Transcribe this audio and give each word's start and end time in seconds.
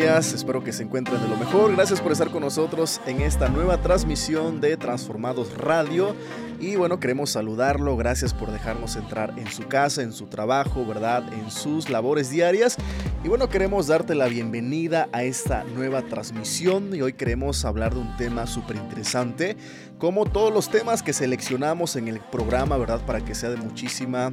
Espero 0.00 0.64
que 0.64 0.72
se 0.72 0.82
encuentren 0.82 1.22
de 1.22 1.28
lo 1.28 1.36
mejor. 1.36 1.72
Gracias 1.74 2.00
por 2.00 2.10
estar 2.10 2.30
con 2.30 2.42
nosotros 2.42 3.00
en 3.06 3.20
esta 3.20 3.48
nueva 3.48 3.80
transmisión 3.80 4.60
de 4.60 4.76
Transformados 4.76 5.56
Radio. 5.56 6.16
Y 6.58 6.74
bueno, 6.74 6.98
queremos 6.98 7.30
saludarlo, 7.30 7.96
gracias 7.96 8.34
por 8.34 8.50
dejarnos 8.50 8.96
entrar 8.96 9.34
en 9.38 9.46
su 9.46 9.68
casa, 9.68 10.02
en 10.02 10.12
su 10.12 10.26
trabajo, 10.26 10.84
¿verdad? 10.84 11.32
En 11.32 11.50
sus 11.50 11.90
labores 11.90 12.28
diarias. 12.28 12.76
Y 13.22 13.28
bueno, 13.28 13.48
queremos 13.48 13.86
darte 13.86 14.14
la 14.14 14.26
bienvenida 14.26 15.08
a 15.12 15.22
esta 15.22 15.62
nueva 15.62 16.02
transmisión 16.02 16.94
y 16.94 17.00
hoy 17.00 17.12
queremos 17.12 17.64
hablar 17.64 17.94
de 17.94 18.00
un 18.00 18.16
tema 18.16 18.46
súper 18.46 18.76
interesante, 18.76 19.56
como 19.98 20.26
todos 20.26 20.52
los 20.52 20.70
temas 20.70 21.02
que 21.04 21.12
seleccionamos 21.12 21.94
en 21.94 22.08
el 22.08 22.18
programa, 22.18 22.76
¿verdad? 22.76 23.00
Para 23.06 23.20
que 23.24 23.34
sea 23.34 23.50
de 23.50 23.56
muchísima 23.56 24.32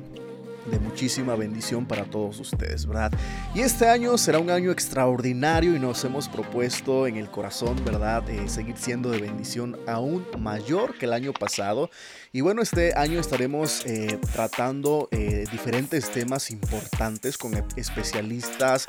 de 0.65 0.79
muchísima 0.79 1.35
bendición 1.35 1.85
para 1.85 2.05
todos 2.05 2.39
ustedes, 2.39 2.85
¿verdad? 2.85 3.11
Y 3.55 3.61
este 3.61 3.87
año 3.87 4.17
será 4.17 4.39
un 4.39 4.49
año 4.49 4.71
extraordinario 4.71 5.75
y 5.75 5.79
nos 5.79 6.03
hemos 6.03 6.29
propuesto 6.29 7.07
en 7.07 7.17
el 7.17 7.29
corazón, 7.29 7.83
¿verdad? 7.83 8.29
Eh, 8.29 8.47
seguir 8.47 8.77
siendo 8.77 9.09
de 9.09 9.19
bendición 9.19 9.77
aún 9.87 10.25
mayor 10.37 10.97
que 10.97 11.05
el 11.05 11.13
año 11.13 11.33
pasado. 11.33 11.89
Y 12.31 12.41
bueno, 12.41 12.61
este 12.61 12.93
año 12.95 13.19
estaremos 13.19 13.85
eh, 13.85 14.19
tratando 14.33 15.09
eh, 15.11 15.45
diferentes 15.51 16.09
temas 16.11 16.51
importantes 16.51 17.37
con 17.37 17.53
especialistas, 17.75 18.85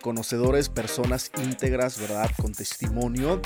conocedores, 0.00 0.68
personas 0.68 1.30
íntegras, 1.42 2.00
¿verdad? 2.00 2.30
Con 2.40 2.52
testimonio 2.52 3.40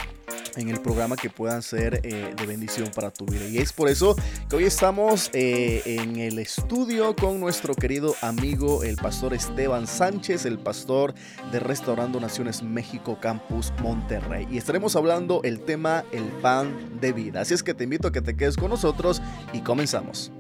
en 0.56 0.69
el 0.69 0.81
programa 0.81 1.17
que 1.17 1.31
puedan 1.31 1.62
ser 1.62 2.00
eh, 2.03 2.34
de 2.37 2.47
bendición 2.47 2.91
para 2.94 3.11
tu 3.11 3.27
vida. 3.27 3.47
Y 3.47 3.59
es 3.59 3.72
por 3.72 3.89
eso 3.89 4.17
que 4.49 4.56
hoy 4.56 4.65
estamos 4.65 5.31
eh, 5.33 5.83
en 5.84 6.17
el 6.17 6.39
estudio 6.39 7.15
con 7.15 7.41
nuestro 7.41 7.75
querido 7.75 8.15
amigo 8.22 8.83
el 8.83 8.97
pastor 8.97 9.34
Esteban 9.34 9.87
Sánchez, 9.87 10.47
el 10.47 10.59
pastor 10.59 11.15
de 11.53 11.61
Restaurando 11.61 12.21
Naciones 12.21 12.62
México 12.62 13.19
Campus 13.21 13.72
Monterrey. 13.83 14.47
Y 14.50 14.59
estaremos 14.59 14.97
hablando 14.97 15.41
el 15.44 15.61
tema 15.61 16.05
el 16.12 16.25
pan 16.43 17.00
de 17.00 17.12
vida. 17.12 17.43
Así 17.43 17.55
es 17.55 17.62
que 17.62 17.75
te 17.75 17.84
invito 17.84 18.09
a 18.09 18.12
que 18.12 18.23
te 18.23 18.37
quedes 18.37 18.56
con 18.56 18.71
nosotros 18.71 19.23
y 19.53 19.61
comenzamos. 19.61 20.33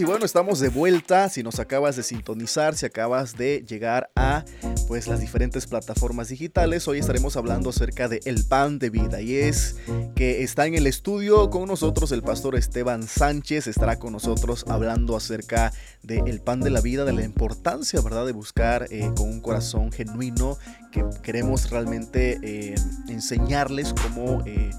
Y 0.00 0.04
bueno, 0.04 0.24
estamos 0.24 0.60
de 0.60 0.70
vuelta. 0.70 1.28
Si 1.28 1.42
nos 1.42 1.58
acabas 1.58 1.96
de 1.96 2.02
sintonizar, 2.02 2.74
si 2.74 2.86
acabas 2.86 3.36
de 3.36 3.64
llegar 3.68 4.10
a 4.16 4.44
pues 4.86 5.06
las 5.06 5.20
diferentes 5.20 5.66
plataformas 5.66 6.28
digitales, 6.28 6.88
hoy 6.88 6.98
estaremos 6.98 7.36
hablando 7.36 7.70
acerca 7.70 8.08
de 8.08 8.20
el 8.24 8.44
pan 8.44 8.78
de 8.78 8.90
vida 8.90 9.20
y 9.20 9.34
es 9.34 9.76
que 10.14 10.42
está 10.42 10.66
en 10.66 10.74
el 10.74 10.86
estudio 10.86 11.50
con 11.50 11.66
nosotros 11.66 12.12
el 12.12 12.22
pastor 12.22 12.54
Esteban 12.54 13.02
Sánchez, 13.02 13.66
estará 13.66 13.98
con 13.98 14.12
nosotros 14.12 14.64
hablando 14.68 15.16
acerca 15.16 15.72
del 16.02 16.26
el 16.26 16.40
pan 16.40 16.60
de 16.60 16.70
la 16.70 16.80
vida, 16.80 17.04
de 17.04 17.12
la 17.12 17.24
importancia, 17.24 18.00
¿verdad?, 18.00 18.24
de 18.24 18.32
buscar 18.32 18.86
eh, 18.90 19.10
con 19.16 19.28
un 19.28 19.40
corazón 19.40 19.92
genuino 19.92 20.56
que 20.90 21.04
queremos 21.22 21.70
realmente 21.70 22.38
eh, 22.42 22.74
enseñarles 23.08 23.92
cómo 23.92 24.42
eh, 24.46 24.70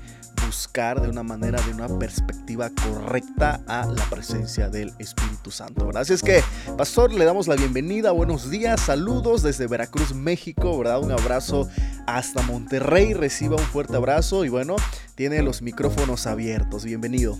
buscar 0.45 1.01
de 1.01 1.09
una 1.09 1.23
manera, 1.23 1.61
de 1.61 1.73
una 1.73 1.87
perspectiva 1.99 2.69
correcta 2.69 3.61
a 3.67 3.85
la 3.85 4.03
presencia 4.09 4.69
del 4.69 4.93
Espíritu 4.99 5.51
Santo. 5.51 5.85
¿verdad? 5.85 6.03
Así 6.03 6.13
es 6.13 6.21
que, 6.21 6.41
Pastor, 6.77 7.13
le 7.13 7.25
damos 7.25 7.47
la 7.47 7.55
bienvenida, 7.55 8.11
buenos 8.11 8.49
días, 8.49 8.81
saludos 8.81 9.43
desde 9.43 9.67
Veracruz, 9.67 10.13
México, 10.13 10.77
¿verdad? 10.77 11.01
Un 11.01 11.11
abrazo 11.11 11.67
hasta 12.07 12.41
Monterrey, 12.43 13.13
reciba 13.13 13.55
un 13.55 13.63
fuerte 13.63 13.95
abrazo 13.95 14.45
y 14.45 14.49
bueno, 14.49 14.75
tiene 15.15 15.41
los 15.41 15.61
micrófonos 15.61 16.27
abiertos, 16.27 16.85
bienvenido. 16.85 17.37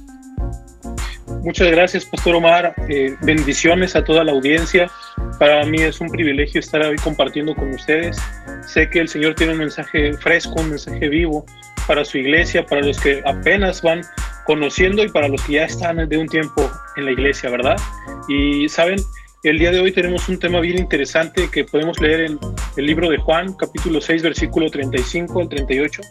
Muchas 1.44 1.70
gracias, 1.72 2.06
Pastor 2.06 2.36
Omar. 2.36 2.74
Eh, 2.88 3.18
bendiciones 3.22 3.98
a 3.98 4.04
toda 4.06 4.24
la 4.24 4.32
audiencia. 4.32 4.90
Para 5.38 5.66
mí 5.66 5.82
es 5.82 6.00
un 6.00 6.08
privilegio 6.08 6.62
estar 6.62 6.82
hoy 6.82 6.96
compartiendo 6.96 7.54
con 7.54 7.70
ustedes. 7.74 8.18
Sé 8.66 8.90
que 8.90 9.00
el 9.00 9.10
Señor 9.10 9.36
tiene 9.36 9.52
un 9.52 9.60
mensaje 9.60 10.14
fresco, 10.14 10.62
un 10.62 10.70
mensaje 10.70 11.10
vivo 11.10 11.46
para 11.86 12.06
su 12.06 12.18
iglesia, 12.18 12.66
para 12.66 12.82
los 12.82 12.98
que 12.98 13.22
apenas 13.26 13.82
van 13.82 14.04
conociendo 14.46 15.04
y 15.04 15.10
para 15.10 15.28
los 15.28 15.44
que 15.44 15.54
ya 15.54 15.66
están 15.66 16.08
de 16.08 16.18
un 16.18 16.30
tiempo 16.30 16.72
en 16.96 17.06
la 17.06 17.12
iglesia, 17.12 17.50
¿verdad? 17.50 17.76
Y 18.30 18.70
saben, 18.70 19.02
el 19.44 19.60
día 19.60 19.72
de 19.72 19.82
hoy 19.82 19.92
tenemos 19.92 20.30
un 20.30 20.40
tema 20.40 20.62
bien 20.62 20.78
interesante 20.78 21.50
que 21.52 21.66
podemos 21.66 22.00
leer 22.00 22.22
en 22.22 22.40
el 22.78 22.86
libro 22.86 23.10
de 23.10 23.18
Juan, 23.18 23.54
capítulo 23.56 24.00
6, 24.00 24.24
versículo 24.24 24.70
35 24.70 25.42
al 25.42 25.50
38. 25.50 26.02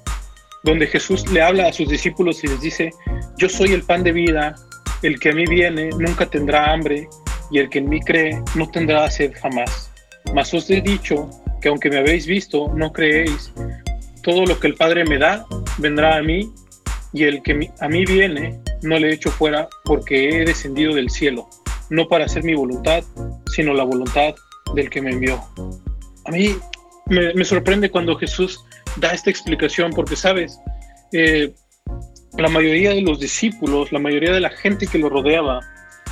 donde 0.64 0.86
Jesús 0.86 1.28
le 1.32 1.42
habla 1.42 1.68
a 1.68 1.72
sus 1.72 1.88
discípulos 1.88 2.44
y 2.44 2.48
les 2.48 2.60
dice, 2.60 2.90
yo 3.36 3.48
soy 3.48 3.72
el 3.72 3.82
pan 3.82 4.04
de 4.04 4.12
vida, 4.12 4.54
el 5.02 5.18
que 5.18 5.30
a 5.30 5.34
mí 5.34 5.44
viene 5.46 5.90
nunca 5.90 6.26
tendrá 6.26 6.72
hambre, 6.72 7.08
y 7.50 7.58
el 7.58 7.68
que 7.68 7.78
en 7.80 7.88
mí 7.88 8.00
cree 8.00 8.42
no 8.54 8.68
tendrá 8.68 9.08
sed 9.10 9.32
jamás. 9.40 9.92
Mas 10.34 10.52
os 10.54 10.70
he 10.70 10.80
dicho 10.80 11.28
que 11.60 11.68
aunque 11.68 11.90
me 11.90 11.98
habéis 11.98 12.26
visto, 12.26 12.72
no 12.74 12.92
creéis. 12.92 13.52
Todo 14.22 14.44
lo 14.46 14.58
que 14.58 14.68
el 14.68 14.74
Padre 14.74 15.04
me 15.04 15.18
da, 15.18 15.46
vendrá 15.78 16.16
a 16.16 16.22
mí, 16.22 16.50
y 17.12 17.24
el 17.24 17.42
que 17.42 17.70
a 17.80 17.88
mí 17.88 18.04
viene, 18.04 18.60
no 18.82 18.98
le 18.98 19.12
echo 19.12 19.30
fuera, 19.30 19.68
porque 19.84 20.28
he 20.28 20.44
descendido 20.44 20.94
del 20.94 21.10
cielo, 21.10 21.48
no 21.90 22.08
para 22.08 22.24
hacer 22.24 22.42
mi 22.42 22.54
voluntad, 22.54 23.04
sino 23.54 23.74
la 23.74 23.84
voluntad 23.84 24.34
del 24.74 24.88
que 24.88 25.02
me 25.02 25.10
envió. 25.10 25.42
A 26.24 26.30
mí 26.30 26.56
me, 27.06 27.44
sorprende 27.44 27.90
cuando 27.90 28.16
Jesús 28.16 28.64
da 28.96 29.12
esta 29.12 29.30
explicación, 29.30 29.92
porque 29.92 30.16
sabes, 30.16 30.58
eh, 31.12 31.52
la 32.38 32.48
mayoría 32.48 32.90
de 32.90 33.02
los 33.02 33.20
discípulos, 33.20 33.92
la 33.92 33.98
mayoría 33.98 34.32
de 34.32 34.40
la 34.40 34.50
gente 34.50 34.86
que 34.86 34.98
lo 34.98 35.08
rodeaba, 35.08 35.60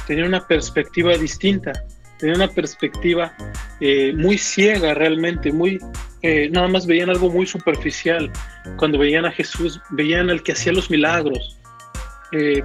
tenía 0.06 0.24
una 0.24 0.46
perspectiva 0.46 1.16
distinta, 1.16 1.72
tenía 2.18 2.34
una 2.34 2.48
perspectiva 2.48 3.34
eh, 3.80 4.12
muy 4.14 4.36
ciega 4.36 4.94
realmente, 4.94 5.52
muy, 5.52 5.78
eh, 6.22 6.48
nada 6.50 6.68
más 6.68 6.86
veían 6.86 7.10
algo 7.10 7.30
muy 7.30 7.46
superficial. 7.46 8.30
Cuando 8.76 8.98
veían 8.98 9.24
a 9.24 9.32
Jesús, 9.32 9.80
veían 9.90 10.30
al 10.30 10.42
que 10.42 10.52
hacía 10.52 10.72
los 10.72 10.90
milagros. 10.90 11.56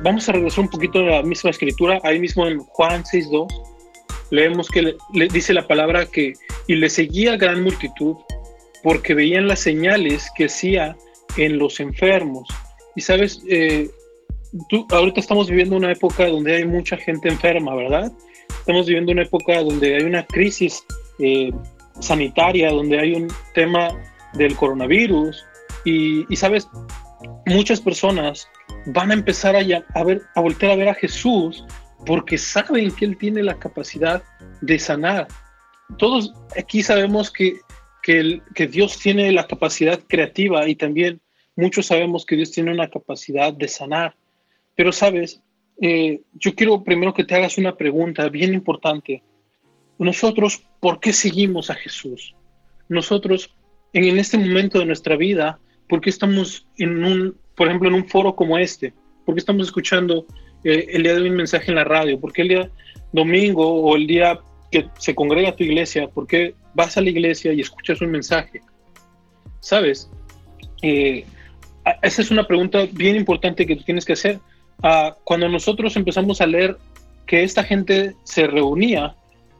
vamos 0.04 0.30
a 0.30 0.34
regresar 0.34 0.66
un 0.66 0.70
poquito 0.70 1.00
a 1.00 1.04
la 1.04 1.24
misma 1.24 1.50
escritura, 1.50 2.00
ahí 2.04 2.20
mismo 2.20 2.48
en 2.48 2.60
Juan 2.60 3.04
6.2 3.04 3.48
leemos 4.30 4.70
que 4.70 4.96
le, 5.14 5.28
dice 5.28 5.54
la 5.54 5.68
palabra 5.68 6.06
que 6.06 6.34
y 6.68 6.76
le 6.76 6.90
seguía 6.90 7.38
gran 7.38 7.64
multitud 7.64 8.16
porque 8.84 9.14
veían 9.14 9.48
las 9.48 9.60
señales 9.60 10.30
que 10.36 10.46
hacía 10.46 10.96
en 11.38 11.58
los 11.58 11.80
enfermos. 11.80 12.48
Y 12.96 13.02
sabes, 13.02 13.44
eh, 13.50 13.90
tú, 14.70 14.88
ahorita 14.90 15.20
estamos 15.20 15.50
viviendo 15.50 15.76
una 15.76 15.92
época 15.92 16.28
donde 16.28 16.58
hay 16.58 16.66
mucha 16.66 16.98
gente 16.98 17.30
enferma, 17.30 17.76
¿verdad? 17.76 18.12
Estamos 18.60 18.88
viviendo 18.88 19.12
una 19.12 19.24
época 19.24 19.62
donde 19.62 19.96
hay 19.96 20.04
una 20.04 20.26
crisis 20.26 20.84
eh, 21.20 21.52
sanitaria, 22.00 22.72
donde 22.72 23.00
hay 23.00 23.14
un 23.14 23.28
tema 23.54 23.90
del 24.34 24.56
coronavirus. 24.56 25.44
Y, 25.84 26.26
y 26.32 26.36
sabes, 26.36 26.68
muchas 27.46 27.82
personas 27.82 28.48
van 28.88 29.12
a 29.12 29.16
empezar 29.16 29.56
a, 29.56 29.60
a, 29.94 30.04
ver, 30.04 30.22
a 30.36 30.42
voltear 30.42 30.72
a 30.72 30.76
ver 30.76 30.90
a 30.90 30.94
Jesús 30.94 31.64
porque 32.06 32.38
saben 32.38 32.92
que 32.92 33.06
Él 33.06 33.18
tiene 33.18 33.44
la 33.44 33.58
capacidad 33.58 34.24
de 34.62 34.80
sanar. 34.80 35.28
Todos 35.98 36.34
aquí 36.58 36.84
sabemos 36.84 37.32
que, 37.32 37.60
que, 38.04 38.68
Dios 38.68 39.00
tiene 39.00 39.32
la 39.32 39.48
capacidad 39.48 40.00
creativa 40.08 40.68
y 40.68 40.76
también 40.76 41.22
muchos 41.56 41.88
sabemos 41.88 42.26
que 42.26 42.36
Dios 42.36 42.52
tiene 42.52 42.72
una 42.72 42.90
capacidad 42.90 43.54
de 43.54 43.68
sanar. 43.68 44.16
Pero 44.76 44.92
sabes, 44.92 45.42
eh, 45.82 46.22
yo 46.34 46.56
quiero 46.56 46.84
primero 46.84 47.14
que 47.14 47.24
te 47.24 47.36
hagas 47.36 47.58
una 47.58 47.76
pregunta 47.76 48.28
bien 48.30 48.54
importante. 48.54 49.24
Nosotros, 49.98 50.64
¿por 50.80 51.00
qué 51.00 51.14
seguimos 51.14 51.70
a 51.70 51.76
Jesús? 51.76 52.36
Nosotros, 52.90 53.56
en 53.94 54.18
este 54.18 54.38
momento 54.38 54.80
de 54.80 54.86
nuestra 54.86 55.16
vida, 55.16 55.60
¿por 55.88 56.02
qué 56.02 56.10
estamos 56.10 56.68
en 56.78 57.04
un, 57.04 57.38
por 57.56 57.68
ejemplo, 57.68 57.90
en 57.90 57.96
un 57.96 58.08
foro 58.08 58.36
como 58.36 58.58
este? 58.58 58.94
¿Por 59.26 59.36
qué 59.36 59.40
estamos 59.40 59.68
escuchando 59.68 60.26
el 60.64 61.04
día 61.04 61.16
de 61.16 61.30
un 61.30 61.36
mensaje 61.36 61.72
en 61.72 61.76
la 61.76 61.84
radio? 61.84 62.20
¿Por 62.20 62.34
qué 62.34 62.42
el 62.42 62.48
día 62.50 62.70
domingo 63.12 63.68
o 63.68 63.96
el 63.96 64.08
día 64.08 64.40
que 64.72 64.88
se 65.00 65.16
congrega 65.16 65.56
tu 65.56 65.64
iglesia? 65.64 66.08
¿Por 66.08 66.28
qué 66.28 66.54
vas 66.74 66.98
a 66.98 67.02
la 67.02 67.10
iglesia 67.10 67.54
y 67.54 67.62
escuchas 67.62 68.02
un 68.02 68.12
mensaje? 68.12 68.62
¿Sabes? 69.62 70.10
Eh, 70.82 71.26
esa 72.02 72.22
es 72.22 72.32
una 72.32 72.48
pregunta 72.48 72.88
bien 72.92 73.16
importante 73.16 73.66
que 73.66 73.76
tú 73.76 73.84
tienes 73.84 74.06
que 74.06 74.14
hacer. 74.14 74.40
Ah, 74.84 75.16
cuando 75.24 75.48
nosotros 75.50 75.96
empezamos 75.96 76.42
a 76.42 76.48
leer 76.48 76.78
que 77.26 77.44
esta 77.44 77.64
gente 77.64 78.16
se 78.24 78.48
reunía, 78.48 79.16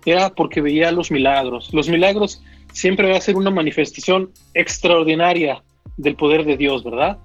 era 0.06 0.30
porque 0.30 0.62
veía 0.62 0.92
los 0.92 1.12
milagros. 1.12 1.74
Los 1.74 1.90
milagros 1.90 2.44
siempre 2.74 3.10
va 3.10 3.18
a 3.18 3.22
ser 3.22 3.36
una 3.36 3.50
manifestación 3.52 4.32
extraordinaria 4.54 5.64
del 5.98 6.16
poder 6.16 6.46
de 6.46 6.58
Dios, 6.58 6.84
¿verdad? 6.84 7.18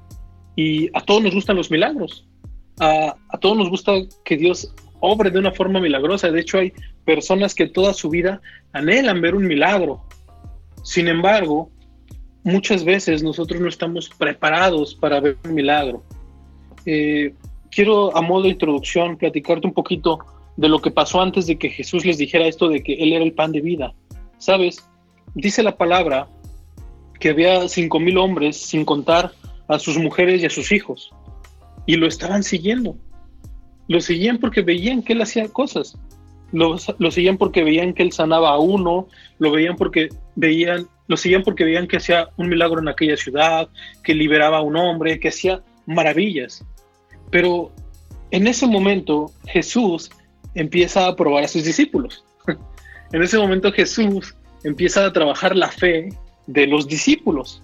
Y 0.57 0.89
a 0.97 1.01
todos 1.01 1.23
nos 1.23 1.35
gustan 1.35 1.57
los 1.57 1.71
milagros 1.71 2.27
a, 2.81 3.17
todos 3.41 3.57
nos 3.57 3.69
gusta 3.69 3.93
que 4.25 4.37
Dios 4.37 4.73
obre 5.01 5.31
de 5.31 5.39
una 5.39 5.53
forma 5.53 5.81
milagrosa. 5.81 6.31
De 6.31 6.41
hecho, 6.41 6.59
hay 6.59 6.73
personas 7.05 7.55
que 7.55 7.67
toda 7.67 7.95
su 7.95 8.09
vida 8.09 8.41
anhelan 8.73 9.21
ver 9.21 9.35
un 9.35 9.47
milagro. 9.47 10.03
Sin 10.83 11.09
embargo, 11.09 11.71
muchas 12.43 12.85
veces 12.85 13.23
nosotros 13.23 13.61
no 13.61 13.69
estamos 13.69 14.09
preparados 14.09 14.95
para 14.95 15.21
ver 15.21 15.37
un 15.45 15.55
milagro. 15.55 16.03
Eh, 16.87 17.35
quiero, 17.71 18.17
a 18.17 18.23
modo 18.23 18.45
de 18.45 18.51
introducción, 18.51 19.17
platicarte 19.17 19.67
un 19.67 19.75
poquito 19.75 20.19
de 20.57 20.69
lo 20.69 20.81
que 20.81 20.91
pasó 20.91 21.21
antes 21.21 21.47
de 21.47 21.59
que 21.59 21.71
Jesús 21.71 22.05
les 22.05 22.19
dijera 22.19 22.47
esto 22.47 22.69
de 22.69 22.83
que 22.83 22.95
Él 22.95 23.13
era 23.13 23.25
el 23.25 23.33
pan 23.33 23.53
de 23.53 23.61
vida. 23.61 23.95
¿Sabes? 24.39 24.89
Dice 25.35 25.63
la 25.63 25.77
palabra 25.77 26.29
que 27.19 27.31
había 27.31 27.69
cinco 27.69 28.01
mil 28.01 28.19
hombres 28.19 28.57
sin 28.57 28.85
contar 28.85 29.33
a 29.69 29.79
sus 29.79 29.99
mujeres 29.99 30.43
y 30.43 30.47
a 30.47 30.51
sus 30.51 30.73
hijos 30.73 31.13
y 31.87 31.97
lo 31.97 32.07
estaban 32.07 32.43
siguiendo. 32.43 32.97
Lo 33.89 34.01
seguían 34.01 34.39
porque 34.39 34.63
veían 34.63 35.03
que 35.03 35.13
él 35.13 35.23
hacía 35.23 35.49
cosas. 35.49 35.99
Lo, 36.53 36.77
lo, 36.99 37.11
seguían 37.11 37.39
porque 37.39 37.63
veían 37.63 37.95
que 37.95 38.03
él 38.03 38.13
sanaba 38.13 38.51
a 38.51 38.59
uno, 38.59 39.07
lo 39.39 39.53
veían 39.53 39.77
porque 39.77 40.09
veían, 40.35 40.89
lo 41.07 41.17
seguían 41.17 41.43
porque 41.43 41.65
veían 41.65 41.87
que 41.87 41.99
hacía 41.99 42.29
un 42.37 42.49
milagro 42.49 42.81
en 42.81 42.89
aquella 42.89 43.17
ciudad, 43.17 43.69
que 44.03 44.15
liberaba 44.15 44.59
a 44.59 44.63
un 44.63 44.77
hombre, 44.77 45.21
que 45.21 45.29
hacía 45.29 45.63
maravillas. 45.87 46.65
Pero 47.31 47.73
en 48.31 48.47
ese 48.47 48.67
momento 48.67 49.31
Jesús 49.47 50.11
empieza 50.55 51.07
a 51.07 51.17
probar 51.17 51.45
a 51.45 51.49
sus 51.49 51.65
discípulos. 51.65 52.25
en 53.13 53.23
ese 53.23 53.39
momento 53.39 53.71
Jesús 53.73 54.35
empieza 54.65 55.07
a 55.07 55.13
trabajar 55.13 55.55
la 55.55 55.69
fe 55.69 56.09
de 56.47 56.67
los 56.67 56.89
discípulos. 56.89 57.63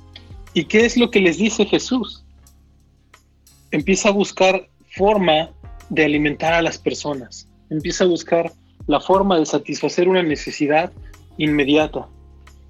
¿Y 0.54 0.64
qué 0.64 0.86
es 0.86 0.96
lo 0.96 1.10
que 1.10 1.20
les 1.20 1.38
dice 1.38 1.66
Jesús? 1.66 2.24
empieza 3.70 4.08
a 4.08 4.12
buscar 4.12 4.68
forma 4.90 5.50
de 5.88 6.04
alimentar 6.04 6.54
a 6.54 6.62
las 6.62 6.78
personas, 6.78 7.48
empieza 7.70 8.04
a 8.04 8.06
buscar 8.06 8.52
la 8.86 9.00
forma 9.00 9.38
de 9.38 9.46
satisfacer 9.46 10.08
una 10.08 10.22
necesidad 10.22 10.92
inmediata. 11.36 12.08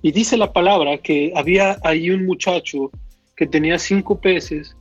Y 0.02 0.12
dice 0.12 0.36
la 0.36 0.52
palabra 0.52 0.98
que 0.98 1.32
había 1.34 1.78
ahí 1.82 2.10
un 2.10 2.26
muchacho 2.26 2.90
que 3.36 3.46
tenía 3.46 3.78
cinco 3.78 4.18
peces, 4.18 4.76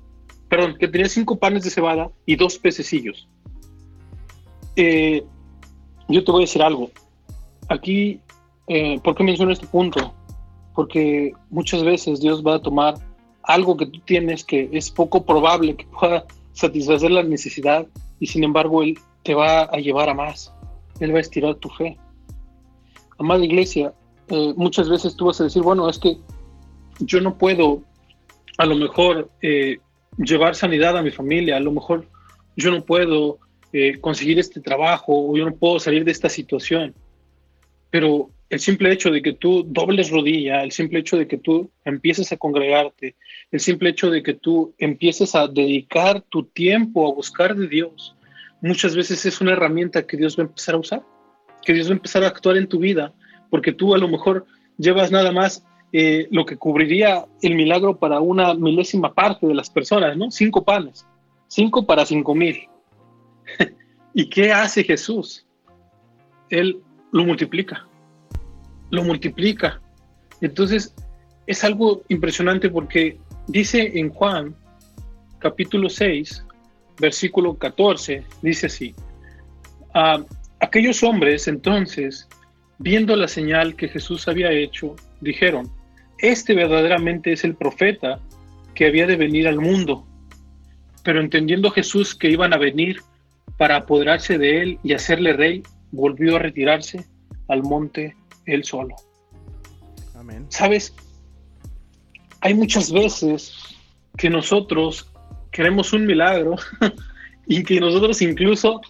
perdón, 0.50 0.78
que 0.80 0.88
tenía 0.88 1.10
cinco 1.10 1.38
panes 1.38 1.64
de 1.64 1.70
cebada 1.70 2.10
y 2.26 2.36
dos 2.36 2.58
pececillos. 2.58 3.28
Eh, 4.76 5.24
yo 6.08 6.24
te 6.24 6.32
voy 6.32 6.44
a 6.44 6.46
decir 6.46 6.62
algo. 6.62 6.90
Aquí, 7.70 8.20
eh, 8.68 9.00
¿por 9.04 9.16
qué 9.16 9.24
menciono 9.24 9.52
este 9.52 9.68
punto? 9.68 10.14
Porque 10.74 11.34
muchas 11.50 11.84
veces 11.84 12.22
Dios 12.22 12.44
va 12.46 12.56
a 12.56 12.62
tomar 12.62 12.96
algo 13.44 13.78
que 13.78 13.86
tú 13.86 14.00
tienes 14.06 14.44
que 14.44 14.70
es 14.72 14.90
poco 14.90 15.26
probable 15.26 15.76
que 15.76 15.86
pueda 15.86 16.26
satisfacer 16.54 17.12
la 17.12 17.24
necesidad 17.24 17.86
y 18.20 18.28
sin 18.28 18.44
embargo 18.44 18.84
Él 18.84 18.98
te 19.24 19.34
va 19.34 19.64
a 19.64 19.78
llevar 19.78 20.10
a 20.10 20.14
más. 20.14 20.54
Él 21.00 21.14
va 21.14 21.18
a 21.18 21.22
estirar 21.22 21.56
tu 21.56 21.70
fe. 21.70 21.98
Amada 23.18 23.44
iglesia, 23.44 23.94
eh, 24.30 24.54
muchas 24.56 24.90
veces 24.90 25.16
tú 25.16 25.26
vas 25.26 25.40
a 25.42 25.46
decir, 25.46 25.62
bueno, 25.62 25.90
es 25.90 26.00
que 26.00 26.18
yo 27.00 27.22
no 27.22 27.38
puedo 27.38 27.84
a 28.58 28.66
lo 28.66 28.76
mejor 28.76 29.30
eh, 29.42 29.80
llevar 30.18 30.56
sanidad 30.56 30.98
a 30.98 31.02
mi 31.02 31.12
familia, 31.12 31.58
a 31.58 31.60
lo 31.60 31.72
mejor 31.72 32.08
yo 32.56 32.72
no 32.72 32.84
puedo 32.84 33.40
eh, 33.74 34.00
conseguir 34.00 34.40
este 34.40 34.62
trabajo 34.62 35.30
o 35.32 35.38
yo 35.38 35.46
no 35.46 35.56
puedo 35.56 35.80
salir 35.80 36.06
de 36.06 36.12
esta 36.12 36.30
situación. 36.30 36.96
Pero 37.90 38.30
el 38.50 38.60
simple 38.60 38.92
hecho 38.92 39.12
de 39.12 39.22
que 39.22 39.34
tú 39.34 39.64
dobles 39.68 40.10
rodilla, 40.10 40.64
el 40.64 40.72
simple 40.72 41.00
hecho 41.00 41.18
de 41.18 41.28
que 41.28 41.38
tú 41.38 41.70
empieces 41.84 42.32
a 42.32 42.38
congregarte, 42.38 43.16
el 43.52 43.60
simple 43.60 43.90
hecho 43.90 44.10
de 44.10 44.24
que 44.24 44.34
tú 44.34 44.74
empieces 44.78 45.36
a 45.36 45.48
dedicar 45.48 46.22
tu 46.30 46.44
tiempo 46.44 47.08
a 47.08 47.14
buscar 47.14 47.56
de 47.56 47.68
Dios, 47.68 48.15
muchas 48.62 48.96
veces 48.96 49.26
es 49.26 49.42
una 49.42 49.54
herramienta 49.54 50.06
que 50.06 50.18
Dios 50.18 50.38
va 50.38 50.44
a 50.44 50.48
empezar 50.48 50.76
a 50.76 50.80
usar, 50.80 51.04
que 51.64 51.74
Dios 51.74 51.88
va 51.88 51.92
a 51.92 51.96
empezar 51.96 52.24
a 52.24 52.28
actuar 52.28 52.58
en 52.58 52.68
tu 52.68 52.80
vida, 52.80 53.14
porque 53.50 53.72
tú 53.72 53.94
a 53.94 53.98
lo 53.98 54.08
mejor 54.08 54.46
llevas 54.78 55.12
nada 55.12 55.32
más 55.32 55.66
eh, 55.94 56.28
lo 56.32 56.46
que 56.46 56.58
cubriría 56.58 57.26
el 57.42 57.56
milagro 57.56 57.98
para 57.98 58.20
una 58.20 58.54
milésima 58.54 59.14
parte 59.14 59.48
de 59.48 59.54
las 59.54 59.70
personas, 59.70 60.18
¿no? 60.18 60.32
Cinco 60.32 60.64
panes, 60.64 61.06
cinco 61.48 61.86
para 61.86 62.06
cinco 62.06 62.36
mil. 62.36 62.68
¿Y 64.14 64.30
qué 64.30 64.52
hace 64.52 64.84
Jesús? 64.84 65.46
Él 66.50 66.82
lo 67.12 67.24
multiplica 67.24 67.88
lo 68.90 69.04
multiplica. 69.04 69.82
Entonces, 70.42 70.96
es 71.48 71.64
algo 71.64 72.04
impresionante 72.10 72.70
porque 72.70 73.20
dice 73.48 74.00
en 74.00 74.10
Juan 74.10 74.56
capítulo 75.40 75.90
6, 75.90 76.46
versículo 77.00 77.58
14, 77.58 78.24
dice 78.42 78.68
así, 78.68 78.96
ah, 79.94 80.24
aquellos 80.60 81.04
hombres 81.04 81.48
entonces, 81.48 82.28
viendo 82.80 83.16
la 83.16 83.28
señal 83.28 83.76
que 83.76 83.88
Jesús 83.88 84.28
había 84.28 84.52
hecho, 84.52 84.96
dijeron, 85.22 85.72
este 86.20 86.54
verdaderamente 86.54 87.34
es 87.34 87.44
el 87.44 87.56
profeta 87.56 88.20
que 88.74 88.86
había 88.86 89.08
de 89.08 89.16
venir 89.16 89.48
al 89.48 89.60
mundo. 89.60 90.06
Pero 91.04 91.22
entendiendo 91.22 91.72
Jesús 91.72 92.16
que 92.16 92.30
iban 92.30 92.54
a 92.54 92.58
venir 92.58 93.02
para 93.58 93.78
apoderarse 93.78 94.38
de 94.38 94.62
él 94.62 94.80
y 94.84 94.94
hacerle 94.94 95.34
rey, 95.34 95.64
volvió 95.92 96.36
a 96.36 96.40
retirarse 96.40 97.06
al 97.48 97.64
monte 97.64 98.16
él 98.46 98.64
solo. 98.64 98.96
Amén. 100.16 100.46
¿Sabes? 100.50 100.94
Hay 102.42 102.54
muchas 102.54 102.92
veces 102.92 103.54
que 104.18 104.30
nosotros 104.30 105.12
queremos 105.56 105.94
un 105.94 106.06
milagro 106.06 106.56
y 107.48 107.64
que 107.64 107.80
nosotros 107.80 108.22
incluso 108.22 108.82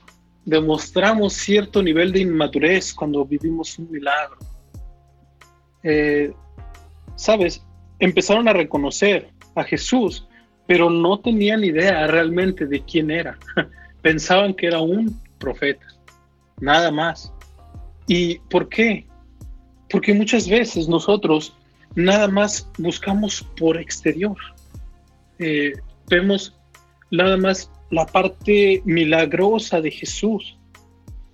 demostramos 0.46 1.34
cierto 1.34 1.84
nivel 1.84 2.12
de 2.12 2.22
inmadurez 2.22 2.92
cuando 2.92 3.24
vivimos 3.24 3.78
un 3.78 3.92
milagro. 3.92 4.38
Eh, 5.84 6.34
Sabes, 7.16 7.66
empezaron 8.00 8.48
a 8.48 8.54
reconocer 8.54 9.30
a 9.56 9.64
Jesús, 9.64 10.28
pero 10.68 10.90
no 10.90 11.20
tenían 11.20 11.64
idea 11.64 12.08
realmente 12.08 12.66
de 12.66 12.84
quién 12.84 13.10
era. 13.10 13.38
Pensaban 14.02 14.54
que 14.54 14.68
era 14.68 14.80
un 14.80 15.20
profeta, 15.40 15.86
nada 16.60 16.92
más. 16.92 17.32
¿Y 18.08 18.40
por 18.50 18.68
qué? 18.70 19.08
Porque 19.90 20.14
muchas 20.14 20.50
veces 20.50 20.90
nosotros 20.90 21.56
nada 21.96 22.28
más 22.28 22.70
buscamos 22.78 23.48
por 23.58 23.78
exterior. 23.78 24.38
Eh, 25.40 25.74
vemos 26.10 26.55
nada 27.18 27.38
más 27.38 27.72
la 27.92 28.06
parte 28.06 28.82
milagrosa 28.86 29.82
de 29.82 29.92
Jesús 29.92 30.58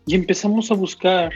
y 0.05 0.15
empezamos 0.15 0.71
a 0.71 0.75
buscar 0.75 1.31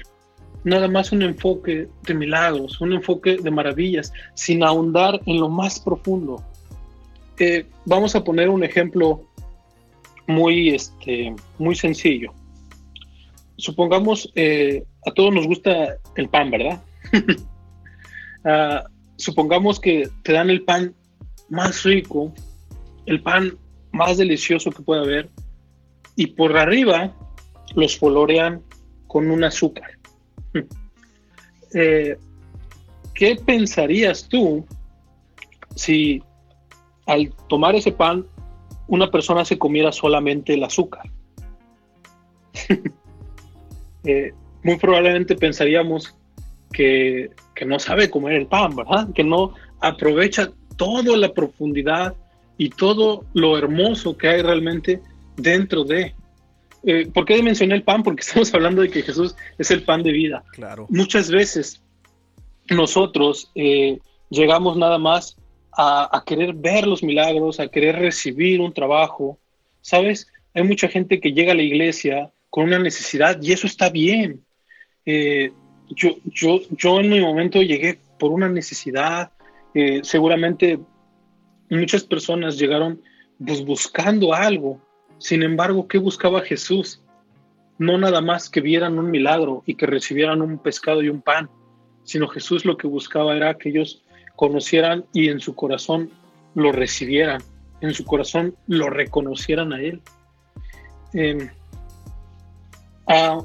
nada 0.63 0.87
más 0.87 1.11
un 1.11 1.21
enfoque 1.21 1.87
de 2.03 2.13
milagros, 2.13 2.81
un 2.81 2.93
enfoque 2.93 3.37
de 3.37 3.51
maravillas, 3.51 4.11
sin 4.33 4.63
ahondar 4.63 5.21
en 5.25 5.39
lo 5.39 5.47
más 5.47 5.79
profundo. 5.79 6.43
Eh, 7.37 7.65
vamos 7.85 8.15
a 8.15 8.23
poner 8.23 8.49
un 8.49 8.63
ejemplo 8.63 9.23
muy, 10.27 10.69
este, 10.69 11.35
muy 11.59 11.75
sencillo. 11.75 12.33
Supongamos, 13.57 14.31
eh, 14.35 14.83
a 15.05 15.11
todos 15.11 15.33
nos 15.33 15.45
gusta 15.47 15.97
el 16.15 16.29
pan, 16.29 16.51
¿verdad? 16.51 16.81
Ah, 18.47 18.83
supongamos 19.15 19.79
que 19.79 20.07
te 20.21 20.33
dan 20.33 20.51
el 20.51 20.61
pan 20.61 20.93
más 21.49 21.81
rico, 21.81 22.31
el 23.07 23.19
pan 23.19 23.57
más 23.95 24.17
delicioso 24.17 24.71
que 24.71 24.83
pueda 24.83 25.01
haber, 25.01 25.29
y 26.17 26.27
por 26.27 26.57
arriba 26.57 27.13
los 27.75 27.97
colorean 27.97 28.61
con 29.07 29.31
un 29.31 29.43
azúcar. 29.43 29.91
Eh, 31.77 32.15
¿Qué 33.13 33.35
pensarías 33.35 34.29
tú 34.29 34.65
si 35.75 36.23
al 37.05 37.33
tomar 37.49 37.75
ese 37.75 37.91
pan 37.91 38.25
una 38.87 39.11
persona 39.11 39.43
se 39.43 39.57
comiera 39.57 39.91
solamente 39.91 40.53
el 40.53 40.63
azúcar? 40.63 41.09
Eh, 44.07 44.31
muy 44.63 44.77
probablemente 44.77 45.35
pensaríamos 45.35 46.15
que, 46.71 47.31
que, 47.55 47.65
no 47.65 47.79
sabe 47.79 48.07
comer 48.07 48.33
el 48.33 48.45
pan, 48.45 48.75
¿verdad? 48.75 49.11
Que 49.15 49.23
no 49.23 49.55
aprovecha 49.81 50.51
toda 50.77 51.17
la 51.17 51.33
profundidad 51.33 52.15
y 52.57 52.69
todo 52.69 53.25
lo 53.33 53.57
hermoso 53.57 54.17
que 54.17 54.27
hay 54.27 54.41
realmente 54.41 55.01
dentro 55.35 55.83
de. 55.83 56.13
Eh, 56.83 57.07
¿Por 57.11 57.25
qué 57.25 57.41
mencioné 57.41 57.75
el 57.75 57.83
pan? 57.83 58.03
Porque 58.03 58.21
estamos 58.25 58.53
hablando 58.53 58.81
de 58.81 58.89
que 58.89 59.01
Jesús 59.01 59.35
es 59.57 59.71
el 59.71 59.83
pan 59.83 60.03
de 60.03 60.11
vida. 60.11 60.43
Claro. 60.51 60.87
Muchas 60.89 61.29
veces 61.29 61.81
nosotros 62.69 63.51
eh, 63.55 63.99
llegamos 64.29 64.77
nada 64.77 64.97
más 64.97 65.37
a, 65.77 66.23
querer 66.25 66.53
ver 66.53 66.87
los 66.87 67.03
milagros, 67.03 67.59
a 67.59 67.67
querer 67.67 67.97
recibir 67.97 68.61
un 68.61 68.73
trabajo. 68.73 69.37
¿Sabes? 69.81 70.27
Hay 70.53 70.63
mucha 70.63 70.87
gente 70.87 71.19
que 71.19 71.33
llega 71.33 71.51
a 71.51 71.55
la 71.55 71.61
iglesia 71.61 72.31
con 72.49 72.63
una 72.65 72.79
necesidad 72.79 73.41
y 73.41 73.51
eso 73.51 73.67
está 73.67 73.89
bien. 73.89 74.41
Eh, 75.05 75.51
yo, 75.89 76.15
yo, 76.23 76.61
yo 76.71 76.99
en 77.01 77.09
mi 77.09 77.19
momento 77.19 77.61
llegué 77.61 77.99
por 78.17 78.31
una 78.31 78.47
necesidad. 78.47 79.31
seguramente 80.03 80.79
muchas 81.69 82.03
personas 82.03 82.57
llegaron 82.57 83.01
pues, 83.39 83.63
buscando 83.63 84.33
algo 84.33 84.79
sin 85.17 85.43
embargo, 85.43 85.87
¿qué 85.87 85.97
buscaba 85.97 86.41
Jesús? 86.41 87.01
No 87.77 87.97
nada 87.97 88.21
más 88.21 88.49
que 88.49 88.61
vieran 88.61 88.99
un 88.99 89.11
milagro 89.11 89.63
y 89.65 89.75
que 89.75 89.85
recibieran 89.85 90.41
un 90.41 90.57
pescado 90.57 91.01
y 91.01 91.09
un 91.09 91.21
pan, 91.21 91.49
sino 92.03 92.27
Jesús 92.27 92.65
lo 92.65 92.77
que 92.77 92.87
buscaba 92.87 93.35
era 93.35 93.57
que 93.57 93.69
ellos 93.69 94.03
conocieran 94.35 95.05
y 95.13 95.29
en 95.29 95.39
su 95.39 95.55
corazón 95.55 96.09
lo 96.53 96.71
recibieran, 96.71 97.41
en 97.81 97.93
su 97.93 98.05
corazón 98.05 98.55
lo 98.67 98.89
reconocieran 98.89 99.73
a 99.73 99.81
Él. 99.81 100.01
Em, 101.13 101.49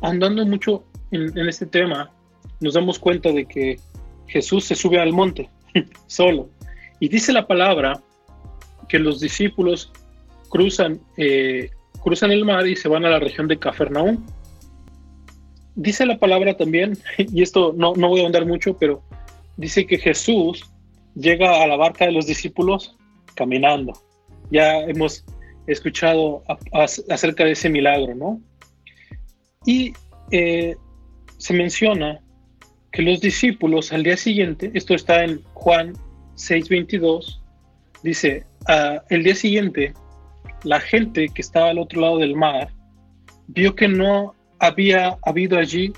andando 0.03 0.45
mucho 0.45 0.85
en, 1.11 1.37
en 1.39 1.49
este 1.49 1.67
tema, 1.67 2.11
nos 2.61 2.75
damos 2.75 2.99
cuenta 2.99 3.33
de 3.33 3.47
que 3.47 3.79
Jesús 4.27 4.65
se 4.65 4.75
sube 4.75 5.01
al 5.01 5.13
monte 5.13 5.49
solo. 6.07 6.49
Y 6.99 7.09
dice 7.09 7.33
la 7.33 7.47
palabra 7.47 8.01
que 8.91 8.99
los 8.99 9.21
discípulos 9.21 9.93
cruzan, 10.49 11.01
eh, 11.17 11.71
cruzan 12.03 12.33
el 12.33 12.45
mar 12.45 12.67
y 12.67 12.75
se 12.75 12.89
van 12.89 13.05
a 13.05 13.11
la 13.11 13.21
región 13.21 13.47
de 13.47 13.59
Cafarnaúm. 13.59 14.27
Dice 15.77 16.05
la 16.05 16.19
palabra 16.19 16.57
también, 16.57 16.99
y 17.19 17.43
esto 17.43 17.73
no, 17.77 17.95
no 17.95 18.09
voy 18.09 18.23
a 18.23 18.27
andar 18.27 18.45
mucho, 18.47 18.77
pero 18.77 19.03
dice 19.57 19.87
que 19.87 19.99
Jesús 19.99 20.69
llega 21.15 21.63
a 21.63 21.67
la 21.67 21.77
barca 21.77 22.07
de 22.07 22.13
los 22.13 22.27
discípulos 22.27 22.97
caminando. 23.35 23.93
Ya 24.51 24.81
hemos 24.81 25.25
escuchado 25.67 26.43
acerca 27.09 27.45
de 27.45 27.53
ese 27.53 27.69
milagro, 27.69 28.15
¿no? 28.17 28.41
Y 29.65 29.93
eh, 30.33 30.75
se 31.39 31.55
menciona 31.55 32.21
que 32.91 33.03
los 33.03 33.21
discípulos 33.21 33.93
al 33.93 34.03
día 34.03 34.17
siguiente, 34.17 34.73
esto 34.75 34.95
está 34.95 35.23
en 35.23 35.43
Juan 35.55 35.93
6:22, 36.35 37.41
dice, 38.03 38.45
ah, 38.67 39.03
el 39.09 39.25
día 39.25 39.35
siguiente 39.35 39.95
la 40.65 40.81
gente 40.81 41.29
que 41.29 41.43
estaba 41.43 41.71
al 41.71 41.79
otro 41.79 42.01
lado 42.01 42.19
del 42.19 42.37
mar 42.37 42.71
vio 43.49 43.75
que 43.75 43.89
no 43.89 44.35
había 44.59 45.19
habido 45.23 45.59
allí 45.59 45.93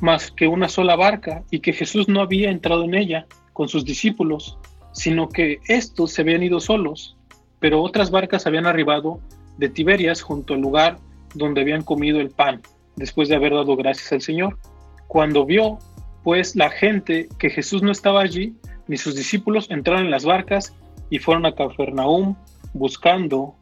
más 0.00 0.30
que 0.30 0.46
una 0.46 0.68
sola 0.68 0.96
barca 0.96 1.42
y 1.50 1.60
que 1.60 1.72
Jesús 1.72 2.08
no 2.08 2.20
había 2.20 2.50
entrado 2.50 2.84
en 2.84 2.94
ella 2.94 3.26
con 3.52 3.68
sus 3.68 3.84
discípulos, 3.84 4.58
sino 4.92 5.28
que 5.28 5.58
estos 5.66 6.12
se 6.12 6.22
habían 6.22 6.42
ido 6.42 6.60
solos, 6.60 7.16
pero 7.58 7.82
otras 7.82 8.10
barcas 8.10 8.46
habían 8.46 8.66
arribado 8.66 9.20
de 9.56 9.70
Tiberias 9.70 10.20
junto 10.20 10.54
al 10.54 10.60
lugar 10.60 10.98
donde 11.34 11.62
habían 11.62 11.82
comido 11.82 12.20
el 12.20 12.30
pan, 12.30 12.60
después 12.96 13.28
de 13.28 13.36
haber 13.36 13.54
dado 13.54 13.76
gracias 13.76 14.12
al 14.12 14.20
Señor. 14.20 14.58
Cuando 15.06 15.46
vio, 15.46 15.78
pues, 16.22 16.54
la 16.56 16.70
gente 16.70 17.28
que 17.38 17.48
Jesús 17.48 17.82
no 17.82 17.92
estaba 17.92 18.20
allí, 18.20 18.54
ni 18.88 18.98
sus 18.98 19.16
discípulos 19.16 19.70
entraron 19.70 20.04
en 20.04 20.10
las 20.10 20.24
barcas 20.24 20.74
y 21.10 21.18
fueron 21.18 21.46
a 21.46 21.54
Cafarnaúm 21.54 22.34
buscando 22.72 23.54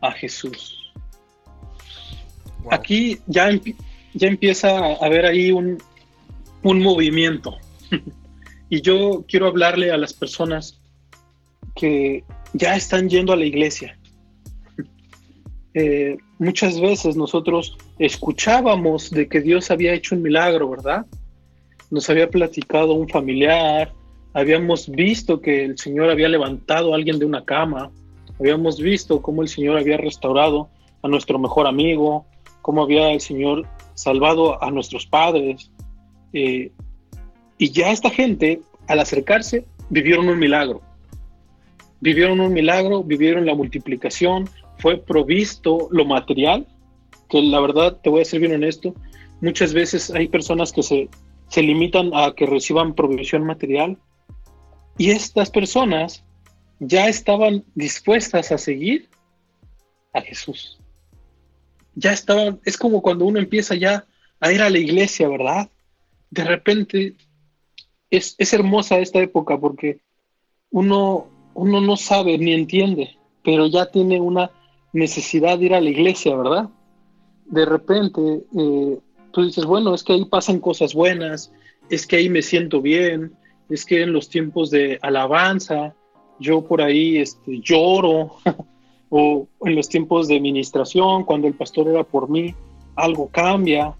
a 0.00 0.12
Jesús. 0.12 0.92
Aquí 2.70 3.18
ya, 3.26 3.50
ya 4.14 4.28
empieza 4.28 4.78
a 4.78 4.94
haber 5.04 5.26
ahí 5.26 5.52
un, 5.52 5.78
un 6.62 6.82
movimiento. 6.82 7.56
y 8.70 8.80
yo 8.80 9.24
quiero 9.28 9.46
hablarle 9.46 9.90
a 9.90 9.96
las 9.96 10.12
personas 10.12 10.80
que 11.74 12.24
ya 12.52 12.76
están 12.76 13.08
yendo 13.08 13.32
a 13.32 13.36
la 13.36 13.44
iglesia. 13.44 13.98
Eh, 15.74 16.16
muchas 16.38 16.80
veces 16.80 17.14
nosotros 17.14 17.76
escuchábamos 18.00 19.10
de 19.10 19.28
que 19.28 19.40
Dios 19.40 19.70
había 19.70 19.92
hecho 19.92 20.16
un 20.16 20.22
milagro, 20.22 20.70
¿verdad? 20.70 21.06
Nos 21.90 22.10
había 22.10 22.28
platicado 22.28 22.94
un 22.94 23.08
familiar, 23.08 23.92
habíamos 24.38 24.88
visto 24.88 25.40
que 25.40 25.64
el 25.64 25.78
Señor 25.78 26.10
había 26.10 26.28
levantado 26.28 26.92
a 26.92 26.96
alguien 26.96 27.18
de 27.18 27.26
una 27.26 27.44
cama, 27.44 27.90
Habíamos 28.38 28.80
visto 28.80 29.20
cómo 29.20 29.42
el 29.42 29.48
Señor 29.48 29.78
había 29.78 29.96
restaurado 29.96 30.68
a 31.02 31.08
nuestro 31.08 31.38
mejor 31.38 31.66
amigo, 31.66 32.24
cómo 32.62 32.82
había 32.82 33.10
el 33.10 33.20
Señor 33.20 33.66
salvado 33.94 34.62
a 34.62 34.70
nuestros 34.70 35.06
padres. 35.06 35.70
Eh, 36.32 36.70
y 37.58 37.70
ya 37.70 37.90
esta 37.90 38.10
gente, 38.10 38.60
al 38.86 39.00
acercarse, 39.00 39.64
vivieron 39.90 40.28
un 40.28 40.38
milagro. 40.38 40.82
Vivieron 42.00 42.38
un 42.38 42.52
milagro, 42.52 43.02
vivieron 43.02 43.44
la 43.44 43.56
multiplicación, 43.56 44.48
fue 44.78 44.98
provisto 44.98 45.88
lo 45.90 46.04
material, 46.04 46.64
que 47.28 47.42
la 47.42 47.60
verdad, 47.60 47.98
te 48.00 48.08
voy 48.08 48.20
a 48.20 48.24
ser 48.24 48.38
bien 48.38 48.54
honesto, 48.54 48.94
muchas 49.40 49.74
veces 49.74 50.12
hay 50.12 50.28
personas 50.28 50.72
que 50.72 50.84
se, 50.84 51.08
se 51.48 51.62
limitan 51.62 52.12
a 52.14 52.34
que 52.36 52.46
reciban 52.46 52.94
provisión 52.94 53.42
material 53.42 53.98
y 54.98 55.10
estas 55.10 55.50
personas 55.50 56.24
ya 56.80 57.08
estaban 57.08 57.64
dispuestas 57.74 58.52
a 58.52 58.58
seguir 58.58 59.08
a 60.12 60.20
Jesús. 60.20 60.78
Ya 61.94 62.12
estaban, 62.12 62.60
es 62.64 62.76
como 62.76 63.00
cuando 63.00 63.24
uno 63.24 63.38
empieza 63.38 63.74
ya 63.74 64.04
a 64.40 64.52
ir 64.52 64.60
a 64.60 64.70
la 64.70 64.78
iglesia, 64.78 65.28
¿verdad? 65.28 65.70
De 66.30 66.44
repente 66.44 67.16
es, 68.10 68.36
hermosa 68.52 68.98
esta 68.98 69.20
época 69.20 69.58
porque 69.58 70.00
uno, 70.70 71.28
uno 71.54 71.80
no 71.80 71.96
sabe 71.96 72.36
ni 72.38 72.52
entiende, 72.52 73.16
pero 73.44 73.66
ya 73.66 73.90
tiene 73.90 74.20
una 74.20 74.50
necesidad 74.92 75.58
de 75.58 75.66
ir 75.66 75.74
a 75.74 75.80
la 75.80 75.90
iglesia, 75.90 76.36
¿verdad? 76.36 76.68
De 77.46 77.64
repente 77.64 78.20
eh, 78.56 78.98
tú 79.32 79.44
dices, 79.44 79.64
bueno, 79.64 79.94
es 79.94 80.02
que 80.02 80.14
ahí 80.14 80.24
pasan 80.24 80.60
cosas 80.60 80.94
buenas, 80.94 81.52
es 81.88 82.06
que 82.06 82.16
ahí 82.16 82.28
me 82.28 82.42
siento 82.42 82.80
bien, 82.82 83.32
es 83.68 83.84
que 83.84 84.02
en 84.02 84.12
los 84.12 84.28
tiempos 84.28 84.70
de 84.70 84.98
alabanza 85.02 85.94
yo 86.40 86.62
por 86.62 86.80
ahí 86.80 87.18
este, 87.18 87.60
lloro, 87.60 88.36
o 89.10 89.48
en 89.64 89.74
los 89.74 89.88
tiempos 89.88 90.28
de 90.28 90.40
ministración, 90.40 91.24
cuando 91.24 91.48
el 91.48 91.54
pastor 91.54 91.88
era 91.88 92.04
por 92.04 92.28
mí, 92.28 92.54
algo 92.96 93.28
cambia. 93.28 93.94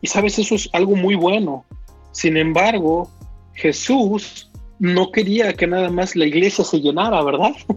Y 0.00 0.06
sabes, 0.06 0.38
eso 0.38 0.54
es 0.54 0.68
algo 0.72 0.96
muy 0.96 1.14
bueno. 1.14 1.64
Sin 2.12 2.36
embargo, 2.36 3.10
Jesús 3.54 4.50
no 4.78 5.10
quería 5.10 5.52
que 5.54 5.66
nada 5.66 5.90
más 5.90 6.16
la 6.16 6.26
iglesia 6.26 6.64
se 6.64 6.80
llenara, 6.80 7.22
¿verdad? 7.22 7.52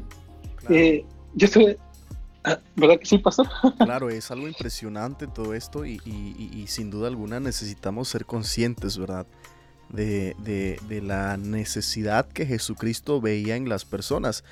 Eh, 0.69 1.03
yo 1.33 1.45
estoy, 1.47 1.75
ah, 2.43 2.59
¿Verdad 2.75 2.99
que 2.99 3.05
sí, 3.07 3.17
pastor? 3.17 3.49
Claro, 3.79 4.11
es 4.11 4.29
algo 4.29 4.47
impresionante 4.47 5.25
todo 5.25 5.55
esto 5.55 5.85
y, 5.85 5.97
sin 6.67 6.91
duda 6.91 7.07
alguna 7.07 7.39
necesitamos 7.39 8.09
ser 8.09 8.25
conscientes, 8.25 8.97
¿verdad? 8.99 9.25
De, 9.93 10.35
de, 10.39 11.01
la 11.01 11.37
necesidad 11.37 12.27
que 12.27 12.45
Jesucristo 12.45 13.19
veía 13.19 13.55
en 13.55 13.67
las 13.67 13.85
personas. 13.85 14.43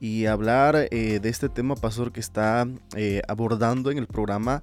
Y 0.00 0.26
hablar 0.26 0.88
eh, 0.90 1.20
de 1.20 1.28
este 1.28 1.48
tema, 1.48 1.76
pastor, 1.76 2.10
que 2.10 2.20
está 2.20 2.66
eh, 2.96 3.22
abordando 3.28 3.90
en 3.90 3.98
el 3.98 4.06
programa 4.06 4.62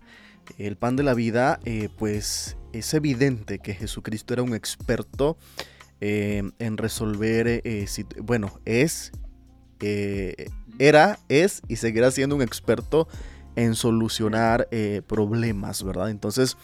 El 0.57 0.77
Pan 0.77 0.95
de 0.95 1.03
la 1.03 1.13
Vida, 1.13 1.59
pues 1.97 2.57
es 2.73 2.93
evidente 2.93 3.59
que 3.59 3.73
Jesucristo 3.73 4.33
era 4.33 4.43
un 4.43 4.53
experto 4.53 5.37
eh, 5.99 6.43
en 6.59 6.77
resolver, 6.77 7.47
eh, 7.47 7.87
bueno, 8.21 8.59
es, 8.65 9.11
eh, 9.79 10.49
era, 10.77 11.17
es 11.27 11.63
y 11.67 11.77
seguirá 11.77 12.11
siendo 12.11 12.35
un 12.35 12.43
experto 12.43 13.07
en 13.55 13.73
solucionar 13.73 14.69
problemas, 15.07 15.83
¿verdad? 15.83 16.11
Entonces, 16.11 16.55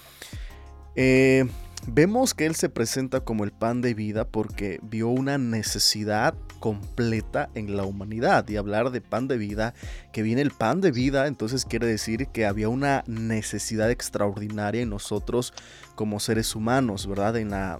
vemos 1.88 2.34
que 2.34 2.46
él 2.46 2.56
se 2.56 2.70
presenta 2.70 3.22
como 3.22 3.44
el 3.44 3.52
pan 3.52 3.82
de 3.82 3.94
vida 3.94 4.26
porque 4.26 4.80
vio 4.82 5.10
una 5.10 5.38
necesidad 5.38 6.36
completa 6.60 7.50
en 7.56 7.76
la 7.76 7.84
humanidad 7.84 8.48
y 8.48 8.56
hablar 8.56 8.92
de 8.92 9.02
pan 9.02 9.28
de 9.28 9.38
vida, 9.38 9.74
que 10.12 10.22
viene 10.22 10.42
el 10.42 10.52
pan 10.52 10.80
de 10.82 10.92
vida, 10.92 11.28
entonces 11.28 11.66
quiere 11.66 11.88
decir 11.88 12.28
que 12.28 12.46
había 12.46 12.70
una 12.70 13.04
necesidad 13.08 13.92
extraordinaria 13.92 14.82
en 14.82 14.90
nosotros 14.90 15.54
como 15.96 16.20
seres 16.20 16.56
humanos, 16.56 17.06
¿verdad? 17.06 17.36
En 17.38 17.50
la 17.50 17.80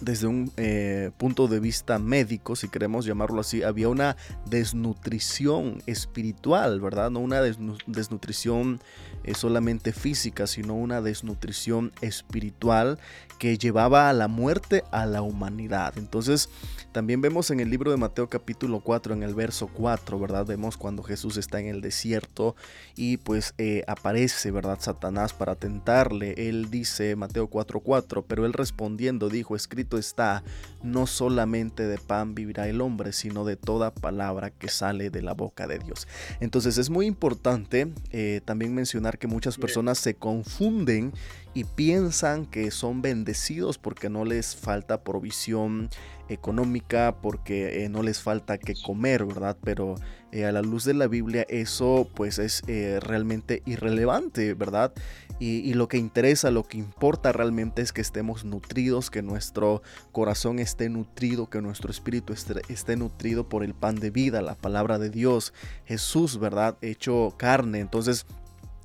desde 0.00 0.26
un 0.26 0.50
eh, 0.56 1.10
punto 1.18 1.48
de 1.48 1.60
vista 1.60 1.98
médico, 1.98 2.56
si 2.56 2.68
queremos 2.68 3.04
llamarlo 3.04 3.40
así, 3.40 3.62
había 3.62 3.88
una 3.88 4.16
desnutrición 4.46 5.82
espiritual, 5.86 6.80
¿verdad? 6.80 7.10
No 7.10 7.20
una 7.20 7.40
desnutrición 7.40 8.80
eh, 9.24 9.34
solamente 9.34 9.92
física, 9.92 10.46
sino 10.46 10.74
una 10.74 11.02
desnutrición 11.02 11.92
espiritual 12.00 12.98
que 13.38 13.56
llevaba 13.56 14.10
a 14.10 14.12
la 14.12 14.28
muerte 14.28 14.84
a 14.92 15.06
la 15.06 15.22
humanidad. 15.22 15.94
Entonces, 15.96 16.50
también 16.92 17.20
vemos 17.20 17.50
en 17.50 17.60
el 17.60 17.70
libro 17.70 17.90
de 17.90 17.96
Mateo 17.96 18.28
capítulo 18.28 18.80
4, 18.80 19.14
en 19.14 19.22
el 19.22 19.34
verso 19.34 19.68
4, 19.72 20.18
¿verdad? 20.18 20.44
Vemos 20.44 20.76
cuando 20.76 21.02
Jesús 21.02 21.36
está 21.36 21.58
en 21.60 21.66
el 21.66 21.80
desierto 21.80 22.54
y 22.96 23.16
pues 23.16 23.54
eh, 23.58 23.82
aparece, 23.86 24.50
¿verdad? 24.50 24.78
Satanás 24.80 25.32
para 25.32 25.54
tentarle. 25.54 26.34
Él 26.48 26.70
dice, 26.70 27.16
Mateo 27.16 27.46
4, 27.46 27.80
4, 27.80 28.24
pero 28.26 28.44
él 28.44 28.52
respondiendo 28.52 29.28
dijo, 29.28 29.56
escrito 29.56 29.89
está, 29.98 30.42
no 30.82 31.06
solamente 31.06 31.86
de 31.86 31.98
pan 31.98 32.34
vivirá 32.34 32.68
el 32.68 32.80
hombre, 32.80 33.12
sino 33.12 33.44
de 33.44 33.56
toda 33.56 33.92
palabra 33.92 34.50
que 34.50 34.68
sale 34.68 35.10
de 35.10 35.22
la 35.22 35.34
boca 35.34 35.66
de 35.66 35.78
Dios. 35.78 36.08
Entonces 36.40 36.78
es 36.78 36.90
muy 36.90 37.06
importante 37.06 37.92
eh, 38.10 38.40
también 38.44 38.74
mencionar 38.74 39.18
que 39.18 39.26
muchas 39.26 39.58
personas 39.58 39.98
se 39.98 40.14
confunden 40.14 41.12
y 41.54 41.64
piensan 41.64 42.46
que 42.46 42.70
son 42.70 43.02
bendecidos 43.02 43.78
porque 43.78 44.08
no 44.08 44.24
les 44.24 44.56
falta 44.56 45.02
provisión 45.02 45.90
económica, 46.28 47.16
porque 47.20 47.84
eh, 47.84 47.88
no 47.88 48.02
les 48.02 48.20
falta 48.20 48.58
que 48.58 48.74
comer, 48.74 49.24
¿verdad? 49.24 49.56
Pero 49.62 49.96
eh, 50.32 50.44
a 50.44 50.52
la 50.52 50.62
luz 50.62 50.84
de 50.84 50.94
la 50.94 51.06
Biblia 51.06 51.46
eso 51.48 52.08
pues 52.14 52.38
es 52.38 52.62
realmente 53.02 53.62
irrelevante, 53.66 54.54
¿verdad? 54.54 54.92
Y, 55.40 55.72
lo 55.72 55.88
que 55.88 55.96
interesa, 55.96 56.50
lo 56.50 56.64
que 56.64 56.76
importa 56.76 57.32
realmente 57.32 57.80
es 57.80 57.94
que 57.94 58.02
estemos 58.02 58.44
nutridos, 58.44 59.10
que 59.10 59.22
nuestro 59.22 59.82
corazón 60.12 60.58
esté 60.58 60.90
nutrido, 60.90 61.48
que 61.48 61.62
nuestro 61.62 61.90
espíritu 61.90 62.34
esté, 62.34 62.96
nutrido 62.96 63.48
por 63.48 63.64
el 63.64 63.72
pan 63.72 63.96
de 63.96 64.10
vida, 64.10 64.42
la 64.42 64.54
palabra 64.54 64.98
de 64.98 65.08
Dios, 65.08 65.54
Jesús, 65.86 66.38
¿verdad? 66.38 66.76
Hecho 66.82 67.34
carne. 67.38 67.80
Entonces, 67.80 68.26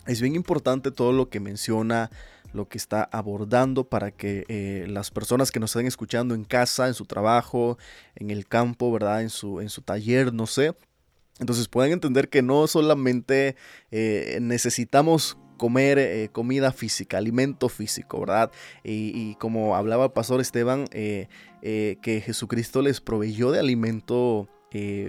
es 0.08 0.21
bien 0.21 0.34
importante 0.34 0.91
todo 0.91 1.12
lo 1.12 1.27
que 1.27 1.41
menciona 1.41 2.10
lo 2.53 2.69
que 2.69 2.77
está 2.77 3.03
abordando 3.03 3.89
para 3.89 4.12
que 4.12 4.45
eh, 4.47 4.86
las 4.88 5.12
personas 5.12 5.51
que 5.51 5.60
nos 5.60 5.71
estén 5.71 5.88
escuchando 5.88 6.36
en 6.36 6.45
casa, 6.45 6.88
en 6.88 6.93
su 6.93 7.03
trabajo, 7.03 7.77
en 8.15 8.31
el 8.31 8.47
campo, 8.47 8.93
¿verdad? 8.93 9.23
En 9.23 9.29
su, 9.29 9.60
en 9.60 9.67
su 9.67 9.81
taller, 9.81 10.34
no 10.34 10.47
sé. 10.47 10.73
Entonces 11.39 11.67
puedan 11.67 11.91
entender 11.91 12.29
que 12.29 12.41
no 12.41 12.65
solamente 12.67 13.55
eh, 13.91 14.39
necesitamos 14.41 15.37
comer 15.57 15.97
eh, 15.99 16.29
comida 16.31 16.71
física, 16.71 17.17
alimento 17.17 17.69
físico, 17.69 18.19
¿verdad? 18.19 18.51
Y, 18.83 19.35
como 19.35 19.75
hablaba 19.75 20.05
el 20.05 20.11
pastor 20.11 20.41
Esteban, 20.41 20.85
eh, 20.91 21.27
que 21.61 22.21
Jesucristo 22.25 22.81
les 22.81 23.01
proveyó 23.01 23.51
de 23.51 23.59
alimento 23.59 24.49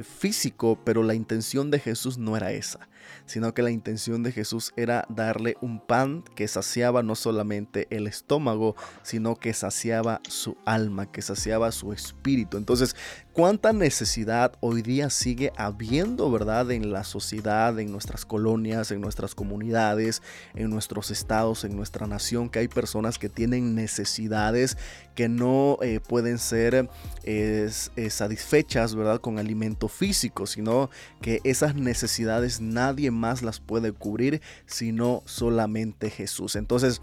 físico, 0.04 0.78
pero 0.84 1.02
la 1.02 1.14
intención 1.14 1.72
de 1.72 1.80
Jesús 1.80 2.18
no 2.18 2.36
era 2.36 2.52
esa 2.52 2.88
sino 3.26 3.54
que 3.54 3.62
la 3.62 3.70
intención 3.70 4.22
de 4.22 4.32
Jesús 4.32 4.72
era 4.76 5.04
darle 5.08 5.56
un 5.60 5.80
pan 5.80 6.22
que 6.34 6.48
saciaba 6.48 7.02
no 7.02 7.14
solamente 7.14 7.86
el 7.90 8.06
estómago, 8.06 8.76
sino 9.02 9.36
que 9.36 9.52
saciaba 9.52 10.20
su 10.28 10.56
alma, 10.64 11.10
que 11.10 11.22
saciaba 11.22 11.72
su 11.72 11.92
espíritu. 11.92 12.56
Entonces, 12.56 12.96
¿cuánta 13.36 13.74
necesidad 13.74 14.54
hoy 14.60 14.80
día 14.80 15.10
sigue 15.10 15.52
habiendo, 15.58 16.30
verdad, 16.30 16.70
en 16.70 16.90
la 16.90 17.04
sociedad, 17.04 17.78
en 17.78 17.92
nuestras 17.92 18.24
colonias, 18.24 18.90
en 18.90 19.02
nuestras 19.02 19.34
comunidades, 19.34 20.22
en 20.54 20.70
nuestros 20.70 21.10
estados, 21.10 21.62
en 21.64 21.76
nuestra 21.76 22.06
nación, 22.06 22.48
que 22.48 22.60
hay 22.60 22.68
personas 22.68 23.18
que 23.18 23.28
tienen 23.28 23.74
necesidades 23.74 24.78
que 25.14 25.28
no 25.28 25.76
eh, 25.82 26.00
pueden 26.00 26.38
ser 26.38 26.88
eh, 27.24 27.70
satisfechas, 28.08 28.94
verdad, 28.94 29.20
con 29.20 29.38
alimento 29.38 29.88
físico, 29.88 30.46
sino 30.46 30.88
que 31.20 31.40
esas 31.44 31.74
necesidades 31.74 32.62
nadie 32.62 33.10
más 33.10 33.42
las 33.42 33.60
puede 33.60 33.92
cubrir 33.92 34.40
sino 34.64 35.22
solamente 35.26 36.08
Jesús. 36.08 36.56
Entonces, 36.56 37.02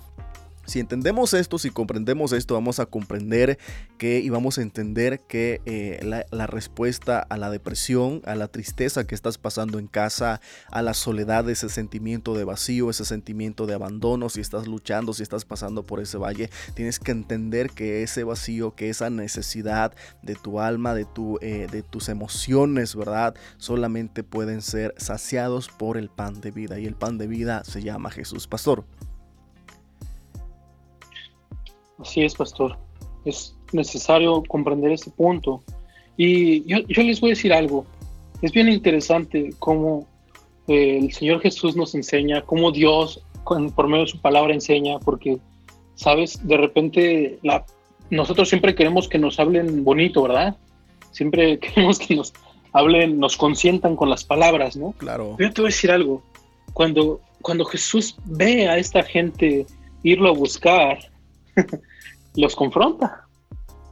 si 0.66 0.80
entendemos 0.80 1.34
esto, 1.34 1.60
si 1.60 1.70
comprendemos 1.70 2.32
esto, 2.32 2.54
vamos 2.54 2.80
a 2.80 2.86
comprender 2.86 3.58
que 3.98 4.20
y 4.20 4.30
vamos 4.30 4.58
a 4.58 4.62
entender 4.62 5.20
que 5.20 5.62
eh, 5.66 6.00
la, 6.04 6.48
respuesta 6.48 7.20
a 7.20 7.38
la 7.38 7.50
depresión, 7.50 8.22
a 8.26 8.36
la 8.36 8.48
tristeza 8.48 9.06
que 9.06 9.16
estás 9.16 9.38
pasando 9.38 9.80
en 9.80 9.88
casa, 9.88 10.40
a 10.72 10.82
la 10.82 10.94
soledad, 10.94 11.50
ese 11.50 11.70
sentimiento 11.70 12.34
de 12.34 12.46
vacío, 12.46 12.90
ese 12.90 13.06
sentimiento 13.06 13.66
de 13.66 13.74
abandono, 13.74 14.30
si 14.30 14.40
estás 14.40 14.68
luchando, 14.68 15.14
si 15.14 15.24
estás 15.24 15.46
pasando 15.46 15.84
por 15.84 16.00
ese 16.00 16.18
valle, 16.18 16.50
tienes 16.76 17.00
que 17.00 17.12
entender 17.12 17.70
que 17.70 18.04
ese 18.04 18.24
vacío, 18.24 18.76
que 18.76 18.90
esa 18.90 19.10
necesidad 19.10 19.94
de 20.22 20.36
tu 20.36 20.60
alma, 20.62 20.94
de, 20.94 21.06
tu, 21.06 21.40
eh, 21.42 21.68
de 21.72 21.84
tus 21.84 22.08
emociones, 22.08 22.96
¿verdad? 22.96 23.36
Solamente 23.58 24.24
pueden 24.24 24.62
ser 24.62 24.94
saciados 24.98 25.68
por 25.68 25.98
el 25.98 26.10
pan 26.10 26.40
de 26.40 26.52
vida 26.52 26.80
y 26.80 26.86
el 26.86 26.96
pan 26.96 27.18
de 27.18 27.28
vida 27.28 27.64
se 27.66 27.82
llama 27.82 28.12
Jesús. 28.12 28.48
Pastor. 28.48 28.86
Así 32.04 32.22
es, 32.22 32.36
pastor. 32.36 32.78
Es 33.24 33.56
necesario 33.72 34.44
comprender 34.48 34.92
ese 34.92 35.10
punto. 35.10 35.64
Y 36.18 36.66
yo, 36.66 36.80
les 37.02 37.22
voy 37.22 37.32
a 37.32 37.36
decir 37.36 37.54
algo. 37.54 37.86
Es 38.42 38.52
bien 38.52 38.68
interesante 38.68 39.52
cómo 39.58 40.06
eh, 40.68 41.00
el 41.02 41.14
Señor 41.14 41.40
Jesús 41.40 41.78
nos 41.78 41.96
enseña, 41.96 42.42
cómo 42.42 42.72
Dios 42.72 43.22
por 43.76 43.88
medio 43.88 44.04
de 44.04 44.12
su 44.12 44.20
palabra 44.20 44.54
enseña, 44.54 45.00
porque, 45.00 45.38
sabes, 45.96 46.46
de 46.46 46.58
repente 46.58 47.40
la, 47.42 47.66
nosotros 48.10 48.50
siempre 48.50 48.76
queremos 48.76 49.08
que 49.08 49.18
nos 49.18 49.40
hablen 49.40 49.86
bonito, 49.86 50.24
¿verdad? 50.24 50.58
Siempre 51.12 51.58
queremos 51.60 52.00
que 52.00 52.16
nos 52.16 52.34
hablen, 52.74 53.18
nos 53.18 53.38
consientan 53.38 53.96
con 53.96 54.10
las 54.10 54.26
palabras, 54.26 54.76
¿no? 54.76 54.92
Claro. 54.98 55.38
Yo 55.40 55.54
te 55.54 55.62
voy 55.62 55.70
a 55.70 55.74
decir 55.74 55.92
algo. 55.92 56.22
Cuando, 56.74 57.22
cuando 57.42 57.64
Jesús 57.64 58.18
ve 58.26 58.68
a 58.68 58.78
esta 58.78 59.04
gente 59.04 59.66
irlo 60.04 60.30
a 60.30 60.34
buscar, 60.34 61.00
los 62.36 62.56
confronta, 62.56 63.28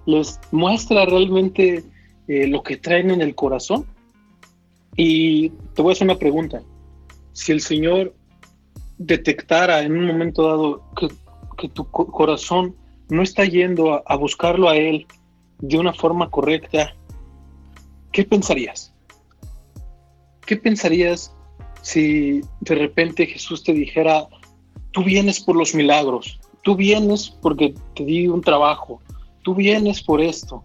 les 0.06 0.40
muestra 0.52 1.06
realmente 1.06 1.84
eh, 2.28 2.48
lo 2.48 2.64
que 2.64 2.78
traen 2.78 3.12
en 3.12 3.22
el 3.22 3.36
corazón. 3.36 3.86
Y 4.98 5.50
te 5.74 5.82
voy 5.82 5.92
a 5.92 5.94
hacer 5.94 6.08
una 6.08 6.20
pregunta. 6.20 6.62
Si 7.34 7.52
el 7.52 7.62
Señor 7.62 8.14
detectara 8.98 9.82
en 9.82 9.94
un 9.98 10.06
momento 10.06 10.48
dado 10.48 10.84
que, 10.96 11.10
tu 11.70 11.86
corazón 11.92 12.76
no 13.10 13.22
está 13.22 13.46
yendo 13.46 14.02
a, 14.08 14.16
buscarlo 14.16 14.68
a 14.68 14.76
Él 14.76 15.06
de 15.60 15.78
una 15.78 15.94
forma 15.94 16.30
correcta, 16.32 16.96
¿qué 18.12 18.24
pensarías? 18.24 18.92
¿qué 20.52 20.58
pensarías 20.58 21.34
si 21.82 22.42
de 22.60 22.76
repente 22.76 23.26
Jesús 23.26 23.64
te 23.64 23.72
dijera, 23.72 24.28
tú 24.92 25.02
vienes 25.02 25.40
por 25.40 25.56
los 25.56 25.74
milagros, 25.74 26.42
tú 26.64 26.76
vienes 26.76 27.30
porque 27.42 27.74
te 27.96 28.06
di 28.06 28.28
un 28.28 28.42
trabajo, 28.42 29.02
tú 29.44 29.56
vienes 29.56 30.02
por 30.02 30.22
esto? 30.22 30.64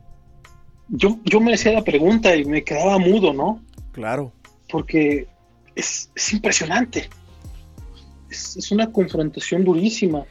Yo, 0.89 1.19
yo 1.25 1.41
me 1.41 1.55
hacía 1.55 1.73
la 1.73 1.83
pregunta 1.83 2.37
y 2.37 2.45
me 2.45 2.63
quedaba 2.63 2.99
mudo, 2.99 3.33
¿no? 3.33 3.61
Claro. 3.93 4.33
Porque 4.71 5.27
es, 5.75 6.11
impresionante. 6.33 7.09
Es, 8.31 8.71
una 8.71 8.91
confrontación 8.93 9.65
durísima. 9.65 10.25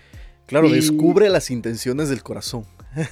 Claro, 0.45 0.69
descubre 0.69 1.29
las 1.29 1.49
intenciones 1.49 2.09
del 2.09 2.23
corazón. 2.23 2.65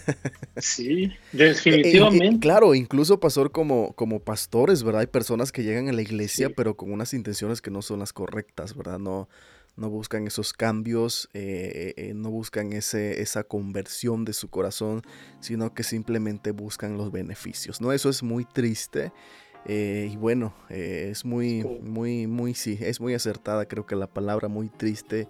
Sí, 0.57 1.11
definitivamente. 1.31 2.35
Eh, 2.35 2.39
claro, 2.39 2.75
incluso 2.75 3.19
pastor 3.19 3.51
como, 3.51 3.93
como 3.93 4.19
pastores, 4.19 4.83
¿verdad? 4.83 5.01
Hay 5.01 5.07
personas 5.07 5.51
que 5.51 5.63
llegan 5.63 5.89
a 5.89 5.93
la 5.93 6.01
iglesia, 6.01 6.49
pero 6.55 6.77
con 6.77 6.91
unas 6.91 7.13
intenciones 7.13 7.61
que 7.61 7.71
no 7.71 7.81
son 7.81 7.99
las 7.99 8.13
correctas, 8.13 8.75
¿verdad? 8.75 8.99
No, 8.99 9.27
no 9.75 9.89
buscan 9.89 10.27
esos 10.27 10.53
cambios, 10.53 11.29
eh, 11.33 11.93
eh, 11.97 12.13
no 12.13 12.29
buscan 12.29 12.73
ese, 12.73 13.21
esa 13.21 13.43
conversión 13.43 14.25
de 14.25 14.33
su 14.33 14.49
corazón, 14.49 15.01
sino 15.39 15.73
que 15.73 15.83
simplemente 15.83 16.51
buscan 16.51 16.97
los 16.97 17.11
beneficios, 17.11 17.81
¿no? 17.81 17.91
Eso 17.91 18.09
es 18.09 18.23
muy 18.23 18.45
triste. 18.45 19.11
y 19.65 20.17
bueno, 20.17 20.53
es 20.69 21.23
muy, 21.23 21.63
muy, 21.63 22.27
muy, 22.27 22.53
sí, 22.53 22.77
es 22.81 22.99
muy 22.99 23.13
acertada, 23.13 23.65
creo 23.65 23.85
que 23.85 23.95
la 23.95 24.07
palabra 24.07 24.49
muy 24.49 24.67
triste 24.67 25.27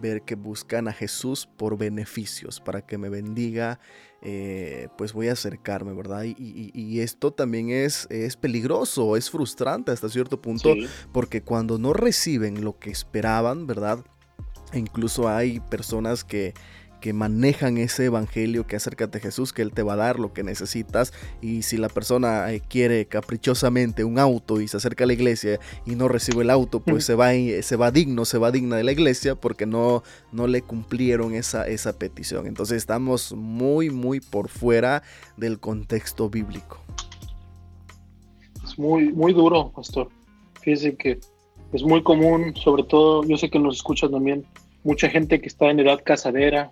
ver 0.00 0.22
que 0.22 0.34
buscan 0.34 0.88
a 0.88 0.92
Jesús 0.92 1.48
por 1.56 1.76
beneficios, 1.78 2.60
para 2.60 2.84
que 2.84 2.98
me 2.98 3.08
bendiga, 3.08 3.78
eh, 4.20 4.88
pues 4.96 5.12
voy 5.12 5.28
a 5.28 5.32
acercarme, 5.32 5.92
¿verdad? 5.92 6.24
Y, 6.24 7.00
esto 7.00 7.32
también 7.32 7.70
es, 7.70 8.06
es, 8.10 8.36
peligroso, 8.36 9.16
es 9.16 9.30
frustrante 9.30 9.90
hasta 9.90 10.08
cierto 10.08 10.40
punto, 10.40 10.74
porque 11.12 11.42
cuando 11.42 11.78
no 11.78 11.92
reciben 11.92 12.62
lo 12.64 12.78
que 12.78 12.90
esperaban, 12.90 13.66
¿verdad? 13.66 14.04
E 14.72 14.78
incluso 14.78 15.28
hay 15.28 15.60
personas 15.60 16.24
que 16.24 16.54
que 17.02 17.12
manejan 17.12 17.78
ese 17.78 18.06
evangelio 18.06 18.64
que 18.66 18.76
acércate 18.76 19.18
a 19.18 19.20
Jesús, 19.20 19.52
que 19.52 19.60
Él 19.60 19.72
te 19.72 19.82
va 19.82 19.94
a 19.94 19.96
dar 19.96 20.20
lo 20.20 20.32
que 20.32 20.44
necesitas. 20.44 21.12
Y 21.42 21.62
si 21.62 21.76
la 21.76 21.88
persona 21.88 22.50
eh, 22.52 22.62
quiere 22.66 23.06
caprichosamente 23.06 24.04
un 24.04 24.20
auto 24.20 24.60
y 24.60 24.68
se 24.68 24.76
acerca 24.76 25.02
a 25.02 25.08
la 25.08 25.12
iglesia 25.12 25.58
y 25.84 25.96
no 25.96 26.06
recibe 26.06 26.44
el 26.44 26.50
auto, 26.50 26.78
pues 26.80 27.04
se 27.04 27.16
va, 27.16 27.32
se 27.32 27.76
va 27.76 27.90
digno, 27.90 28.24
se 28.24 28.38
va 28.38 28.52
digna 28.52 28.76
de 28.76 28.84
la 28.84 28.92
iglesia 28.92 29.34
porque 29.34 29.66
no, 29.66 30.04
no 30.30 30.46
le 30.46 30.62
cumplieron 30.62 31.34
esa, 31.34 31.66
esa 31.66 31.98
petición. 31.98 32.46
Entonces 32.46 32.76
estamos 32.76 33.32
muy, 33.32 33.90
muy 33.90 34.20
por 34.20 34.48
fuera 34.48 35.02
del 35.36 35.58
contexto 35.58 36.30
bíblico. 36.30 36.78
Es 38.64 38.78
muy, 38.78 39.12
muy 39.12 39.32
duro, 39.32 39.72
pastor. 39.72 40.08
Fíjese 40.60 40.96
que 40.96 41.18
es 41.72 41.82
muy 41.82 42.02
común, 42.04 42.54
sobre 42.54 42.84
todo, 42.84 43.24
yo 43.24 43.36
sé 43.36 43.50
que 43.50 43.58
nos 43.58 43.76
escuchan 43.76 44.12
también, 44.12 44.46
mucha 44.84 45.08
gente 45.08 45.40
que 45.40 45.48
está 45.48 45.70
en 45.70 45.80
edad 45.80 46.00
casadera, 46.04 46.70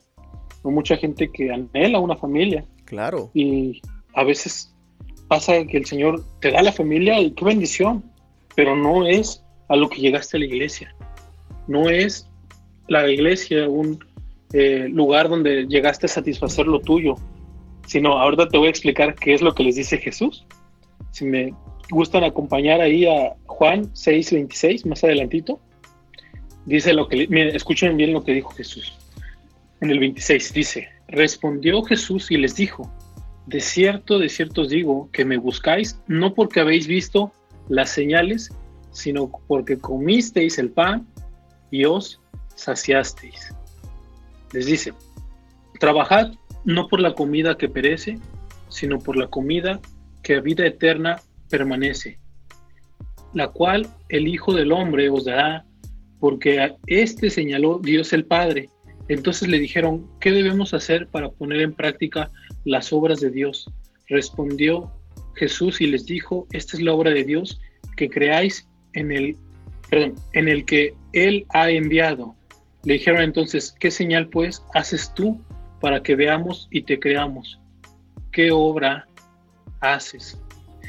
mucha 0.64 0.96
gente 0.96 1.30
que 1.30 1.50
anhela 1.50 1.98
una 1.98 2.16
familia. 2.16 2.64
Claro. 2.84 3.30
Y 3.34 3.80
a 4.14 4.24
veces 4.24 4.74
pasa 5.28 5.64
que 5.64 5.78
el 5.78 5.86
Señor 5.86 6.22
te 6.40 6.50
da 6.50 6.62
la 6.62 6.72
familia 6.72 7.20
y 7.20 7.30
qué 7.32 7.44
bendición, 7.44 8.04
pero 8.54 8.76
no 8.76 9.06
es 9.06 9.42
a 9.68 9.76
lo 9.76 9.88
que 9.88 10.00
llegaste 10.00 10.36
a 10.36 10.40
la 10.40 10.46
iglesia. 10.46 10.94
No 11.68 11.88
es 11.88 12.28
la 12.88 13.08
iglesia 13.08 13.68
un 13.68 14.04
eh, 14.52 14.88
lugar 14.90 15.28
donde 15.28 15.66
llegaste 15.66 16.06
a 16.06 16.08
satisfacer 16.08 16.66
lo 16.66 16.80
tuyo, 16.80 17.14
sino 17.86 18.18
ahorita 18.18 18.48
te 18.48 18.58
voy 18.58 18.66
a 18.66 18.70
explicar 18.70 19.14
qué 19.14 19.34
es 19.34 19.40
lo 19.40 19.54
que 19.54 19.62
les 19.62 19.76
dice 19.76 19.98
Jesús. 19.98 20.44
Si 21.12 21.24
me 21.24 21.54
gustan 21.90 22.24
acompañar 22.24 22.80
ahí 22.80 23.06
a 23.06 23.36
Juan 23.46 23.84
6:26, 23.94 24.86
más 24.86 25.04
adelantito, 25.04 25.60
dice 26.66 26.92
lo 26.92 27.08
que, 27.08 27.28
miren, 27.28 27.54
escuchen 27.54 27.96
bien 27.96 28.12
lo 28.12 28.24
que 28.24 28.32
dijo 28.32 28.50
Jesús 28.50 28.99
en 29.80 29.90
el 29.90 29.98
26 29.98 30.52
dice, 30.52 30.88
respondió 31.08 31.82
Jesús 31.82 32.30
y 32.30 32.36
les 32.36 32.54
dijo, 32.54 32.92
de 33.46 33.60
cierto, 33.60 34.18
de 34.18 34.28
cierto 34.28 34.62
os 34.62 34.68
digo, 34.68 35.08
que 35.12 35.24
me 35.24 35.38
buscáis 35.38 36.00
no 36.06 36.34
porque 36.34 36.60
habéis 36.60 36.86
visto 36.86 37.32
las 37.68 37.90
señales, 37.90 38.50
sino 38.92 39.30
porque 39.46 39.78
comisteis 39.78 40.58
el 40.58 40.70
pan 40.70 41.06
y 41.70 41.84
os 41.84 42.20
saciasteis. 42.54 43.54
Les 44.52 44.66
dice, 44.66 44.92
trabajad 45.78 46.32
no 46.64 46.88
por 46.88 47.00
la 47.00 47.14
comida 47.14 47.56
que 47.56 47.68
perece, 47.68 48.18
sino 48.68 48.98
por 48.98 49.16
la 49.16 49.28
comida 49.28 49.80
que 50.22 50.36
a 50.36 50.40
vida 50.40 50.66
eterna 50.66 51.20
permanece, 51.48 52.18
la 53.32 53.48
cual 53.48 53.88
el 54.10 54.28
Hijo 54.28 54.52
del 54.52 54.72
Hombre 54.72 55.08
os 55.08 55.24
dará, 55.24 55.64
porque 56.18 56.60
a 56.60 56.76
este 56.86 57.30
señaló 57.30 57.78
Dios 57.78 58.12
el 58.12 58.26
Padre 58.26 58.68
entonces 59.10 59.48
le 59.48 59.58
dijeron, 59.58 60.06
¿qué 60.20 60.30
debemos 60.30 60.72
hacer 60.72 61.08
para 61.08 61.30
poner 61.30 61.62
en 61.62 61.74
práctica 61.74 62.30
las 62.64 62.92
obras 62.92 63.18
de 63.18 63.30
Dios? 63.30 63.68
Respondió 64.06 64.88
Jesús 65.34 65.80
y 65.80 65.88
les 65.88 66.06
dijo, 66.06 66.46
esta 66.52 66.76
es 66.76 66.82
la 66.84 66.92
obra 66.92 67.10
de 67.10 67.24
Dios, 67.24 67.60
que 67.96 68.08
creáis 68.08 68.68
en 68.92 69.10
el, 69.10 69.36
en 69.90 70.48
el 70.48 70.64
que 70.64 70.94
Él 71.12 71.44
ha 71.48 71.70
enviado. 71.70 72.36
Le 72.84 72.94
dijeron 72.94 73.22
entonces, 73.22 73.74
¿qué 73.80 73.90
señal 73.90 74.28
pues 74.28 74.62
haces 74.74 75.12
tú 75.12 75.40
para 75.80 76.04
que 76.04 76.14
veamos 76.14 76.68
y 76.70 76.82
te 76.82 77.00
creamos? 77.00 77.58
¿Qué 78.30 78.52
obra 78.52 79.08
haces? 79.80 80.40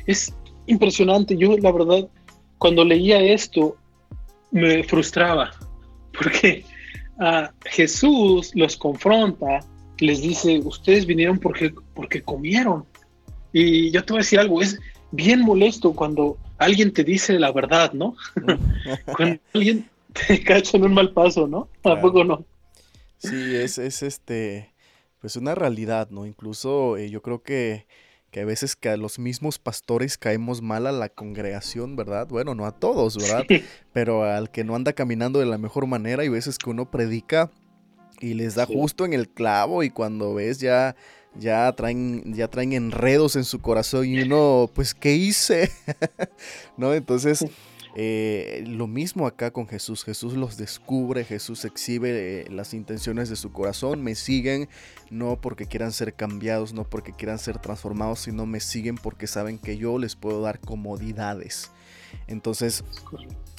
Es 0.05 0.31
impresionante. 0.67 1.35
Yo 1.35 1.57
la 1.57 1.71
verdad, 1.71 2.07
cuando 2.59 2.85
leía 2.85 3.19
esto, 3.19 3.77
me 4.51 4.83
frustraba, 4.83 5.49
porque 6.13 6.63
Jesús 7.65 8.51
los 8.55 8.77
confronta, 8.77 9.59
les 9.99 10.21
dice, 10.21 10.59
ustedes 10.63 11.05
vinieron 11.05 11.37
porque, 11.39 11.73
porque 11.93 12.21
comieron. 12.21 12.85
Y 13.53 13.91
yo 13.91 14.03
te 14.03 14.13
voy 14.13 14.19
a 14.19 14.23
decir 14.23 14.39
algo, 14.39 14.61
es 14.61 14.79
bien 15.11 15.41
molesto 15.41 15.93
cuando 15.93 16.37
alguien 16.57 16.91
te 16.91 17.03
dice 17.03 17.37
la 17.37 17.51
verdad, 17.51 17.93
¿no? 17.93 18.15
cuando 19.15 19.39
alguien 19.53 19.89
te 20.13 20.43
cacha 20.43 20.77
en 20.77 20.83
un 20.83 20.93
mal 20.93 21.11
paso, 21.11 21.47
¿no? 21.47 21.67
Tampoco 21.81 22.23
no. 22.23 22.43
Sí, 23.17 23.55
es, 23.55 23.77
es 23.77 24.01
este, 24.01 24.73
pues 25.19 25.35
una 25.35 25.53
realidad, 25.53 26.09
¿no? 26.09 26.25
Incluso 26.25 26.97
eh, 26.97 27.09
yo 27.09 27.21
creo 27.21 27.43
que 27.43 27.85
que 28.31 28.41
a 28.41 28.45
veces 28.45 28.75
que 28.75 28.89
a 28.89 28.97
los 28.97 29.19
mismos 29.19 29.59
pastores 29.59 30.17
caemos 30.17 30.61
mal 30.61 30.87
a 30.87 30.91
la 30.91 31.09
congregación, 31.09 31.97
¿verdad? 31.97 32.27
Bueno, 32.29 32.55
no 32.55 32.65
a 32.65 32.71
todos, 32.71 33.17
¿verdad? 33.17 33.45
Pero 33.93 34.23
al 34.23 34.49
que 34.49 34.63
no 34.63 34.75
anda 34.75 34.93
caminando 34.93 35.39
de 35.39 35.45
la 35.45 35.57
mejor 35.57 35.85
manera 35.85 36.23
y 36.23 36.29
veces 36.29 36.57
que 36.57 36.69
uno 36.69 36.89
predica 36.89 37.51
y 38.21 38.33
les 38.33 38.55
da 38.55 38.65
justo 38.65 39.03
en 39.03 39.13
el 39.13 39.27
clavo 39.27 39.83
y 39.83 39.89
cuando 39.89 40.33
ves 40.33 40.59
ya 40.59 40.95
ya 41.35 41.71
traen 41.73 42.33
ya 42.33 42.47
traen 42.49 42.73
enredos 42.73 43.35
en 43.35 43.45
su 43.45 43.61
corazón 43.61 44.05
y 44.05 44.21
uno 44.21 44.69
pues 44.73 44.93
qué 44.93 45.15
hice 45.15 45.71
no 46.77 46.93
entonces 46.93 47.45
eh, 47.95 48.63
lo 48.67 48.87
mismo 48.87 49.27
acá 49.27 49.51
con 49.51 49.67
Jesús. 49.67 50.03
Jesús 50.03 50.33
los 50.33 50.57
descubre, 50.57 51.25
Jesús 51.25 51.65
exhibe 51.65 52.41
eh, 52.41 52.49
las 52.49 52.73
intenciones 52.73 53.29
de 53.29 53.35
su 53.35 53.51
corazón. 53.51 54.01
Me 54.03 54.15
siguen 54.15 54.69
no 55.09 55.39
porque 55.39 55.65
quieran 55.65 55.91
ser 55.91 56.13
cambiados, 56.13 56.73
no 56.73 56.83
porque 56.89 57.13
quieran 57.13 57.39
ser 57.39 57.59
transformados, 57.59 58.21
sino 58.21 58.45
me 58.45 58.59
siguen 58.59 58.95
porque 58.95 59.27
saben 59.27 59.57
que 59.57 59.77
yo 59.77 59.97
les 59.97 60.15
puedo 60.15 60.41
dar 60.41 60.59
comodidades. 60.59 61.71
Entonces, 62.27 62.83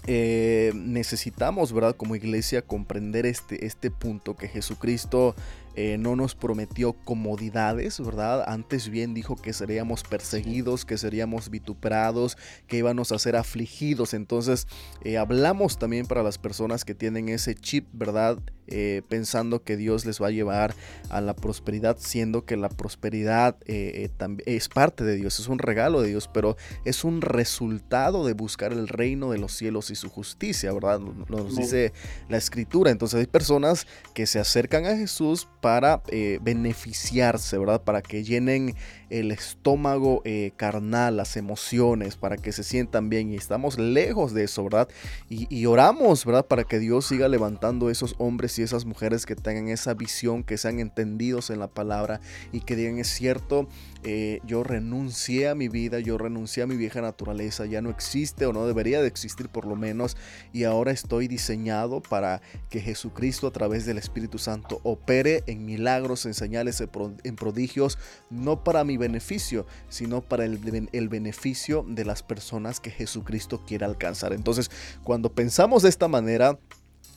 eh, 0.06 0.72
necesitamos, 0.74 1.72
¿verdad? 1.72 1.94
Como 1.96 2.16
iglesia 2.16 2.62
comprender 2.62 3.24
este, 3.24 3.66
este 3.66 3.90
punto 3.90 4.36
que 4.36 4.48
Jesucristo 4.48 5.36
eh, 5.74 5.96
no 5.96 6.16
nos 6.16 6.34
prometió 6.34 6.92
comodidades, 6.92 8.00
¿verdad? 8.00 8.44
Antes 8.46 8.88
bien 8.88 9.14
dijo 9.14 9.36
que 9.36 9.52
seríamos 9.52 10.02
perseguidos, 10.02 10.84
que 10.84 10.98
seríamos 10.98 11.50
vituperados, 11.50 12.36
que 12.66 12.78
íbamos 12.78 13.12
a 13.12 13.18
ser 13.18 13.36
afligidos. 13.36 14.12
Entonces, 14.12 14.66
eh, 15.02 15.18
hablamos 15.18 15.78
también 15.78 16.06
para 16.06 16.22
las 16.22 16.36
personas 16.36 16.84
que 16.84 16.94
tienen 16.94 17.28
ese 17.28 17.54
chip, 17.54 17.86
¿verdad? 17.92 18.38
Eh, 18.68 19.02
pensando 19.08 19.62
que 19.62 19.76
Dios 19.76 20.06
les 20.06 20.22
va 20.22 20.28
a 20.28 20.30
llevar 20.30 20.74
a 21.10 21.20
la 21.20 21.34
prosperidad, 21.34 21.96
siendo 21.98 22.44
que 22.44 22.56
la 22.56 22.68
prosperidad 22.68 23.56
es 23.66 24.68
parte 24.68 25.04
de 25.04 25.16
Dios, 25.16 25.40
es 25.40 25.48
un 25.48 25.58
regalo 25.58 26.00
de 26.00 26.08
Dios, 26.08 26.30
pero 26.32 26.56
es 26.84 27.04
un 27.04 27.20
resultado 27.20 28.24
de 28.24 28.32
buscar 28.32 28.72
el 28.72 28.88
reino 28.88 29.30
de 29.30 29.38
los 29.38 29.52
cielos 29.52 29.90
y 29.90 29.94
su 29.94 30.08
justicia, 30.08 30.72
¿verdad? 30.72 31.00
Nos 31.00 31.56
dice 31.56 31.92
la 32.28 32.36
escritura. 32.36 32.90
Entonces 32.90 33.20
hay 33.20 33.26
personas 33.26 33.86
que 34.14 34.26
se 34.26 34.38
acercan 34.38 34.86
a 34.86 34.96
Jesús 34.96 35.48
para 35.60 36.02
eh, 36.08 36.38
beneficiarse, 36.42 37.58
¿verdad? 37.58 37.82
Para 37.82 38.02
que 38.02 38.24
llenen 38.24 38.74
el 39.10 39.30
estómago 39.30 40.22
eh, 40.24 40.52
carnal, 40.56 41.16
las 41.16 41.36
emociones, 41.36 42.16
para 42.16 42.36
que 42.36 42.52
se 42.52 42.64
sientan 42.64 43.08
bien. 43.08 43.30
Y 43.30 43.36
estamos 43.36 43.78
lejos 43.78 44.32
de 44.32 44.44
eso, 44.44 44.64
¿verdad? 44.64 44.88
Y, 45.28 45.66
oramos, 45.66 46.24
¿verdad? 46.24 46.46
Para 46.46 46.64
que 46.64 46.78
Dios 46.78 47.06
siga 47.06 47.28
levantando 47.28 47.90
esos 47.90 48.14
hombres 48.18 48.51
y 48.58 48.62
esas 48.62 48.84
mujeres 48.84 49.26
que 49.26 49.36
tengan 49.36 49.68
esa 49.68 49.94
visión, 49.94 50.44
que 50.44 50.58
sean 50.58 50.78
entendidos 50.78 51.50
en 51.50 51.58
la 51.58 51.68
palabra 51.68 52.20
y 52.52 52.60
que 52.60 52.76
digan, 52.76 52.98
es 52.98 53.08
cierto, 53.08 53.68
eh, 54.04 54.40
yo 54.44 54.64
renuncié 54.64 55.48
a 55.48 55.54
mi 55.54 55.68
vida, 55.68 56.00
yo 56.00 56.18
renuncié 56.18 56.62
a 56.62 56.66
mi 56.66 56.76
vieja 56.76 57.00
naturaleza, 57.00 57.66
ya 57.66 57.82
no 57.82 57.90
existe 57.90 58.46
o 58.46 58.52
no 58.52 58.66
debería 58.66 59.00
de 59.00 59.08
existir 59.08 59.48
por 59.48 59.66
lo 59.66 59.76
menos, 59.76 60.16
y 60.52 60.64
ahora 60.64 60.92
estoy 60.92 61.28
diseñado 61.28 62.02
para 62.02 62.42
que 62.68 62.80
Jesucristo 62.80 63.46
a 63.46 63.52
través 63.52 63.86
del 63.86 63.98
Espíritu 63.98 64.38
Santo 64.38 64.80
opere 64.82 65.44
en 65.46 65.64
milagros, 65.64 66.26
en 66.26 66.34
señales, 66.34 66.82
en 67.24 67.36
prodigios, 67.36 67.98
no 68.30 68.64
para 68.64 68.84
mi 68.84 68.96
beneficio, 68.96 69.66
sino 69.88 70.20
para 70.20 70.44
el, 70.44 70.88
el 70.92 71.08
beneficio 71.08 71.84
de 71.88 72.04
las 72.04 72.22
personas 72.22 72.80
que 72.80 72.90
Jesucristo 72.90 73.64
quiere 73.66 73.84
alcanzar. 73.84 74.32
Entonces, 74.32 74.70
cuando 75.02 75.32
pensamos 75.32 75.82
de 75.82 75.88
esta 75.88 76.08
manera, 76.08 76.58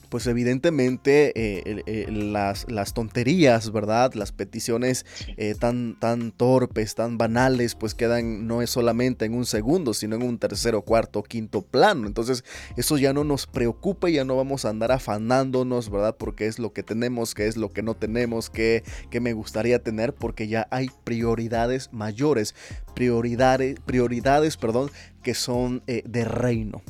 pues 0.06 0.28
evidentemente 0.28 1.32
eh, 1.36 1.84
eh, 1.86 2.12
las, 2.12 2.70
las, 2.70 2.94
tonterías, 2.94 3.72
¿verdad? 3.72 4.14
Las 4.14 4.32
peticiones 4.32 5.06
eh, 5.38 5.56
tan, 5.60 6.00
tan 6.00 6.32
torpes, 6.32 6.96
tan 6.96 7.18
banales, 7.18 7.76
pues 7.76 7.94
quedan 7.94 8.48
no 8.48 8.62
es 8.62 8.70
solamente 8.70 9.26
en 9.26 9.34
un 9.34 9.46
segundo, 9.46 9.94
sino 9.94 10.16
en 10.16 10.24
un 10.24 10.38
tercero, 10.38 10.82
cuarto, 10.82 11.24
quinto 11.24 11.62
plano. 11.62 12.08
Entonces 12.08 12.44
eso 12.78 12.98
ya 12.98 13.14
no 13.14 13.24
nos 13.24 13.48
preocupa, 13.48 14.10
ya 14.10 14.26
no 14.26 14.36
vamos 14.36 14.66
a 14.66 14.70
andar 14.70 14.92
afanándonos, 14.92 15.90
¿verdad? 15.90 16.16
Porque 16.18 16.48
es 16.48 16.60
lo 16.60 16.74
que 16.74 16.84
tenemos, 16.84 17.34
que 17.34 17.48
es 17.48 17.58
lo 17.58 17.72
que 17.72 17.84
no 17.84 17.96
tenemos, 17.96 18.50
que, 18.50 18.84
que 19.10 19.20
me 19.20 19.34
gustaría 19.34 19.84
tener, 19.84 20.14
porque 20.14 20.48
ya 20.48 20.68
hay 20.72 20.90
prioridades 21.04 21.92
mayores, 21.92 22.56
prioridades, 22.94 23.80
prioridades, 23.86 24.58
perdón, 24.58 24.92
que 25.24 25.34
son 25.34 25.84
de 25.86 26.26
reino. 26.26 26.82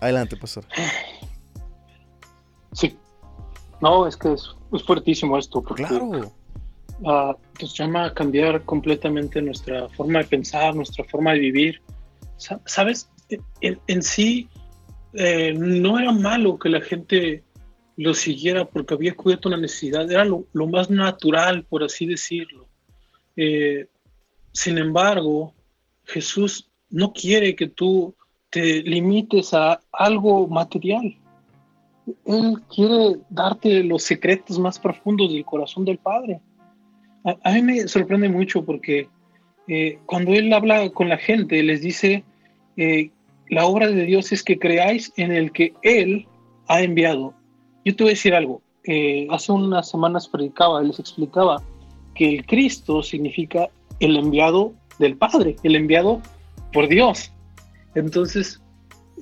Adelante, 0.00 0.36
pastor. 0.36 0.64
Sí. 2.72 2.96
No, 3.80 4.06
es 4.06 4.16
que 4.16 4.32
es, 4.32 4.54
fuertísimo 4.86 5.38
esto. 5.38 5.62
Porque, 5.62 5.84
claro. 5.84 6.32
Uh, 7.00 7.34
nos 7.60 7.76
llama 7.76 8.06
a 8.06 8.14
cambiar 8.14 8.62
completamente 8.64 9.40
nuestra 9.40 9.88
forma 9.88 10.18
de 10.20 10.26
pensar, 10.26 10.74
nuestra 10.74 11.04
forma 11.04 11.32
de 11.32 11.38
vivir. 11.38 11.82
¿Sabes? 12.64 13.10
En, 13.60 14.02
sí, 14.02 14.48
eh, 15.14 15.54
no 15.56 15.98
era 15.98 16.12
malo 16.12 16.58
que 16.58 16.68
la 16.68 16.80
gente 16.80 17.44
lo 17.96 18.14
siguiera 18.14 18.64
porque 18.64 18.94
había 18.94 19.14
cubierto 19.14 19.48
una 19.48 19.58
necesidad. 19.58 20.10
Era 20.10 20.24
lo, 20.24 20.46
más 20.66 20.90
natural, 20.90 21.64
por 21.64 21.84
así 21.84 22.06
decirlo. 22.06 22.66
Eh, 23.36 23.86
sin 24.52 24.78
embargo, 24.78 25.54
Jesús 26.04 26.70
no 26.88 27.12
quiere 27.12 27.54
que 27.54 27.68
tú 27.68 28.14
te 28.50 28.82
limites 28.82 29.54
a 29.54 29.80
algo 29.92 30.46
material. 30.48 31.16
Él 32.26 32.58
quiere 32.74 33.18
darte 33.30 33.84
los 33.84 34.02
secretos 34.02 34.58
más 34.58 34.78
profundos 34.78 35.32
del 35.32 35.44
corazón 35.44 35.84
del 35.84 35.98
Padre. 35.98 36.40
A, 37.24 37.52
mí 37.52 37.62
me 37.62 37.86
sorprende 37.86 38.28
mucho 38.28 38.64
porque 38.64 39.08
eh, 39.68 39.98
cuando 40.06 40.32
Él 40.32 40.52
habla 40.52 40.90
con 40.90 41.08
la 41.08 41.18
gente, 41.18 41.62
les 41.62 41.82
dice, 41.82 42.24
eh, 42.76 43.10
la 43.48 43.66
obra 43.66 43.88
de 43.88 44.04
Dios 44.06 44.32
es 44.32 44.42
que 44.42 44.58
creáis 44.58 45.12
en 45.16 45.32
el 45.32 45.52
que 45.52 45.74
Él 45.82 46.26
ha 46.66 46.82
enviado. 46.82 47.34
Yo 47.84 47.94
te 47.94 48.04
voy 48.04 48.10
a 48.10 48.14
decir 48.14 48.34
algo. 48.34 48.62
Eh, 48.84 49.26
hace 49.30 49.52
unas 49.52 49.88
semanas 49.90 50.26
predicaba, 50.28 50.82
les 50.82 50.98
explicaba 50.98 51.62
que 52.14 52.36
el 52.36 52.46
Cristo 52.46 53.02
significa 53.02 53.68
el 54.00 54.16
enviado 54.16 54.72
del 54.98 55.16
Padre, 55.16 55.56
el 55.62 55.76
enviado 55.76 56.20
por 56.72 56.88
Dios. 56.88 57.32
Entonces, 57.94 58.60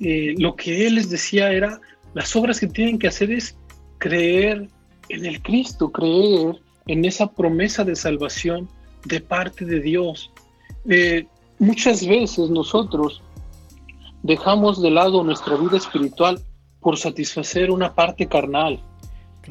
eh, 0.01 0.35
lo 0.37 0.55
que 0.55 0.87
él 0.87 0.95
les 0.95 1.09
decía 1.09 1.51
era, 1.51 1.79
las 2.13 2.35
obras 2.35 2.59
que 2.59 2.67
tienen 2.67 2.99
que 2.99 3.07
hacer 3.07 3.31
es 3.31 3.57
creer 3.97 4.69
en 5.09 5.25
el 5.25 5.41
Cristo, 5.41 5.91
creer 5.91 6.55
en 6.87 7.05
esa 7.05 7.31
promesa 7.31 7.83
de 7.83 7.95
salvación 7.95 8.69
de 9.05 9.21
parte 9.21 9.65
de 9.65 9.79
Dios. 9.79 10.31
Eh, 10.87 11.25
muchas 11.59 12.05
veces 12.05 12.49
nosotros 12.49 13.21
dejamos 14.23 14.81
de 14.81 14.91
lado 14.91 15.23
nuestra 15.23 15.55
vida 15.55 15.77
espiritual 15.77 16.41
por 16.79 16.97
satisfacer 16.97 17.71
una 17.71 17.93
parte 17.93 18.27
carnal. 18.27 18.81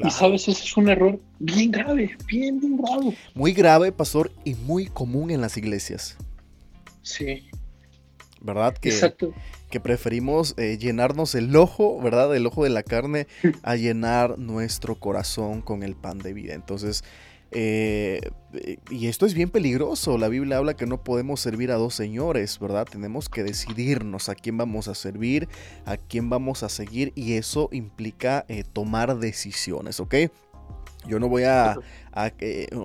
Y 0.03 0.09
sabes, 0.11 0.47
ese 0.47 0.63
es 0.63 0.77
un 0.77 0.89
error 0.89 1.19
bien 1.39 1.71
grave, 1.71 2.15
bien, 2.25 2.59
bien 2.59 2.77
grave. 2.77 3.17
Muy 3.33 3.51
grave, 3.51 3.91
pastor, 3.91 4.31
y 4.45 4.55
muy 4.55 4.87
común 4.87 5.29
en 5.29 5.41
las 5.41 5.57
iglesias. 5.57 6.17
Sí. 7.01 7.48
¿Verdad? 8.41 8.73
Que, 8.77 9.13
que 9.69 9.79
preferimos 9.79 10.55
eh, 10.57 10.77
llenarnos 10.77 11.35
el 11.35 11.55
ojo, 11.55 12.01
¿verdad? 12.01 12.35
El 12.35 12.45
ojo 12.45 12.63
de 12.63 12.69
la 12.69 12.83
carne 12.83 13.27
a 13.63 13.75
llenar 13.75 14.37
nuestro 14.39 14.95
corazón 14.95 15.61
con 15.61 15.83
el 15.83 15.95
pan 15.95 16.19
de 16.19 16.33
vida. 16.33 16.53
Entonces, 16.53 17.03
eh, 17.51 18.21
y 18.89 19.07
esto 19.07 19.25
es 19.25 19.33
bien 19.33 19.49
peligroso. 19.49 20.17
La 20.17 20.27
Biblia 20.27 20.57
habla 20.57 20.75
que 20.75 20.85
no 20.85 21.03
podemos 21.03 21.39
servir 21.39 21.71
a 21.71 21.75
dos 21.75 21.95
señores, 21.95 22.59
¿verdad? 22.59 22.87
Tenemos 22.89 23.29
que 23.29 23.43
decidirnos 23.43 24.29
a 24.29 24.35
quién 24.35 24.57
vamos 24.57 24.87
a 24.87 24.95
servir, 24.95 25.47
a 25.85 25.97
quién 25.97 26.29
vamos 26.29 26.63
a 26.63 26.69
seguir 26.69 27.11
y 27.15 27.33
eso 27.33 27.69
implica 27.71 28.45
eh, 28.47 28.63
tomar 28.63 29.17
decisiones, 29.17 29.99
¿ok? 29.99 30.15
Yo 31.07 31.19
no 31.19 31.29
voy 31.29 31.43
a, 31.43 31.77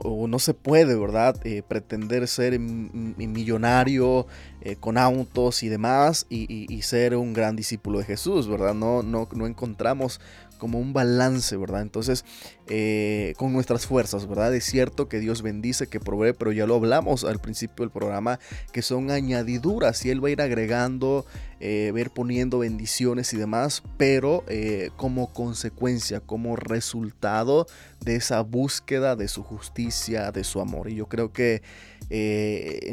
o 0.05 0.27
no 0.27 0.39
se 0.39 0.55
puede, 0.55 0.97
¿verdad? 0.97 1.37
Eh, 1.45 1.63
pretender 1.67 2.27
ser 2.29 2.59
millonario 2.59 4.27
eh, 4.61 4.77
con 4.77 4.99
autos 4.99 5.63
y 5.63 5.69
demás 5.69 6.27
y, 6.29 6.83
ser 6.83 7.17
un 7.17 7.33
gran 7.33 7.57
discípulo 7.57 7.99
de 7.99 8.05
Jesús, 8.05 8.49
¿verdad? 8.49 8.75
No, 8.75 9.03
no 9.03 9.47
encontramos 9.47 10.21
como 10.59 10.79
un 10.79 10.93
balance, 10.93 11.57
¿verdad? 11.57 11.83
Entonces, 11.83 12.25
eh, 12.69 13.35
con 13.37 13.53
nuestras 13.53 13.87
fuerzas, 13.87 14.27
¿verdad? 14.27 14.55
Es 14.55 14.65
cierto 14.65 15.09
que 15.09 15.21
Dios 15.21 15.43
bendice, 15.43 15.87
que 15.87 16.01
provee, 16.01 16.33
pero 16.33 16.53
ya 16.53 16.67
lo 16.67 16.77
hablamos 16.77 17.25
al 17.25 17.39
principio 17.39 17.85
del 17.85 17.91
programa, 17.91 18.39
que 18.73 18.81
son 18.81 19.11
añadiduras 19.11 20.05
y 20.07 20.11
Él 20.11 20.25
va 20.25 20.29
a 20.29 20.31
ir 20.31 20.41
agregando, 20.41 21.27
eh, 21.61 21.91
va 21.93 21.99
a 21.99 22.01
ir 22.01 22.11
poniendo 22.11 22.61
bendiciones 22.61 23.33
y 23.35 23.37
demás, 23.37 23.83
pero 23.99 24.45
eh, 24.49 24.91
como 24.97 25.33
consecuencia, 25.33 26.21
como 26.21 26.57
resultado 26.57 27.67
de 28.01 28.17
esa 28.17 28.41
búsqueda 28.41 29.17
de 29.17 29.29
su 29.29 29.43
justicia, 29.43 30.33
de 30.33 30.45
su 30.45 30.61
amor. 30.61 30.89
Y 30.89 30.95
yo 30.95 31.07
creo 31.07 31.33
que 31.33 31.63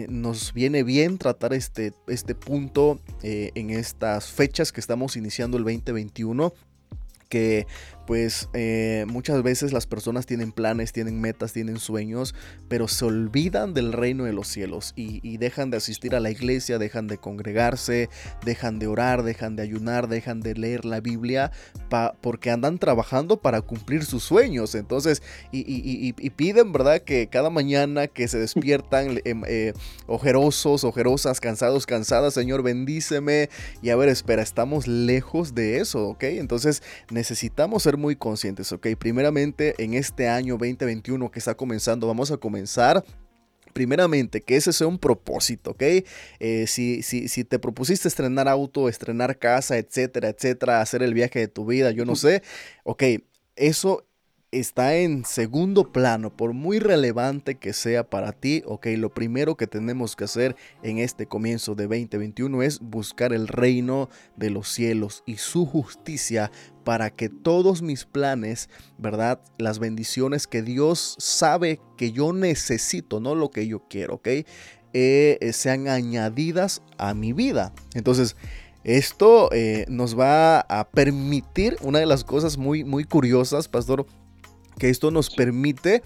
nos 0.07 0.53
viene 0.53 0.83
bien 0.83 1.17
tratar 1.17 1.53
este, 1.53 1.93
este 2.07 2.33
punto 2.33 3.01
en 3.21 3.69
estas 3.69 4.31
fechas 4.31 4.71
que 4.71 4.79
estamos 4.79 5.17
iniciando 5.17 5.57
el 5.57 5.65
2021 5.65 6.53
que 7.31 7.65
pues 8.05 8.49
eh, 8.53 9.05
muchas 9.07 9.43
veces 9.43 9.73
las 9.73 9.85
personas 9.85 10.25
tienen 10.25 10.51
planes, 10.51 10.91
tienen 10.91 11.21
metas, 11.21 11.53
tienen 11.53 11.79
sueños, 11.79 12.35
pero 12.67 12.87
se 12.87 13.05
olvidan 13.05 13.73
del 13.73 13.93
reino 13.93 14.25
de 14.25 14.33
los 14.33 14.47
cielos 14.47 14.93
y, 14.95 15.21
dejan 15.41 15.71
de 15.71 15.77
asistir 15.77 16.13
a 16.13 16.19
la 16.19 16.29
iglesia, 16.29 16.77
dejan 16.77 17.07
de 17.07 17.17
congregarse, 17.17 18.09
dejan 18.45 18.77
de 18.77 18.85
orar, 18.85 19.23
dejan 19.23 19.55
de 19.55 19.63
ayunar, 19.63 20.07
dejan 20.07 20.41
de 20.41 20.53
leer 20.53 20.85
la 20.85 20.99
Biblia 20.99 21.51
porque 22.21 22.51
andan 22.51 22.77
trabajando 22.77 23.41
para 23.41 23.61
cumplir 23.61 24.05
sus 24.05 24.23
sueños. 24.23 24.75
Entonces, 24.75 25.23
y, 25.51 26.29
piden, 26.31 26.71
¿verdad? 26.71 27.01
Que 27.01 27.27
cada 27.27 27.49
mañana 27.49 28.07
que 28.07 28.27
se 28.27 28.37
despiertan 28.37 29.19
em, 29.25 29.43
eh, 29.47 29.73
ojerosos, 30.05 30.83
ojerosas, 30.83 31.39
cansados, 31.39 31.85
cansadas, 31.85 32.33
Señor, 32.33 32.61
bendíceme. 32.61 33.49
Y 33.81 33.89
a 33.89 33.95
ver, 33.95 34.09
espera, 34.09 34.43
estamos 34.43 34.87
lejos 34.87 35.55
de 35.55 35.77
eso, 35.79 36.09
¿ok? 36.09 36.23
Entonces 36.23 36.83
necesitamos 37.09 37.83
ser 37.91 37.97
muy 37.97 38.15
conscientes, 38.15 38.71
¿ok? 38.71 38.87
Primeramente, 38.97 39.75
en 39.77 39.93
este 39.93 40.29
año 40.29 40.53
2021 40.53 41.29
que 41.29 41.39
está 41.39 41.55
comenzando, 41.55 42.07
vamos 42.07 42.31
a 42.31 42.37
comenzar 42.37 43.03
primeramente, 43.73 44.41
que 44.41 44.57
ese 44.57 44.73
sea 44.73 44.87
un 44.87 44.97
propósito, 44.97 45.71
¿ok? 45.71 45.83
Eh, 46.39 46.65
si, 46.67 47.03
si, 47.03 47.29
si, 47.29 47.43
te 47.45 47.57
propusiste 47.57 48.07
estrenar 48.07 48.49
auto, 48.49 48.89
estrenar 48.89 49.37
casa, 49.39 49.77
etcétera, 49.77 50.29
etcétera, 50.29 50.81
hacer 50.81 51.03
el 51.03 51.13
viaje 51.13 51.39
de 51.39 51.47
tu 51.47 51.65
vida, 51.65 51.91
yo 51.91 52.03
no 52.03 52.15
sé, 52.15 52.43
ok, 52.83 53.03
eso 53.55 54.05
está 54.51 54.95
en 54.95 55.25
segundo 55.25 55.91
plano, 55.91 56.35
por 56.35 56.53
muy 56.53 56.79
relevante 56.79 57.55
que 57.55 57.73
sea 57.73 58.09
para 58.09 58.33
ti, 58.33 58.63
ok, 58.65 58.87
lo 58.97 59.13
primero 59.13 59.55
que 59.55 59.67
tenemos 59.67 60.15
que 60.15 60.25
hacer 60.25 60.55
en 60.83 60.97
este 60.97 61.25
comienzo 61.25 61.75
de 61.75 61.87
2021 61.87 62.61
es 62.63 62.79
buscar 62.79 63.33
el 63.33 63.47
reino 63.47 64.09
de 64.35 64.49
los 64.49 64.67
cielos 64.69 65.23
y 65.25 65.37
su 65.37 65.65
justicia 65.65 66.51
para 66.83 67.11
que 67.11 67.29
todos 67.29 67.81
mis 67.81 68.05
planes, 68.05 68.69
¿verdad? 68.97 69.41
Las 69.57 69.79
bendiciones 69.79 70.47
que 70.47 70.61
Dios 70.61 71.15
sabe 71.19 71.79
que 71.97 72.11
yo 72.11 72.33
necesito, 72.33 73.19
no 73.19 73.35
lo 73.35 73.51
que 73.51 73.67
yo 73.67 73.87
quiero, 73.87 74.15
¿ok? 74.15 74.27
eh, 74.93 75.51
sean 75.53 75.87
añadidas 75.87 76.81
a 76.97 77.13
mi 77.13 77.33
vida. 77.33 77.73
Entonces, 77.93 78.35
esto 78.83 79.49
eh, 79.51 79.85
nos 79.89 80.17
va 80.17 80.61
a 80.61 80.89
permitir, 80.89 81.77
una 81.81 81.99
de 81.99 82.05
las 82.05 82.23
cosas 82.23 82.57
muy, 82.57 82.83
muy 82.83 83.03
curiosas, 83.03 83.67
pastor, 83.67 84.05
que 84.81 84.89
esto 84.89 85.11
nos 85.11 85.29
permite 85.29 86.01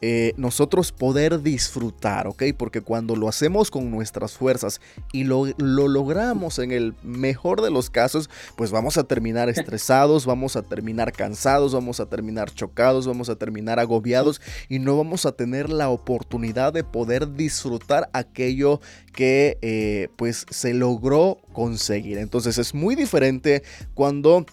eh, 0.00 0.32
nosotros 0.36 0.90
poder 0.90 1.40
disfrutar, 1.40 2.26
¿ok? 2.26 2.42
Porque 2.56 2.80
cuando 2.80 3.14
lo 3.14 3.28
hacemos 3.28 3.70
con 3.70 3.92
nuestras 3.92 4.32
fuerzas 4.32 4.80
y 5.12 5.22
lo, 5.22 5.46
lo, 5.56 5.86
logramos 5.86 6.58
en 6.58 6.72
el 6.72 6.96
mejor 7.04 7.62
de 7.62 7.70
los 7.70 7.90
casos, 7.90 8.28
pues 8.56 8.72
vamos 8.72 8.98
a 8.98 9.04
terminar 9.04 9.48
estresados, 9.48 10.26
vamos 10.26 10.56
a 10.56 10.62
terminar 10.62 11.12
cansados, 11.12 11.74
vamos 11.74 12.00
a 12.00 12.06
terminar 12.06 12.52
chocados, 12.52 13.06
vamos 13.06 13.28
a 13.28 13.36
terminar 13.36 13.78
agobiados 13.78 14.40
y 14.68 14.80
no 14.80 14.96
vamos 14.96 15.26
a 15.26 15.32
tener 15.32 15.70
la 15.70 15.90
oportunidad 15.90 16.72
de 16.72 16.82
poder 16.82 17.34
disfrutar 17.34 18.10
aquello 18.12 18.80
que 19.12 19.58
eh, 19.62 20.08
pues 20.16 20.44
se 20.50 20.74
logró 20.74 21.38
conseguir. 21.52 22.18
Entonces 22.18 22.58
es 22.58 22.74
muy 22.74 22.96
diferente 22.96 23.62
cuando 23.94 24.44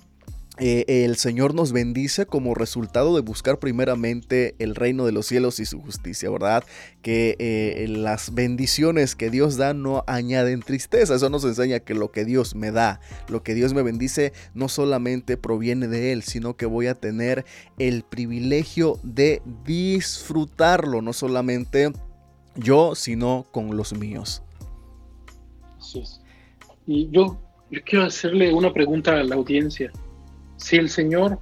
eh, 0.58 0.86
el 0.88 1.18
Señor 1.18 1.54
nos 1.54 1.74
bendice 1.74 2.26
como 2.26 2.56
resultado 2.56 3.14
de 3.16 3.22
buscar 3.22 3.60
primeramente 3.60 4.56
el 4.60 4.76
reino 4.76 5.06
de 5.06 5.12
los 5.12 5.26
cielos 5.26 5.60
y 5.60 5.66
su 5.66 5.82
justicia, 5.82 6.30
¿verdad? 6.30 6.64
Que 7.02 7.36
eh, 7.40 7.86
las 7.90 8.34
bendiciones 8.34 9.16
que 9.16 9.30
Dios 9.30 9.58
da 9.58 9.74
no 9.74 10.06
añaden 10.08 10.62
tristeza. 10.62 11.16
Eso 11.16 11.30
nos 11.30 11.44
enseña 11.44 11.82
que 11.82 11.94
lo 11.94 12.12
que 12.12 12.24
Dios 12.24 12.56
me 12.56 12.72
da, 12.72 13.02
lo 13.28 13.44
que 13.44 13.54
Dios 13.54 13.74
me 13.74 13.82
bendice, 13.82 14.32
no 14.54 14.70
solamente 14.70 15.36
proviene 15.36 15.88
de 15.90 16.14
Él, 16.14 16.24
sino 16.24 16.56
que 16.56 16.66
voy 16.66 16.88
a 16.88 16.96
tener 16.96 17.46
el 17.78 18.04
privilegio 18.04 18.98
de 19.04 19.42
disfrutarlo, 19.66 21.02
no 21.02 21.12
solamente 21.12 21.92
yo, 22.56 22.96
sino 22.96 23.46
con 23.52 23.76
los 23.76 23.94
míos. 23.94 24.42
Es. 25.94 26.22
Y 26.88 27.10
yo 27.12 27.40
quiero 27.86 28.06
hacerle 28.06 28.54
una 28.54 28.72
pregunta 28.72 29.20
a 29.20 29.24
la 29.24 29.36
audiencia 29.36 29.92
si 30.58 30.78
el 30.78 30.90
Señor 30.90 31.40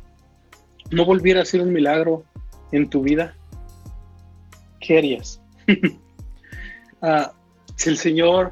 no 0.91 1.05
volviera 1.05 1.39
a 1.39 1.43
hacer 1.43 1.61
un 1.61 1.73
milagro 1.73 2.23
en 2.71 2.89
tu 2.89 3.01
vida, 3.01 3.35
¿qué 4.79 4.97
harías? 4.97 5.41
Ah, 7.05 7.33
si 7.75 7.89
el 7.89 7.97
Señor 7.97 8.51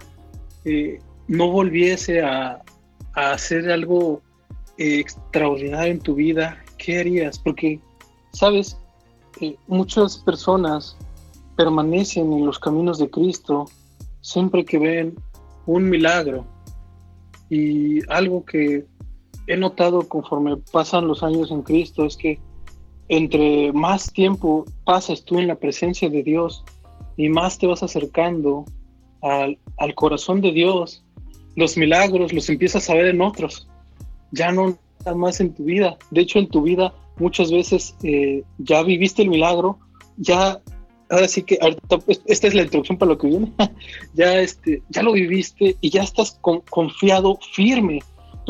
eh, 0.65 0.99
no 1.29 1.49
volviese 1.49 2.21
a, 2.21 2.61
hacer 3.13 3.71
algo 3.71 4.21
eh, 4.77 4.99
extraordinario 4.99 5.93
en 5.93 5.99
tu 6.01 6.15
vida, 6.15 6.61
¿qué 6.77 6.99
harías? 6.99 7.39
Porque, 7.39 7.79
sabes, 8.33 8.77
eh, 9.39 9.55
muchas 9.67 10.17
personas 10.17 10.97
permanecen 11.55 12.33
en 12.33 12.45
los 12.45 12.59
caminos 12.59 12.99
de 12.99 13.09
Cristo 13.09 13.69
siempre 14.19 14.65
que 14.65 14.77
ven 14.77 15.15
un 15.65 15.89
milagro 15.89 16.45
y 17.49 18.01
algo 18.09 18.43
que 18.43 18.85
he 19.47 19.57
notado 19.57 20.07
conforme 20.07 20.57
pasan 20.71 21.07
los 21.07 21.23
años 21.23 21.51
en 21.51 21.61
Cristo 21.61 22.05
es 22.05 22.17
que 22.17 22.39
entre 23.09 23.73
más 23.73 24.11
tiempo 24.13 24.65
pasas 24.85 25.25
tú 25.25 25.39
en 25.39 25.47
la 25.47 25.55
presencia 25.55 26.09
de 26.09 26.23
Dios 26.23 26.63
y 27.17 27.29
más 27.29 27.57
te 27.57 27.67
vas 27.67 27.83
acercando 27.83 28.65
al, 29.21 29.57
corazón 29.95 30.41
de 30.41 30.51
Dios, 30.51 31.03
los 31.55 31.77
milagros 31.77 32.33
los 32.33 32.49
empiezas 32.49 32.89
a 32.89 32.93
ver 32.93 33.07
en 33.07 33.21
otros, 33.21 33.67
ya 34.31 34.51
no 34.51 34.77
más 35.15 35.41
en 35.41 35.53
tu 35.53 35.65
vida. 35.65 35.97
De 36.09 36.21
hecho, 36.21 36.39
en 36.39 36.47
tu 36.47 36.61
vida 36.61 36.93
muchas 37.17 37.51
veces 37.51 37.95
eh, 38.03 38.43
ya 38.59 38.81
viviste 38.81 39.21
el 39.23 39.29
milagro, 39.29 39.77
ya, 40.17 40.59
ahora 41.09 41.27
sí 41.27 41.43
que, 41.43 41.59
pues, 42.05 42.21
esta 42.25 42.47
es 42.47 42.55
la 42.55 42.63
introducción 42.63 42.97
para 42.97 43.11
lo 43.11 43.17
que 43.17 43.27
viene, 43.27 43.51
ya, 44.13 44.39
este, 44.39 44.81
ya 44.89 45.03
lo 45.03 45.11
viviste 45.11 45.75
y 45.81 45.89
ya 45.89 46.03
estás 46.03 46.39
confiado, 46.69 47.37
firme 47.53 48.01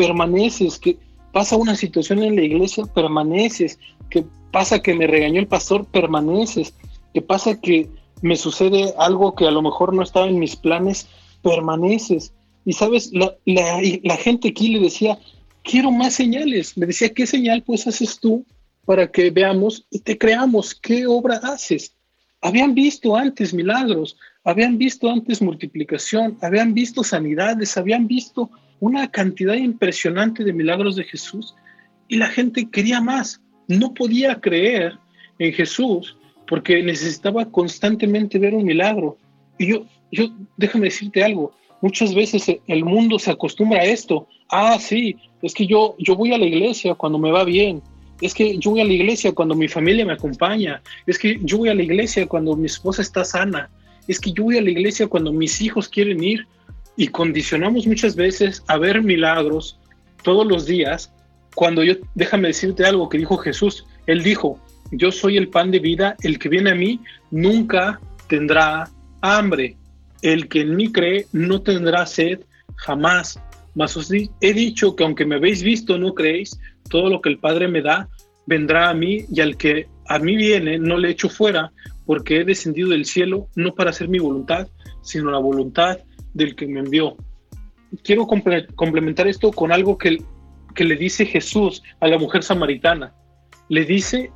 permaneces, 0.01 0.79
que 0.79 0.97
pasa 1.31 1.55
una 1.55 1.75
situación 1.75 2.23
en 2.23 2.35
la 2.35 2.41
iglesia, 2.41 2.85
permaneces, 2.85 3.77
que 4.09 4.25
pasa 4.51 4.81
que 4.81 4.95
me 4.95 5.05
regañó 5.05 5.39
el 5.39 5.47
pastor, 5.47 5.85
permaneces, 5.85 6.73
que 7.13 7.21
pasa 7.21 7.61
que 7.61 7.87
me 8.23 8.35
sucede 8.35 8.95
algo 8.97 9.35
que 9.35 9.45
a 9.45 9.51
lo 9.51 9.61
mejor 9.61 9.93
no 9.93 10.01
estaba 10.01 10.27
en 10.27 10.39
mis 10.39 10.55
planes, 10.55 11.07
permaneces. 11.43 12.33
Y 12.65 12.73
sabes, 12.73 13.11
la, 13.13 13.35
la, 13.45 14.17
gente 14.17 14.49
aquí 14.49 14.69
le 14.69 14.79
decía, 14.79 15.19
quiero 15.63 15.91
más 15.91 16.15
señales. 16.15 16.75
Me 16.77 16.87
decía, 16.87 17.09
¿qué 17.13 17.27
señal 17.27 17.61
pues 17.61 17.85
haces 17.85 18.19
tú 18.19 18.43
para 18.85 19.11
que 19.11 19.29
veamos 19.29 19.85
y 19.91 19.99
te 19.99 20.17
creamos? 20.17 20.73
¿Qué 20.73 21.05
obra 21.05 21.37
haces? 21.43 21.95
Habían 22.41 22.73
visto 22.73 23.15
antes 23.15 23.53
milagros, 23.53 24.17
habían 24.43 24.79
visto 24.79 25.11
antes 25.11 25.43
multiplicación, 25.43 26.39
habían 26.41 26.73
visto 26.73 27.03
sanidades, 27.03 27.77
habían 27.77 28.07
visto 28.07 28.49
una 28.81 29.09
cantidad 29.09 29.53
impresionante 29.53 30.43
de 30.43 30.51
milagros 30.51 30.95
de 30.97 31.03
Jesús 31.05 31.55
y 32.07 32.17
la 32.17 32.27
gente 32.27 32.67
quería 32.69 32.99
más. 32.99 33.39
No 33.67 33.93
podía 33.93 34.41
creer 34.41 34.97
en 35.39 35.53
Jesús 35.53 36.17
porque 36.47 36.83
necesitaba 36.83 37.45
constantemente 37.45 38.39
ver 38.39 38.55
un 38.55 38.65
milagro. 38.65 39.17
Y 39.57 39.67
yo, 39.67 39.85
yo, 40.11 40.25
déjame 40.57 40.85
decirte 40.85 41.23
algo, 41.23 41.53
muchas 41.81 42.13
veces 42.13 42.43
el 42.67 42.83
mundo 42.83 43.19
se 43.19 43.31
acostumbra 43.31 43.81
a 43.81 43.85
esto. 43.85 44.27
Ah, 44.49 44.77
sí, 44.79 45.15
es 45.43 45.53
que 45.53 45.67
yo, 45.67 45.95
yo 45.99 46.15
voy 46.15 46.33
a 46.33 46.39
la 46.39 46.45
iglesia 46.45 46.95
cuando 46.95 47.19
me 47.19 47.31
va 47.31 47.43
bien. 47.43 47.81
Es 48.19 48.33
que 48.33 48.57
yo 48.57 48.71
voy 48.71 48.81
a 48.81 48.85
la 48.85 48.93
iglesia 48.93 49.31
cuando 49.31 49.53
mi 49.53 49.67
familia 49.67 50.05
me 50.05 50.13
acompaña. 50.13 50.81
Es 51.05 51.19
que 51.19 51.39
yo 51.43 51.59
voy 51.59 51.69
a 51.69 51.75
la 51.75 51.83
iglesia 51.83 52.25
cuando 52.25 52.55
mi 52.55 52.65
esposa 52.65 53.03
está 53.03 53.23
sana. 53.23 53.69
Es 54.07 54.19
que 54.19 54.31
yo 54.31 54.45
voy 54.45 54.57
a 54.57 54.61
la 54.61 54.71
iglesia 54.71 55.07
cuando 55.07 55.31
mis 55.31 55.61
hijos 55.61 55.87
quieren 55.87 56.23
ir 56.23 56.47
y 56.97 57.08
condicionamos 57.08 57.88
muchas 57.88 58.15
veces 58.15 58.63
a 58.67 58.77
ver 58.77 59.01
milagros 59.01 59.80
todos 60.23 60.45
los 60.45 60.65
días 60.65 61.12
cuando 61.56 61.84
yo, 61.84 61.95
déjame 62.15 62.49
decirte 62.49 62.86
algo 62.86 63.10
que 63.10 63.17
dijo 63.17 63.38
Jesús, 63.38 63.86
él 64.08 64.23
dijo, 64.23 64.60
yo 64.91 65.12
soy 65.12 65.38
el 65.38 65.49
pan 65.49 65.71
de 65.71 65.80
vida, 65.80 66.15
el 66.21 66.39
que 66.39 66.49
viene 66.49 66.71
a 66.71 66.75
mí 66.75 66.99
nunca 67.30 67.99
tendrá 68.27 68.89
hambre, 69.21 69.75
el 70.21 70.47
que 70.47 70.62
en 70.62 70.75
mí 70.75 70.91
cree 70.91 71.27
no 71.32 71.62
tendrá 71.62 72.06
sed 72.06 72.41
jamás. 72.75 73.39
Mas 73.75 73.95
os 73.95 74.12
he 74.12 74.54
dicho 74.54 74.95
que 74.95 75.04
aunque 75.04 75.25
me 75.25 75.36
habéis 75.36 75.63
visto 75.63 75.97
no 75.97 76.13
creéis, 76.13 76.60
todo 76.89 77.10
lo 77.10 77.21
que 77.21 77.30
el 77.30 77.39
Padre 77.39 77.67
me 77.67 77.82
da 77.82 78.10
vendrá 78.45 78.89
a 78.89 78.93
mí 78.93 79.25
y 79.32 79.39
al 79.39 79.56
que 79.56 79.88
a 80.08 80.19
mí 80.19 80.36
viene 80.36 80.77
no 80.77 80.97
le 80.97 81.10
echo 81.10 81.30
fuera, 81.30 81.71
porque 82.06 82.41
he 82.41 82.43
descendido 82.43 82.89
del 82.89 83.06
cielo 83.06 83.47
no 83.56 83.75
para 83.75 83.91
hacer 83.91 84.10
mi 84.10 84.19
voluntad, 84.19 84.67
sino 85.01 85.32
la 85.32 85.38
voluntad 85.38 85.99
del 86.33 86.55
que 86.55 86.67
me 86.67 86.79
envió. 86.79 87.15
Quiero 88.03 88.25
complementar 88.25 89.27
esto 89.27 89.51
con 89.51 89.71
algo 89.71 89.97
que, 89.97 90.17
que 90.75 90.83
le 90.83 90.95
dice 90.95 91.25
Jesús 91.25 91.83
a 91.99 92.07
la 92.07 92.17
mujer 92.17 92.43
samaritana. 92.43 93.13
Le 93.69 93.85
dice, 93.85 94.31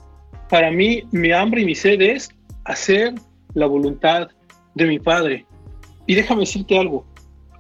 para 0.50 0.72
mí 0.72 1.04
mi 1.12 1.32
hambre 1.32 1.62
y 1.62 1.66
mi 1.66 1.76
sed 1.76 2.02
es 2.02 2.30
hacer 2.66 3.14
la 3.54 3.66
voluntad 3.66 4.28
de 4.76 4.86
mi 4.86 5.00
Padre. 5.00 5.46
Y 6.06 6.16
déjame 6.16 6.42
decirte 6.42 6.78
algo, 6.78 7.06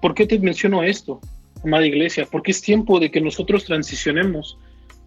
¿por 0.01 0.13
qué 0.13 0.27
te 0.27 0.37
menciono 0.39 0.83
esto, 0.83 1.19
amada 1.63 1.85
iglesia? 1.85 2.27
Porque 2.29 2.51
es 2.51 2.61
tiempo 2.61 2.99
de 2.99 3.09
que 3.09 3.21
nosotros 3.21 3.65
transicionemos 3.65 4.57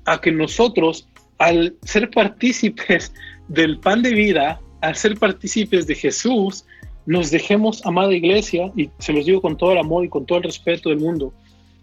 a 0.06 0.20
que 0.20 0.32
nosotros, 0.32 1.08
al 1.38 1.76
ser 1.82 2.10
partícipes 2.10 3.12
del 3.48 3.78
pan 3.78 4.02
de 4.02 4.12
vida, 4.12 4.60
al 4.80 4.96
ser 4.96 5.18
partícipes 5.18 5.86
de 5.86 5.94
Jesús, 5.94 6.64
nos 7.08 7.30
dejemos, 7.30 7.86
amada 7.86 8.14
iglesia, 8.14 8.70
y 8.76 8.90
se 8.98 9.14
los 9.14 9.24
digo 9.24 9.40
con 9.40 9.56
todo 9.56 9.72
el 9.72 9.78
amor 9.78 10.04
y 10.04 10.10
con 10.10 10.26
todo 10.26 10.36
el 10.36 10.44
respeto 10.44 10.90
del 10.90 10.98
mundo, 10.98 11.32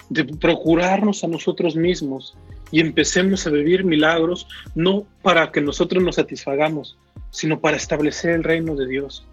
de 0.08 0.24
procurarnos 0.24 1.24
a 1.24 1.28
nosotros 1.28 1.76
mismos 1.76 2.38
y 2.72 2.80
empecemos 2.80 3.48
a 3.48 3.50
vivir 3.50 3.84
milagros, 3.84 4.48
no 4.76 5.08
para 5.24 5.52
que 5.52 5.62
nosotros 5.62 6.04
nos 6.04 6.18
satisfagamos, 6.18 6.96
sino 7.32 7.60
para 7.60 7.76
establecer 7.76 8.36
el 8.36 8.44
reino 8.44 8.76
de 8.76 8.86
Dios. 8.86 9.26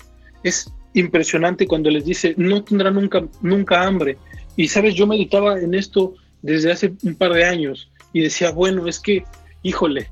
Es 0.43 0.73
impresionante 0.95 1.67
cuando 1.67 1.91
les 1.91 2.07
dice, 2.07 2.33
no 2.39 2.65
tendrá 2.65 2.91
nunca, 2.91 3.29
nunca 3.43 3.87
hambre. 3.87 4.17
Y 4.57 4.69
sabes, 4.69 4.95
yo 4.95 5.07
meditaba 5.07 5.61
en 5.61 5.75
esto 5.75 6.15
desde 6.41 6.73
hace 6.73 6.95
un 7.03 7.17
par 7.17 7.35
de 7.35 7.45
años 7.45 7.91
y 8.15 8.23
decía, 8.23 8.51
bueno, 8.51 8.89
es 8.89 8.99
que, 8.99 9.25
híjole, 9.63 10.09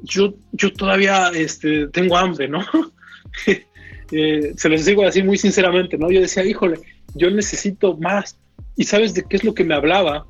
yo, 0.00 0.34
yo 0.52 0.72
todavía 0.72 1.30
este, 1.34 1.88
tengo 1.88 2.16
hambre, 2.16 2.46
¿no? 2.46 2.60
Eh, 4.12 4.54
se 4.56 4.68
los 4.68 4.84
digo 4.84 5.06
así 5.06 5.22
muy 5.22 5.38
sinceramente, 5.38 5.96
¿no? 5.96 6.10
Yo 6.10 6.20
decía, 6.20 6.44
híjole, 6.44 6.80
yo 7.14 7.30
necesito 7.30 7.96
más. 7.96 8.38
¿Y 8.76 8.84
sabes 8.84 9.14
de 9.14 9.24
qué 9.24 9.36
es 9.36 9.44
lo 9.44 9.54
que 9.54 9.64
me 9.64 9.74
hablaba? 9.74 10.26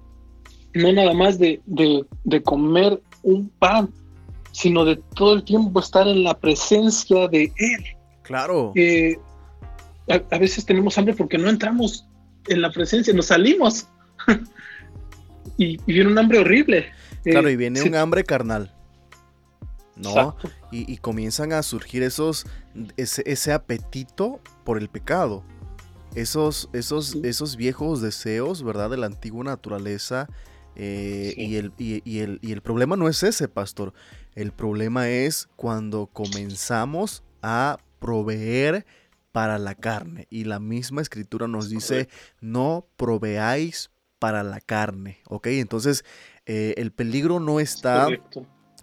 No 0.75 0.93
nada 0.93 1.13
más 1.15 1.39
de, 1.39 1.61
de, 1.67 2.43
comer 2.43 3.01
un 3.23 3.49
pan, 3.59 3.91
sino 4.53 4.85
de 4.85 5.01
todo 5.15 5.35
el 5.35 5.45
tiempo 5.45 5.81
estar 5.81 6.07
en 6.07 6.25
la 6.25 6.39
presencia 6.39 7.29
de 7.29 7.53
Él. 7.57 7.85
Claro. 8.23 8.73
Eh, 8.75 9.17
a, 10.09 10.39
veces 10.39 10.65
tenemos 10.67 10.99
hambre 10.99 11.15
porque 11.15 11.39
no 11.39 11.49
entramos 11.49 12.07
en 12.49 12.61
la 12.61 12.71
presencia, 12.71 13.15
nos 13.15 13.27
salimos. 13.27 13.89
y, 15.57 15.77
viene 15.87 16.11
un 16.11 16.19
hambre 16.19 16.41
horrible. 16.41 16.87
Claro, 17.25 17.49
y 17.49 17.57
viene 17.57 17.81
eh, 17.81 17.85
un 17.85 17.95
hambre 17.95 18.25
carnal. 18.25 18.71
¿No? 19.97 20.37
Y, 20.71 20.97
comienzan 20.99 21.53
a 21.53 21.63
surgir 21.63 22.03
esos, 22.03 22.47
ese, 22.97 23.53
apetito 23.53 24.41
por 24.65 24.79
el 24.79 24.89
pecado. 24.89 25.45
esos, 26.15 26.69
esos, 26.73 27.17
esos 27.17 27.57
viejos 27.57 28.01
deseos, 28.01 28.63
¿verdad? 28.63 28.91
De 28.91 28.97
la 28.97 29.07
antigua 29.07 29.45
naturaleza. 29.45 30.29
Eh, 30.77 31.35
y, 31.37 31.57
el, 31.57 31.73
y, 31.79 32.19
el, 32.19 32.41
y 32.43 32.53
el 32.53 32.61
problema 32.61 32.97
no 32.97 33.09
es 33.09 33.23
ese, 33.23 33.49
pastor. 33.49 33.93
El 34.35 34.53
problema 34.53 35.09
es 35.09 35.49
cuando 35.57 36.07
comenzamos 36.07 37.23
a 37.43 37.79
proveer 38.01 38.85
para 39.35 39.59
la 39.59 39.75
carne. 39.75 40.27
Y 40.31 40.45
la 40.45 40.61
misma 40.61 41.03
escritura 41.03 41.49
nos 41.49 41.69
dice, 41.69 42.09
no 42.41 42.87
proveáis 42.97 43.91
para 44.19 44.43
la 44.43 44.61
carne. 44.61 45.21
¿Ok? 45.29 45.49
Entonces, 45.49 46.05
eh, 46.47 46.75
el 46.77 46.93
peligro 46.93 47.41
no 47.41 47.61
está 47.61 48.09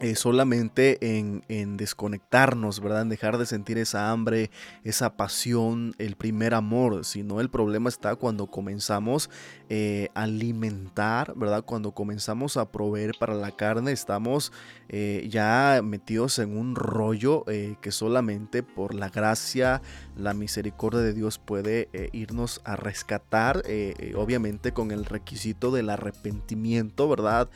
eh, 0.01 0.15
solamente 0.15 0.97
en, 1.19 1.77
desconectarnos, 1.77 2.79
¿verdad? 2.79 3.03
En 3.03 3.09
dejar 3.09 3.37
de 3.37 3.45
sentir 3.45 3.77
esa 3.77 4.09
hambre, 4.09 4.49
esa 4.83 5.15
pasión, 5.15 5.93
el 5.99 6.15
primer 6.15 6.55
amor, 6.55 7.05
sino 7.05 7.39
el 7.39 7.51
problema 7.51 7.87
está 7.87 8.15
cuando 8.15 8.47
comenzamos 8.47 9.29
eh, 9.69 10.09
a 10.15 10.23
alimentar, 10.23 11.35
¿verdad? 11.35 11.63
Cuando 11.63 11.91
comenzamos 11.91 12.57
a 12.57 12.71
proveer 12.71 13.11
para 13.19 13.35
la 13.35 13.51
carne, 13.51 13.91
estamos 13.91 14.51
eh, 14.89 15.27
ya 15.29 15.81
metidos 15.83 16.39
en 16.39 16.57
un 16.57 16.75
rollo 16.75 17.45
que 17.45 17.91
solamente 17.91 18.63
por 18.63 18.95
la 18.95 19.09
gracia, 19.09 19.83
la 20.15 20.33
misericordia 20.33 21.01
de 21.01 21.13
Dios 21.13 21.37
puede 21.37 21.89
irnos 22.11 22.61
a 22.63 22.75
rescatar, 22.75 23.61
obviamente 24.15 24.71
con 24.71 24.89
el 24.89 25.05
requisito 25.05 25.69
del 25.69 25.91
arrepentimiento, 25.91 27.07
¿verdad? 27.07 27.49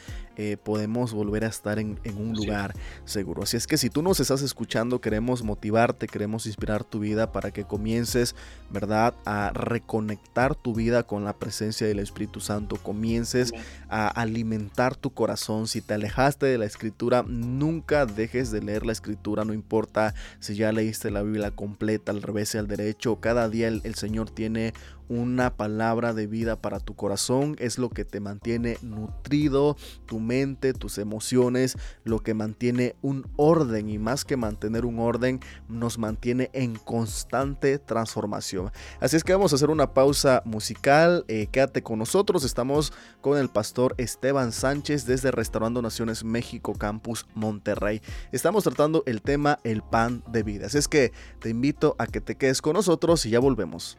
Podemos 0.63 1.13
volver 1.13 1.43
a 1.43 1.47
estar 1.47 1.79
en, 1.79 1.99
en 2.03 2.17
un 2.17 2.33
lugar 2.33 2.73
seguro. 3.05 3.43
Así 3.43 3.57
es 3.57 3.67
que 3.67 3.77
si 3.77 3.89
tú 3.89 4.01
nos 4.01 4.19
estás 4.19 4.41
escuchando, 4.41 5.01
queremos 5.01 5.43
motivarte, 5.43 6.07
queremos 6.07 6.45
inspirar 6.45 6.83
tu 6.83 6.99
vida 6.99 7.31
para 7.31 7.51
que 7.51 7.63
comiences, 7.63 8.36
¿verdad?, 8.69 9.13
a 9.25 9.51
reconectar 9.53 10.55
tu 10.55 10.73
vida 10.73 11.03
con 11.03 11.23
la 11.23 11.33
presencia 11.38 11.88
del 11.88 11.99
Espíritu 11.99 12.39
Santo, 12.39 12.77
comiences 12.77 13.51
a 13.89 14.07
alimentar 14.07 14.95
tu 14.95 15.13
corazón. 15.13 15.67
Si 15.67 15.81
te 15.81 15.93
alejaste 15.93 16.45
de 16.45 16.57
la 16.57 16.65
escritura, 16.65 17.23
nunca 17.27 18.05
dejes 18.05 18.51
de 18.51 18.61
leer 18.61 18.86
la 18.86 18.91
escritura, 18.91 19.45
no 19.45 19.53
importa 19.53 20.13
si 20.39 20.55
ya 20.55 20.71
leíste 20.71 21.11
la 21.11 21.23
Biblia 21.23 21.51
completa, 21.51 22.11
al 22.11 22.21
revés 22.21 22.55
y 22.55 22.57
al 22.57 22.67
derecho, 22.67 23.19
cada 23.19 23.49
día 23.49 23.67
el, 23.67 23.81
el 23.83 23.95
Señor 23.95 24.29
tiene 24.29 24.73
una 25.10 25.56
palabra 25.56 26.14
de 26.14 26.28
vida 26.28 26.56
para 26.56 26.80
tu 26.80 26.95
corazón, 26.95 27.56
es 27.60 27.78
lo 27.78 27.89
que 27.89 28.06
te 28.06 28.20
mantiene 28.20 28.78
nutrido, 28.82 29.78
tu 30.06 30.20
mente, 30.20 30.74
tus 30.74 30.97
emociones, 30.97 31.78
lo 32.03 32.20
que 32.20 32.34
mantiene 32.34 32.95
un 33.01 33.26
orden 33.36 33.89
y 33.89 33.99
más 33.99 34.26
que 34.26 34.38
mantener 34.38 34.86
un 34.86 34.99
orden, 34.99 35.39
nos 35.68 35.97
mantiene 35.97 36.49
en 36.53 36.76
constante 36.76 37.80
transformación. 37.80 38.72
Así 38.99 39.16
es 39.16 39.24
que 39.24 39.34
vamos 39.34 39.51
a 39.51 39.56
hacer 39.56 39.70
una 39.70 39.93
pausa 39.93 40.41
musical, 40.45 41.26
eh, 41.28 41.47
quédate 41.51 41.82
con 41.82 41.99
nosotros, 41.99 42.43
estamos 42.43 42.93
con 43.22 43.38
el 43.38 43.49
pastor 43.49 43.95
Esteban 43.97 44.51
Sánchez 44.51 45.06
desde 45.06 45.32
Restaurando 45.32 45.82
Naciones 45.82 46.24
México 46.24 46.74
Campus 46.74 47.26
Monterrey. 47.34 48.01
Estamos 48.32 48.64
tratando 48.64 49.03
el 49.06 49.22
tema 49.22 49.60
el 49.64 49.82
pan 49.82 50.24
de 50.32 50.43
vida, 50.43 50.68
así 50.68 50.78
es 50.78 50.88
que 50.88 51.12
te 51.39 51.49
invito 51.49 51.95
a 51.99 52.08
que 52.08 52.22
te 52.22 52.36
quedes 52.36 52.62
con 52.62 52.74
nosotros 52.74 53.26
y 53.26 53.32
ya 53.32 53.39
volvemos. 53.39 53.97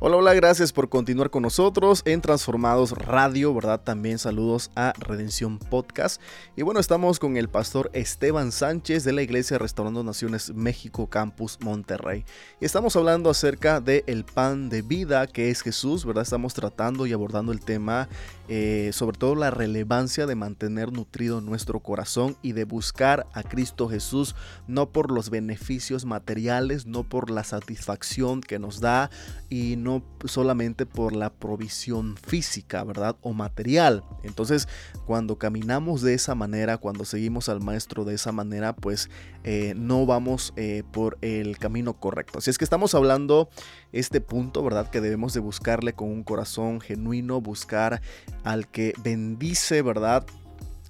Hola, 0.00 0.16
hola, 0.16 0.32
gracias 0.32 0.72
por 0.72 0.88
continuar 0.88 1.28
con 1.28 1.42
nosotros 1.42 2.02
en 2.04 2.20
Transformados 2.20 2.92
Radio, 2.92 3.52
¿verdad? 3.52 3.80
También 3.80 4.20
saludos 4.20 4.70
a 4.76 4.92
Redención 4.96 5.58
Podcast. 5.58 6.22
Y 6.54 6.62
bueno, 6.62 6.78
estamos 6.78 7.18
con 7.18 7.36
el 7.36 7.48
pastor 7.48 7.90
Esteban 7.92 8.52
Sánchez 8.52 9.02
de 9.02 9.12
la 9.12 9.22
Iglesia 9.22 9.58
Restaurando 9.58 10.04
Naciones 10.04 10.54
México 10.54 11.08
Campus 11.08 11.58
Monterrey. 11.62 12.24
Y 12.60 12.64
estamos 12.64 12.94
hablando 12.94 13.28
acerca 13.28 13.80
del 13.80 14.04
el 14.06 14.24
pan 14.24 14.68
de 14.68 14.82
vida 14.82 15.26
que 15.26 15.50
es 15.50 15.62
Jesús, 15.62 16.04
¿verdad? 16.04 16.22
Estamos 16.22 16.54
tratando 16.54 17.04
y 17.04 17.12
abordando 17.12 17.50
el 17.50 17.60
tema 17.60 18.08
eh, 18.50 18.92
sobre 18.94 19.18
todo 19.18 19.34
la 19.34 19.50
relevancia 19.50 20.24
de 20.26 20.34
mantener 20.34 20.90
nutrido 20.90 21.42
nuestro 21.42 21.80
corazón 21.80 22.34
y 22.40 22.52
de 22.52 22.64
buscar 22.64 23.26
a 23.34 23.42
Cristo 23.42 23.90
Jesús 23.90 24.34
no 24.66 24.88
por 24.88 25.10
los 25.10 25.28
beneficios 25.28 26.06
materiales, 26.06 26.86
no 26.86 27.02
por 27.04 27.30
la 27.30 27.44
satisfacción 27.44 28.40
que 28.40 28.58
nos 28.58 28.80
da 28.80 29.10
y 29.50 29.74
no 29.76 29.87
solamente 30.24 30.86
por 30.86 31.14
la 31.14 31.30
provisión 31.32 32.16
física, 32.16 32.84
¿verdad? 32.84 33.16
O 33.22 33.32
material. 33.32 34.04
Entonces, 34.22 34.68
cuando 35.06 35.38
caminamos 35.38 36.02
de 36.02 36.14
esa 36.14 36.34
manera, 36.34 36.78
cuando 36.78 37.04
seguimos 37.04 37.48
al 37.48 37.60
Maestro 37.60 38.04
de 38.04 38.14
esa 38.14 38.32
manera, 38.32 38.74
pues 38.74 39.10
eh, 39.44 39.74
no 39.76 40.06
vamos 40.06 40.52
eh, 40.56 40.82
por 40.92 41.18
el 41.22 41.58
camino 41.58 41.94
correcto. 41.94 42.38
Así 42.38 42.50
es 42.50 42.58
que 42.58 42.64
estamos 42.64 42.94
hablando 42.94 43.48
este 43.92 44.20
punto, 44.20 44.62
¿verdad? 44.62 44.90
Que 44.90 45.00
debemos 45.00 45.32
de 45.34 45.40
buscarle 45.40 45.92
con 45.92 46.08
un 46.08 46.24
corazón 46.24 46.80
genuino, 46.80 47.40
buscar 47.40 48.00
al 48.44 48.68
que 48.68 48.92
bendice, 49.02 49.82
¿verdad? 49.82 50.26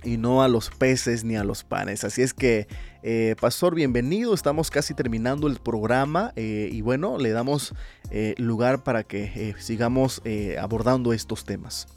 Y 0.04 0.16
no 0.16 0.42
a 0.42 0.48
los 0.48 0.70
peces 0.70 1.24
ni 1.24 1.36
a 1.36 1.44
los 1.44 1.64
panes. 1.64 2.04
Así 2.04 2.22
es 2.22 2.32
que, 2.32 2.68
eh, 3.02 3.34
Pastor, 3.40 3.74
bienvenido. 3.74 4.32
Estamos 4.32 4.70
casi 4.70 4.94
terminando 4.94 5.48
el 5.48 5.58
programa 5.58 6.32
eh, 6.36 6.68
y 6.72 6.82
bueno, 6.82 7.18
le 7.18 7.30
damos 7.30 7.74
eh, 8.10 8.34
lugar 8.38 8.84
para 8.84 9.02
que 9.04 9.54
sigamos 9.58 10.22
abordando 10.60 11.12
estos 11.12 11.44
temas. 11.44 11.88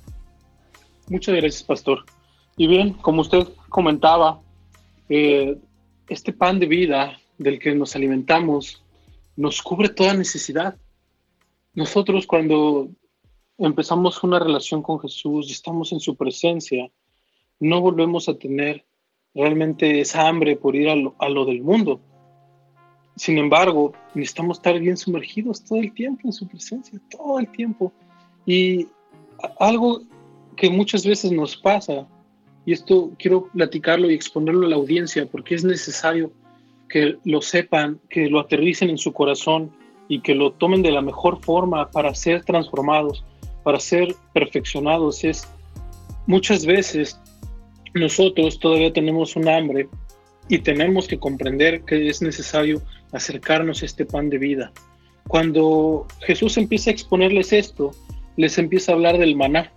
Muchas 1.10 1.36
gracias, 1.36 1.64
Pastor. 1.64 2.06
Y 2.58 2.68
bien, 2.68 2.94
como 2.94 3.22
usted 3.22 3.48
comentaba, 3.70 4.42
este 5.10 6.34
pan 6.34 6.60
de 6.60 6.66
vida 6.68 7.18
del 7.38 7.60
que 7.60 7.74
nos 7.76 7.96
alimentamos 7.96 8.82
nos 9.36 9.62
cubre 9.62 9.90
toda 9.90 10.14
necesidad. 10.14 10.78
Nosotros 11.74 12.28
cuando 12.28 12.90
empezamos 13.58 14.24
una 14.24 14.40
relación 14.40 14.82
con 14.82 15.00
Jesús 15.00 15.50
y 15.50 15.54
estamos 15.54 15.92
en 15.92 16.00
su 16.00 16.16
presencia, 16.16 16.90
no 17.62 17.80
volvemos 17.80 18.28
a 18.28 18.38
tener 18.38 18.86
realmente 19.34 20.02
esa 20.02 20.28
hambre 20.28 20.58
por 20.58 20.76
ir 20.76 20.90
a 20.90 21.30
lo, 21.30 21.46
del 21.46 21.62
mundo. 21.62 22.02
Sin 23.16 23.38
embargo, 23.38 23.94
necesitamos 24.14 24.58
estar 24.58 24.78
bien 24.80 24.98
sumergidos 24.98 25.64
todo 25.64 25.80
el 25.80 25.94
tiempo 25.94 26.24
en 26.26 26.34
su 26.34 26.46
presencia, 26.48 27.00
todo 27.10 27.40
el 27.40 27.48
tiempo. 27.50 27.94
Y 28.46 28.88
algo 29.60 30.02
que 30.58 30.70
muchas 30.70 31.06
veces 31.06 31.32
nos 31.32 31.56
pasa, 31.56 32.06
y 32.66 32.74
esto 32.74 33.12
quiero 33.18 33.48
platicarlo 33.48 34.12
y 34.12 34.16
exponerlo 34.16 34.66
a 34.66 34.70
la 34.70 34.76
audiencia 34.76 35.26
porque 35.26 35.56
es 35.56 35.64
necesario 35.64 36.32
que 36.90 37.18
lo 37.24 37.42
sepan, 37.42 38.02
que 38.10 38.30
lo 38.30 38.40
aterricen 38.42 38.90
en 38.90 38.98
su 38.98 39.14
corazón 39.14 39.72
y 40.10 40.20
que 40.20 40.36
lo 40.36 40.52
tomen 40.52 40.82
de 40.82 40.92
la 40.92 41.02
mejor 41.02 41.42
forma 41.42 41.90
para 41.90 42.14
ser 42.14 42.44
transformados 42.44 43.24
para 43.64 43.80
ser 43.80 44.16
perfeccionados 44.34 45.24
es 45.24 45.48
muchas 46.28 46.66
veces 46.66 47.20
nosotros 47.94 48.60
todavía 48.60 48.94
tenemos 48.94 49.36
un 49.36 49.48
hambre 49.48 49.88
y 50.48 50.60
tenemos 50.60 51.08
que 51.08 51.20
comprender 51.20 51.84
que 51.84 52.10
es 52.10 52.22
necesario 52.22 52.82
acercarnos 53.12 53.82
a 53.82 53.86
este 53.86 54.06
pan 54.06 54.30
de 54.30 54.38
vida. 54.38 54.72
Cuando 55.28 56.08
Jesús 56.22 56.58
empieza 56.58 56.90
a 56.90 56.94
exponerles 56.94 57.54
esto, 57.54 57.92
les 58.38 58.58
empieza 58.58 58.92
a 58.92 58.96
hablar 58.96 59.18
del 59.18 59.36
maná. 59.36 59.72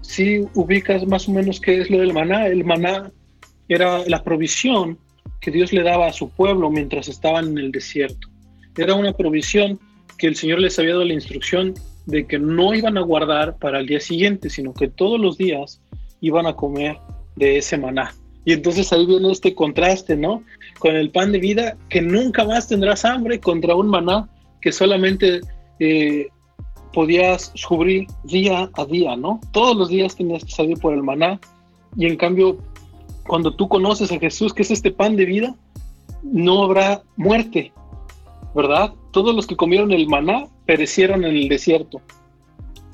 Si 0.00 0.44
ubicas 0.54 1.06
más 1.06 1.28
o 1.28 1.32
menos 1.32 1.60
qué 1.60 1.80
es 1.80 1.90
lo 1.90 1.98
del 1.98 2.12
maná, 2.12 2.46
el 2.46 2.64
maná 2.64 3.10
era 3.68 4.06
la 4.06 4.22
provisión 4.22 4.98
que 5.40 5.50
Dios 5.50 5.72
le 5.72 5.82
daba 5.82 6.06
a 6.06 6.12
su 6.12 6.30
pueblo 6.30 6.70
mientras 6.70 7.08
estaban 7.08 7.48
en 7.48 7.58
el 7.58 7.72
desierto. 7.72 8.28
Era 8.76 8.94
una 8.94 9.12
provisión 9.12 9.78
que 10.18 10.26
el 10.26 10.36
Señor 10.36 10.60
les 10.60 10.78
había 10.78 10.92
dado 10.92 11.04
la 11.04 11.14
instrucción 11.14 11.74
de 12.06 12.26
que 12.26 12.38
no 12.38 12.74
iban 12.74 12.98
a 12.98 13.02
guardar 13.02 13.56
para 13.58 13.80
el 13.80 13.86
día 13.86 14.00
siguiente, 14.00 14.50
sino 14.50 14.74
que 14.74 14.88
todos 14.88 15.20
los 15.20 15.38
días 15.38 15.80
iban 16.26 16.46
a 16.46 16.54
comer 16.54 16.98
de 17.36 17.58
ese 17.58 17.76
maná. 17.76 18.14
Y 18.44 18.52
entonces 18.52 18.92
ahí 18.92 19.06
viene 19.06 19.32
este 19.32 19.54
contraste, 19.54 20.16
¿no? 20.16 20.42
Con 20.78 20.96
el 20.96 21.10
pan 21.10 21.32
de 21.32 21.38
vida, 21.38 21.76
que 21.88 22.02
nunca 22.02 22.44
más 22.44 22.68
tendrás 22.68 23.04
hambre, 23.04 23.40
contra 23.40 23.74
un 23.74 23.88
maná 23.88 24.28
que 24.60 24.70
solamente 24.70 25.40
eh, 25.80 26.28
podías 26.92 27.52
cubrir 27.66 28.06
día 28.24 28.70
a 28.74 28.84
día, 28.84 29.16
¿no? 29.16 29.40
Todos 29.52 29.76
los 29.76 29.88
días 29.88 30.14
tenías 30.14 30.44
que 30.44 30.50
salir 30.50 30.78
por 30.78 30.92
el 30.94 31.02
maná. 31.02 31.40
Y 31.96 32.06
en 32.06 32.16
cambio, 32.16 32.58
cuando 33.26 33.54
tú 33.54 33.68
conoces 33.68 34.12
a 34.12 34.18
Jesús, 34.18 34.52
que 34.52 34.62
es 34.62 34.70
este 34.70 34.90
pan 34.90 35.16
de 35.16 35.24
vida, 35.24 35.54
no 36.22 36.64
habrá 36.64 37.02
muerte, 37.16 37.72
¿verdad? 38.54 38.92
Todos 39.10 39.34
los 39.34 39.46
que 39.46 39.56
comieron 39.56 39.92
el 39.92 40.06
maná 40.06 40.46
perecieron 40.66 41.24
en 41.24 41.34
el 41.34 41.48
desierto. 41.48 42.00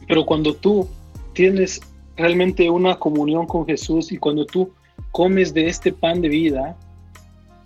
Pero 0.07 0.24
cuando 0.26 0.55
tú 0.55 0.89
tienes 1.35 1.81
realmente 2.21 2.71
una 2.71 2.97
comunión 2.97 3.47
con 3.47 3.66
Jesús 3.66 4.12
y 4.12 4.18
cuando 4.18 4.45
tú 4.47 4.71
comes 5.12 5.53
de 5.55 5.66
este 5.66 5.93
pan 5.93 6.21
de 6.21 6.29
vida, 6.29 6.77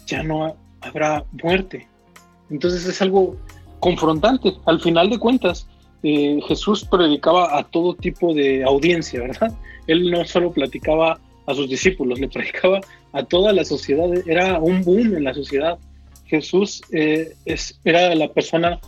ya 0.07 0.23
no 0.23 0.55
habrá 0.81 1.25
muerte. 1.43 1.87
Entonces 2.51 2.87
es 2.87 3.03
algo 3.03 3.37
confrontante. 3.81 4.55
Al 4.67 4.81
final 4.81 5.11
de 5.11 5.19
cuentas, 5.19 5.67
eh, 6.03 6.41
Jesús 6.47 6.85
predicaba 6.85 7.59
a 7.59 7.65
todo 7.65 7.95
tipo 7.95 8.33
de 8.35 8.65
audiencia, 8.65 9.21
¿verdad? 9.21 9.53
Él 9.87 10.11
no 10.11 10.25
solo 10.25 10.53
platicaba 10.53 11.19
a 11.47 11.55
sus 11.55 11.69
discípulos, 11.69 12.21
le 12.21 12.29
predicaba 12.29 12.81
a 13.13 13.23
toda 13.23 13.53
la 13.53 13.65
sociedad. 13.65 14.09
Era 14.27 14.59
un 14.59 14.83
boom 14.83 15.17
en 15.17 15.25
la 15.25 15.35
sociedad 15.35 15.79
Jesús 16.27 16.83
eh, 16.91 17.35
es, 17.45 17.79
era 17.85 18.15
la 18.15 18.33
persona 18.33 18.81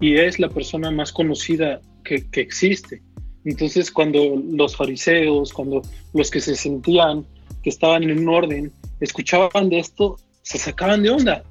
y 0.00 0.16
es 0.16 0.38
la 0.38 0.48
persona 0.48 0.90
más 0.90 1.12
conocida 1.12 1.80
que, 2.04 2.28
que, 2.30 2.40
existe. 2.40 3.02
Entonces, 3.44 3.90
cuando 3.90 4.40
los 4.50 4.76
fariseos, 4.76 5.52
cuando 5.52 5.82
los 6.12 6.30
que 6.30 6.40
se 6.40 6.54
sentían 6.54 7.24
que 7.62 7.70
estaban 7.70 8.02
en 8.04 8.18
un 8.18 8.28
orden, 8.28 8.72
escuchaban 9.00 9.68
de 9.68 9.78
esto, 9.78 10.16
se 10.42 10.58
sacaban 10.58 11.02
de 11.02 11.10
onda. 11.10 11.42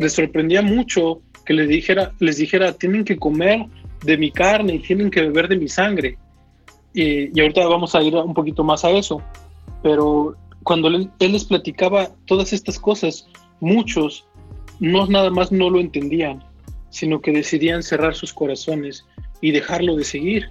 Les 0.00 0.12
sorprendía 0.12 0.62
mucho 0.62 1.20
que 1.44 1.54
les 1.54 1.68
dijera, 1.68 2.12
les 2.18 2.36
dijera, 2.38 2.72
tienen 2.72 3.04
que 3.04 3.16
comer 3.16 3.66
de 4.04 4.18
mi 4.18 4.30
carne 4.30 4.74
y 4.74 4.78
tienen 4.80 5.10
que 5.10 5.22
beber 5.22 5.48
de 5.48 5.56
mi 5.56 5.68
sangre. 5.68 6.18
Y, 6.92 7.36
y 7.36 7.40
ahorita 7.40 7.66
vamos 7.66 7.94
a 7.94 8.02
ir 8.02 8.14
un 8.14 8.34
poquito 8.34 8.64
más 8.64 8.84
a 8.84 8.90
eso. 8.90 9.22
Pero 9.82 10.36
cuando 10.62 10.88
él, 10.88 11.10
él 11.20 11.32
les 11.32 11.44
platicaba 11.44 12.10
todas 12.26 12.52
estas 12.52 12.78
cosas, 12.78 13.28
muchos 13.60 14.26
no 14.80 15.06
nada 15.06 15.30
más 15.30 15.52
no 15.52 15.70
lo 15.70 15.80
entendían, 15.80 16.42
sino 16.90 17.20
que 17.20 17.32
decidían 17.32 17.82
cerrar 17.82 18.14
sus 18.14 18.32
corazones 18.32 19.06
y 19.40 19.52
dejarlo 19.52 19.96
de 19.96 20.04
seguir. 20.04 20.50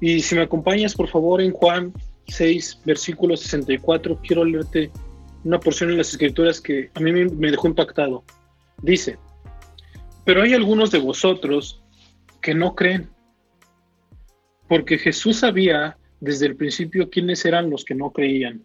Y 0.00 0.20
si 0.20 0.34
me 0.34 0.42
acompañas, 0.42 0.94
por 0.94 1.08
favor, 1.08 1.42
en 1.42 1.52
Juan 1.52 1.92
6, 2.28 2.82
versículo 2.84 3.36
64, 3.36 4.20
quiero 4.22 4.44
leerte 4.44 4.90
una 5.44 5.60
porción 5.60 5.90
en 5.90 5.98
las 5.98 6.10
escrituras 6.10 6.60
que 6.60 6.90
a 6.94 7.00
mí 7.00 7.12
me 7.12 7.50
dejó 7.50 7.68
impactado. 7.68 8.24
Dice, 8.82 9.18
pero 10.24 10.42
hay 10.42 10.54
algunos 10.54 10.90
de 10.90 10.98
vosotros 10.98 11.82
que 12.40 12.54
no 12.54 12.74
creen, 12.74 13.10
porque 14.68 14.98
Jesús 14.98 15.38
sabía 15.38 15.98
desde 16.20 16.46
el 16.46 16.56
principio 16.56 17.10
quiénes 17.10 17.44
eran 17.44 17.70
los 17.70 17.84
que 17.84 17.94
no 17.94 18.12
creían 18.12 18.64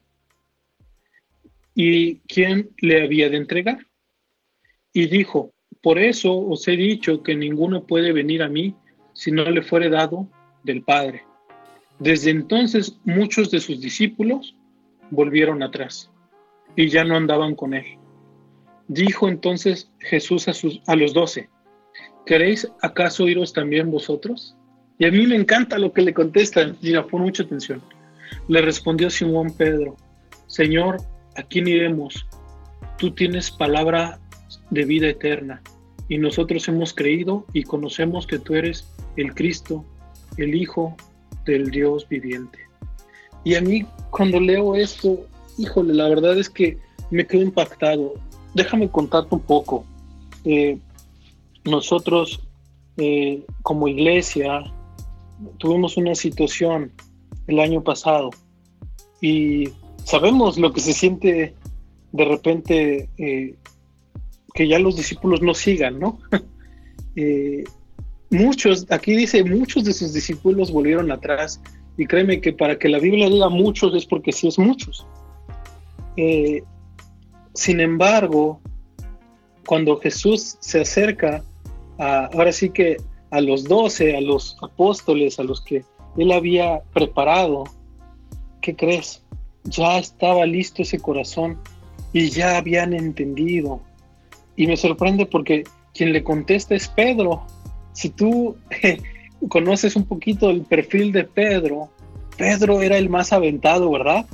y 1.74 2.20
quién 2.22 2.70
le 2.78 3.04
había 3.04 3.30
de 3.30 3.38
entregar. 3.38 3.86
Y 4.94 5.08
dijo, 5.08 5.54
por 5.82 6.00
eso 6.00 6.38
os 6.38 6.68
he 6.68 6.78
dicho 6.78 7.22
que 7.22 7.36
ninguno 7.36 7.86
puede 7.86 8.14
venir 8.14 8.44
a 8.44 8.50
mí 8.50 8.76
si 9.14 9.32
no 9.32 9.44
le 9.50 9.62
fuere 9.62 9.90
dado 9.90 10.30
del 10.66 10.82
Padre. 10.82 11.24
Desde 12.00 12.32
entonces 12.32 12.98
muchos 13.06 13.52
de 13.52 13.60
sus 13.60 13.80
discípulos 13.80 14.56
volvieron 15.12 15.64
atrás 15.64 16.12
y 16.76 16.90
ya 16.90 17.04
no 17.04 17.16
andaban 17.16 17.56
con 17.56 17.74
él. 17.74 17.86
Dijo 18.88 19.30
entonces 19.30 19.90
Jesús 20.00 20.48
a, 20.48 20.54
sus, 20.54 20.82
a 20.88 20.96
los 20.96 21.14
doce, 21.14 21.50
¿queréis 22.26 22.70
acaso 22.82 23.28
iros 23.28 23.54
también 23.54 23.90
vosotros? 23.92 24.56
Y 24.98 25.06
a 25.06 25.12
mí 25.12 25.26
me 25.26 25.36
encanta 25.36 25.78
lo 25.78 25.94
que 25.94 26.02
le 26.02 26.14
contestan, 26.14 26.78
mira, 26.82 27.06
pon 27.06 27.22
mucha 27.22 27.44
atención. 27.44 27.82
Le 28.48 28.62
respondió 28.62 29.10
Simón 29.10 29.56
Pedro, 29.56 29.96
Señor, 30.48 30.98
¿a 31.36 31.44
quién 31.44 31.68
iremos? 31.68 32.26
Tú 32.98 33.12
tienes 33.12 33.52
palabra 33.52 34.20
de 34.70 34.86
vida 34.86 35.08
eterna 35.08 35.62
y 36.08 36.18
nosotros 36.18 36.68
hemos 36.68 36.94
creído 36.94 37.46
y 37.54 37.64
conocemos 37.64 38.28
que 38.28 38.40
tú 38.40 38.56
eres 38.56 38.88
el 39.18 39.34
Cristo, 39.34 39.86
el 40.38 40.56
Hijo 40.56 40.96
del 41.46 41.72
Dios 41.72 42.08
viviente. 42.08 42.60
Y 43.44 43.56
a 43.56 43.62
mí 43.62 43.86
cuando 44.10 44.40
leo 44.40 44.76
esto, 44.76 45.26
híjole, 45.58 45.94
la 45.94 46.10
verdad 46.10 46.38
es 46.38 46.50
que 46.50 46.78
me 47.12 47.26
quedo 47.26 47.44
impactado. 47.44 48.14
Déjame 48.54 48.90
contarte 48.90 49.36
un 49.36 49.42
poco. 49.42 49.86
Eh, 50.44 50.80
nosotros 51.64 52.42
eh, 52.98 53.46
como 53.62 53.88
iglesia 53.88 54.64
tuvimos 55.58 55.98
una 55.98 56.16
situación 56.16 56.92
el 57.48 57.60
año 57.60 57.84
pasado 57.84 58.30
y 59.22 59.70
sabemos 60.04 60.58
lo 60.58 60.72
que 60.72 60.80
se 60.80 60.94
siente 60.94 61.56
de 62.12 62.26
repente 62.26 63.10
eh, 63.18 63.56
que 64.54 64.68
ya 64.68 64.80
los 64.80 64.96
discípulos 64.96 65.42
no 65.42 65.54
sigan, 65.54 66.00
¿no? 66.00 66.20
muchos, 68.36 68.86
aquí 68.90 69.16
dice, 69.16 69.44
muchos 69.44 69.84
de 69.84 69.94
sus 69.94 70.14
discípulos 70.14 70.72
volvieron 70.72 71.12
atrás 71.12 71.62
y 71.98 72.06
créeme 72.06 72.42
que 72.42 72.54
para 72.54 72.78
que 72.78 72.90
la 72.90 73.00
Biblia 73.00 73.30
diga 73.30 73.50
muchos 73.50 73.96
es 73.96 74.06
porque 74.06 74.32
sí 74.32 74.48
es 74.48 74.60
muchos. 74.60 75.06
Eh, 76.18 76.64
sin 77.54 77.80
embargo, 77.80 78.60
cuando 79.66 79.98
Jesús 79.98 80.58
se 80.60 80.82
acerca, 80.82 81.44
ahora 81.98 82.52
sí 82.52 82.70
que 82.70 82.98
a 83.32 83.42
los 83.42 83.64
doce, 83.64 84.16
a 84.16 84.22
los 84.22 84.58
apóstoles, 84.62 85.40
a 85.40 85.44
los 85.44 85.62
que 85.62 85.84
él 86.18 86.32
había 86.32 86.82
preparado, 86.94 87.64
¿qué 88.62 88.76
crees? 88.76 89.24
Ya 89.64 89.98
estaba 89.98 90.46
listo 90.46 90.82
ese 90.82 91.00
corazón 91.00 91.58
y 92.14 92.30
ya 92.30 92.58
habían 92.58 92.94
entendido. 92.94 93.82
Y 94.56 94.68
me 94.68 94.78
sorprende 94.78 95.26
porque 95.26 95.64
quien 95.94 96.14
le 96.14 96.24
contesta 96.24 96.76
es 96.76 96.88
Pedro. 96.88 97.46
Si 97.96 98.10
tú 98.10 98.58
conoces 99.50 99.96
un 99.96 100.06
poquito 100.06 100.50
el 100.50 100.62
perfil 100.62 101.12
de 101.12 101.24
Pedro, 101.24 101.90
Pedro 102.38 102.82
era 102.82 102.98
el 102.98 103.10
más 103.10 103.32
aventado, 103.34 103.90
¿verdad? 103.90 104.26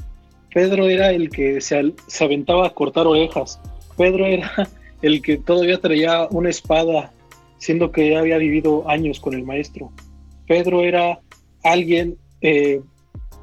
Pedro 0.54 0.90
era 0.90 1.12
el 1.12 1.30
que 1.30 1.62
se, 1.62 1.94
aventaba 2.20 2.68
a 2.68 2.72
cortar 2.72 3.08
orejas. 3.08 3.62
Pedro 3.98 4.26
era 4.26 4.52
el 5.02 5.22
que 5.22 5.38
todavía 5.38 5.80
traía 5.80 6.28
una 6.32 6.50
espada, 6.50 7.14
siendo 7.60 7.92
que 7.92 8.10
ya 8.10 8.20
había 8.20 8.38
vivido 8.38 8.90
años 8.90 9.20
con 9.20 9.36
el 9.36 9.44
maestro. 9.44 9.92
Pedro 10.48 10.82
era 10.82 11.20
alguien, 11.64 12.18
eh, 12.42 12.82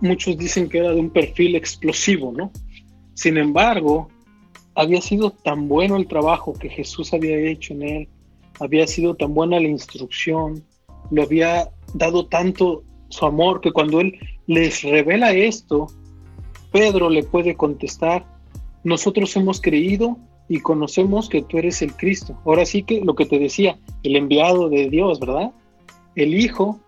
muchos 0.01 0.37
dicen 0.37 0.69
que 0.69 0.79
era 0.79 0.91
de 0.91 1.01
un 1.01 1.11
perfil 1.11 1.55
explosivo, 1.55 2.33
¿no? 2.37 2.51
Sin 3.14 3.39
embargo, 3.39 4.09
había 4.75 5.01
sido 5.01 5.31
tan 5.31 5.69
bueno 5.69 5.97
el 5.97 6.09
trabajo 6.09 6.53
que 6.55 6.69
Jesús 6.69 7.14
había 7.14 7.39
hecho 7.39 7.73
en 7.75 7.83
él, 7.83 8.09
había 8.61 8.87
sido 8.87 9.15
tan 9.15 9.35
buena 9.35 9.61
la 9.61 9.69
instrucción, 9.69 10.65
lo 11.11 11.23
había 11.23 11.71
dado 11.95 12.27
tanto 12.27 12.83
su 13.09 13.25
amor 13.25 13.61
que 13.61 13.73
cuando 13.73 14.01
él 14.01 14.19
les 14.47 14.83
revela 14.83 15.33
esto, 15.33 15.87
Pedro 16.73 17.09
le 17.09 17.23
puede 17.23 17.57
contestar, 17.57 18.27
nosotros 18.85 19.35
hemos 19.37 19.61
creído 19.61 20.19
y 20.49 20.61
conocemos 20.61 21.29
que 21.29 21.43
tú 21.43 21.59
eres 21.59 21.83
el 21.83 21.95
Cristo. 21.95 22.39
Ahora 22.45 22.65
sí 22.65 22.83
que 22.83 23.01
lo 23.01 23.15
que 23.15 23.27
te 23.27 23.39
decía, 23.39 23.79
el 24.03 24.17
enviado 24.17 24.69
de 24.69 24.89
Dios, 24.89 25.21
¿verdad? 25.21 25.53
El 26.15 26.35
Hijo 26.35 26.79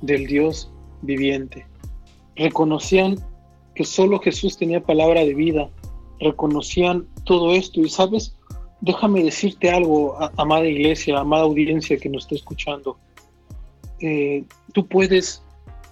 del 0.00 0.26
Dios 0.26 0.70
viviente. 1.02 1.66
Reconocían 2.36 3.16
que 3.74 3.84
solo 3.84 4.20
Jesús 4.20 4.56
tenía 4.56 4.82
palabra 4.82 5.24
de 5.24 5.34
vida, 5.34 5.70
reconocían 6.20 7.06
todo 7.24 7.52
esto 7.52 7.80
y 7.80 7.88
sabes, 7.88 8.36
déjame 8.80 9.22
decirte 9.22 9.70
algo, 9.70 10.16
amada 10.36 10.66
iglesia, 10.66 11.18
amada 11.18 11.42
audiencia 11.42 11.98
que 11.98 12.08
nos 12.08 12.24
está 12.24 12.34
escuchando. 12.36 12.96
Eh, 14.00 14.44
tú 14.72 14.86
puedes 14.86 15.42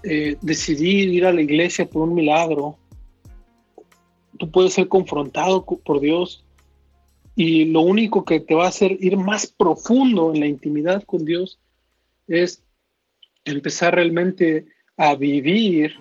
eh, 0.02 0.36
decidir 0.40 1.12
ir 1.12 1.26
a 1.26 1.32
la 1.32 1.42
iglesia 1.42 1.88
por 1.88 2.02
un 2.02 2.14
milagro, 2.14 2.76
tú 4.38 4.50
puedes 4.50 4.74
ser 4.74 4.88
confrontado 4.88 5.64
por 5.64 6.00
Dios 6.00 6.44
y 7.34 7.66
lo 7.66 7.82
único 7.82 8.24
que 8.24 8.40
te 8.40 8.54
va 8.54 8.64
a 8.64 8.68
hacer 8.68 8.96
ir 9.00 9.16
más 9.16 9.46
profundo 9.46 10.32
en 10.32 10.40
la 10.40 10.46
intimidad 10.46 11.02
con 11.04 11.24
Dios 11.24 11.58
es 12.26 12.62
empezar 13.44 13.94
realmente 13.94 14.66
a 14.96 15.14
vivir, 15.14 15.94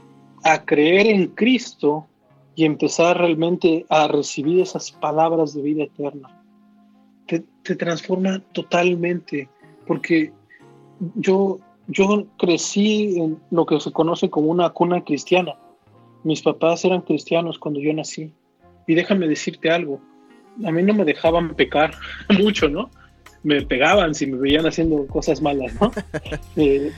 a 0.43 0.65
creer 0.65 1.07
en 1.07 1.27
Cristo 1.27 2.07
y 2.55 2.65
empezar 2.65 3.17
realmente 3.17 3.85
a 3.89 4.07
recibir 4.07 4.61
esas 4.61 4.91
palabras 4.91 5.53
de 5.53 5.61
vida 5.61 5.83
eterna. 5.83 6.36
Te, 7.67 7.75
transforma 7.75 8.41
totalmente, 8.53 9.49
porque 9.85 10.31
yo, 11.15 11.59
yo 11.87 12.25
crecí 12.37 13.19
en 13.19 13.39
lo 13.51 13.65
que 13.65 13.79
se 13.79 13.91
conoce 13.91 14.29
como 14.29 14.47
una 14.47 14.69
cuna 14.69 15.03
cristiana 15.03 15.55
mis 16.27 16.41
papás 16.41 16.83
eran 16.83 17.01
cristianos 17.01 17.57
cuando 17.57 17.79
yo 17.79 17.93
nací. 17.93 18.33
Y 18.85 18.95
déjame 18.95 19.27
decirte 19.27 19.69
algo, 19.69 20.01
a 20.65 20.71
mí 20.71 20.83
no 20.83 20.93
me 20.93 21.05
dejaban 21.05 21.55
pecar 21.55 21.93
mucho, 22.37 22.67
¿no? 22.67 22.89
Me 23.43 23.61
pegaban 23.61 24.13
si 24.13 24.27
me 24.27 24.37
veían 24.37 24.65
haciendo 24.65 25.07
cosas 25.07 25.41
malas, 25.41 25.73
¿no? 25.79 25.91
Eh, 26.57 26.91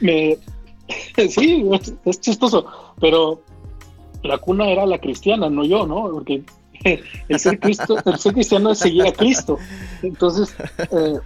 me, 0.00 0.36
sí, 1.28 1.64
es, 2.04 2.20
chistoso, 2.20 2.66
pero 3.00 3.42
la 4.24 4.38
cuna 4.38 4.68
era 4.70 4.84
la 4.84 4.98
cristiana, 4.98 5.48
no 5.48 5.64
yo, 5.64 5.86
¿no? 5.86 6.10
Porque 6.10 6.42
el 7.28 7.38
ser, 7.38 7.58
cristiano 7.58 8.72
es 8.72 8.78
seguir 8.78 9.06
a 9.06 9.12
Cristo. 9.12 9.58
Entonces, 10.02 10.54
eh, 10.78 11.18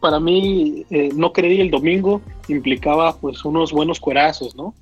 para 0.00 0.20
mí, 0.20 0.84
eh, 0.90 1.10
no 1.14 1.32
creer 1.32 1.60
el 1.60 1.70
domingo 1.70 2.20
implicaba 2.48 3.16
pues 3.16 3.44
unos 3.44 3.72
buenos 3.72 4.00
cuerazos, 4.00 4.54
¿no? 4.54 4.74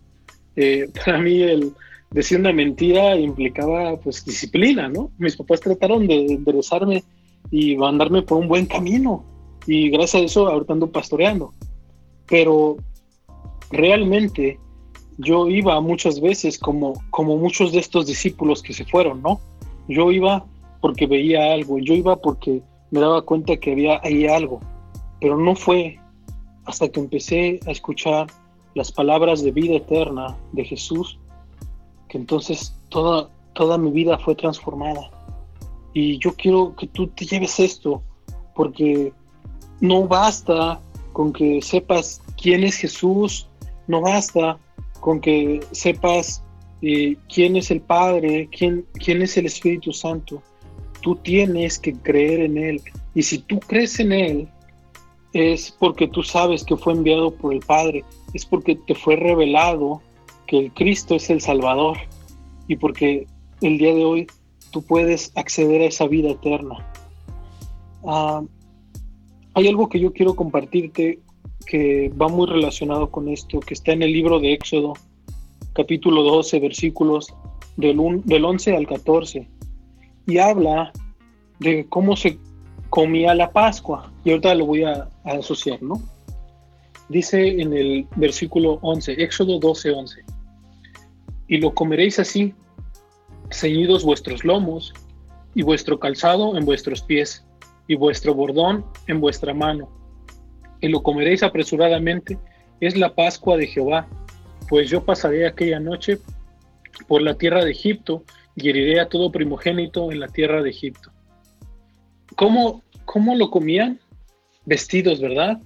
Eh, 0.57 0.89
para 1.05 1.19
mí 1.19 1.43
el 1.43 1.73
decir 2.11 2.39
una 2.39 2.53
mentira 2.53 3.17
implicaba 3.17 3.97
pues 3.99 4.25
disciplina, 4.25 4.89
¿no? 4.89 5.11
Mis 5.19 5.37
papás 5.37 5.61
trataron 5.61 6.07
de 6.07 6.27
enderezarme 6.27 7.05
y 7.51 7.77
mandarme 7.77 8.23
por 8.23 8.39
un 8.39 8.49
buen 8.49 8.67
camino 8.67 9.25
y 9.67 9.91
gracias 9.91 10.23
a 10.23 10.25
eso 10.25 10.49
ahorita 10.49 10.73
ando 10.73 10.91
pastoreando. 10.91 11.53
Pero 12.29 12.77
realmente 13.71 14.59
yo 15.19 15.49
iba 15.49 15.81
muchas 15.81 16.21
veces 16.21 16.59
como, 16.59 16.93
como 17.11 17.37
muchos 17.37 17.73
de 17.73 17.79
estos 17.79 18.07
discípulos 18.07 18.63
que 18.63 18.73
se 18.73 18.85
fueron, 18.85 19.23
¿no? 19.23 19.41
Yo 19.89 20.11
iba 20.11 20.45
porque 20.81 21.07
veía 21.07 21.53
algo, 21.53 21.79
yo 21.79 21.95
iba 21.95 22.17
porque 22.17 22.63
me 22.91 23.01
daba 23.01 23.23
cuenta 23.23 23.57
que 23.57 23.73
había 23.73 24.01
ahí 24.03 24.27
algo, 24.27 24.61
pero 25.21 25.37
no 25.37 25.55
fue 25.55 25.99
hasta 26.65 26.89
que 26.89 27.01
empecé 27.01 27.61
a 27.67 27.71
escuchar 27.71 28.27
las 28.75 28.93
palabras 28.93 29.43
de 29.43 29.53
vida 29.53 29.77
eterna 29.77 30.37
de 30.53 30.65
Jesús, 30.65 31.19
que 32.09 32.19
entonces 32.19 32.77
toda, 32.89 33.31
toda 33.55 33.79
mi 33.79 33.91
vida 33.91 34.19
fue 34.19 34.35
transformada. 34.35 35.11
Y 35.95 36.19
yo 36.19 36.35
quiero 36.35 36.75
que 36.77 36.87
tú 36.89 37.07
te 37.09 37.25
lleves 37.25 37.59
esto, 37.59 38.03
porque 38.55 39.13
no 39.81 40.07
basta 40.07 40.81
con 41.13 41.33
que 41.33 41.63
sepas 41.63 42.21
quién 42.41 42.65
es 42.65 42.77
Jesús, 42.77 43.49
no 43.87 44.03
basta 44.03 44.59
con 45.01 45.21
que 45.21 45.61
sepas 45.71 46.43
eh, 46.83 47.17
quién 47.33 47.57
es 47.57 47.71
el 47.71 47.81
Padre, 47.81 48.49
quién, 48.51 48.87
quién 48.95 49.23
es 49.23 49.37
el 49.37 49.47
Espíritu 49.47 49.93
Santo. 49.93 50.43
Tú 51.01 51.17
tienes 51.17 51.79
que 51.79 51.93
creer 51.93 52.41
en 52.41 52.59
Él. 52.59 52.83
Y 53.15 53.23
si 53.23 53.39
tú 53.39 53.61
crees 53.61 53.99
en 54.01 54.13
Él, 54.13 54.49
es 55.33 55.71
porque 55.79 56.09
tú 56.09 56.23
sabes 56.23 56.65
que 56.65 56.77
fue 56.77 56.95
enviado 56.95 57.35
por 57.35 57.53
el 57.53 57.61
Padre, 57.61 58.05
es 58.33 58.45
porque 58.45 58.77
te 58.87 58.95
fue 58.95 59.17
revelado 59.17 60.03
que 60.47 60.59
el 60.59 60.73
Cristo 60.73 61.15
es 61.15 61.29
el 61.31 61.41
Salvador 61.41 61.99
y 62.69 62.77
porque 62.77 63.27
el 63.61 63.79
día 63.79 63.95
de 63.95 64.05
hoy 64.05 64.27
tú 64.71 64.83
puedes 64.83 65.33
acceder 65.37 65.83
a 65.83 65.87
esa 65.87 66.07
vida 66.07 66.31
eterna. 66.31 66.91
Ah, 68.07 68.43
hay 69.55 69.69
algo 69.69 69.89
que 69.89 70.01
yo 70.01 70.13
quiero 70.13 70.37
compartirte 70.37 71.21
que 71.67 72.11
va 72.11 72.29
muy 72.29 72.47
relacionado 72.47 73.11
con 73.11 73.29
esto, 73.29 73.61
que 73.61 73.75
está 73.75 73.93
en 73.93 74.03
el 74.03 74.13
libro 74.13 74.39
de 74.39 74.53
Éxodo, 74.53 74.95
capítulo 75.77 76.23
12, 76.23 76.59
versículos 76.59 77.35
del, 77.77 78.23
del 78.25 78.45
11 78.47 78.77
al 78.77 78.87
14, 78.87 79.47
y 80.27 80.39
habla 80.39 80.91
de 81.61 81.87
cómo 81.91 82.17
se 82.17 82.39
comía 82.89 83.35
la 83.35 83.51
Pascua, 83.51 84.11
y 84.25 84.31
ahorita 84.31 84.55
lo 84.55 84.65
voy 84.65 84.85
a, 84.85 85.11
asociar, 85.25 85.83
¿no? 85.83 86.01
Dice 87.11 87.61
en 87.61 87.75
el 87.75 88.07
versículo 88.17 88.79
11, 88.81 89.23
Éxodo 89.23 89.59
12, 89.59 89.91
11, 89.91 90.25
y 91.49 91.59
lo 91.59 91.75
comeréis 91.75 92.19
así, 92.19 92.55
ceñidos 93.51 94.03
vuestros 94.03 94.45
lomos, 94.45 94.95
y 95.55 95.63
vuestro 95.63 95.99
calzado 96.01 96.57
en 96.57 96.65
vuestros 96.65 97.03
pies, 97.03 97.45
y 97.87 97.97
vuestro 97.97 98.35
bordón 98.35 98.85
en 99.09 99.21
vuestra 99.21 99.53
mano. 99.53 99.89
Y 100.81 100.89
lo 100.89 101.03
comeréis 101.03 101.43
apresuradamente, 101.43 102.39
es 102.81 102.97
la 102.97 103.15
Pascua 103.15 103.57
de 103.57 103.67
Jehová, 103.67 104.09
pues 104.69 104.91
yo 104.91 105.05
pasaré 105.05 105.47
aquella 105.47 105.81
noche 105.81 106.19
por 107.07 107.23
la 107.23 107.35
tierra 107.35 107.65
de 107.65 107.71
Egipto 107.71 108.25
y 108.55 108.71
heriré 108.71 109.01
a 109.01 109.09
todo 109.09 109.31
primogénito 109.31 110.11
en 110.11 110.21
la 110.21 110.29
tierra 110.29 110.63
de 110.63 110.71
Egipto. 110.71 111.13
¿Cómo, 112.37 112.83
cómo 113.05 113.37
lo 113.37 113.51
comían? 113.51 114.01
Vestidos, 114.65 115.21
¿verdad? 115.21 115.61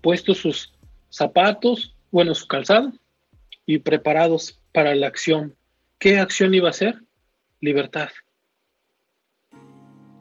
Puestos 0.00 0.38
sus 0.38 0.72
zapatos, 1.10 1.96
bueno, 2.10 2.34
su 2.34 2.46
calzado, 2.46 2.92
y 3.66 3.78
preparados 3.78 4.60
para 4.72 4.94
la 4.94 5.06
acción. 5.06 5.56
¿Qué 5.98 6.18
acción 6.18 6.54
iba 6.54 6.68
a 6.68 6.74
ser? 6.74 7.00
Libertad. 7.60 8.08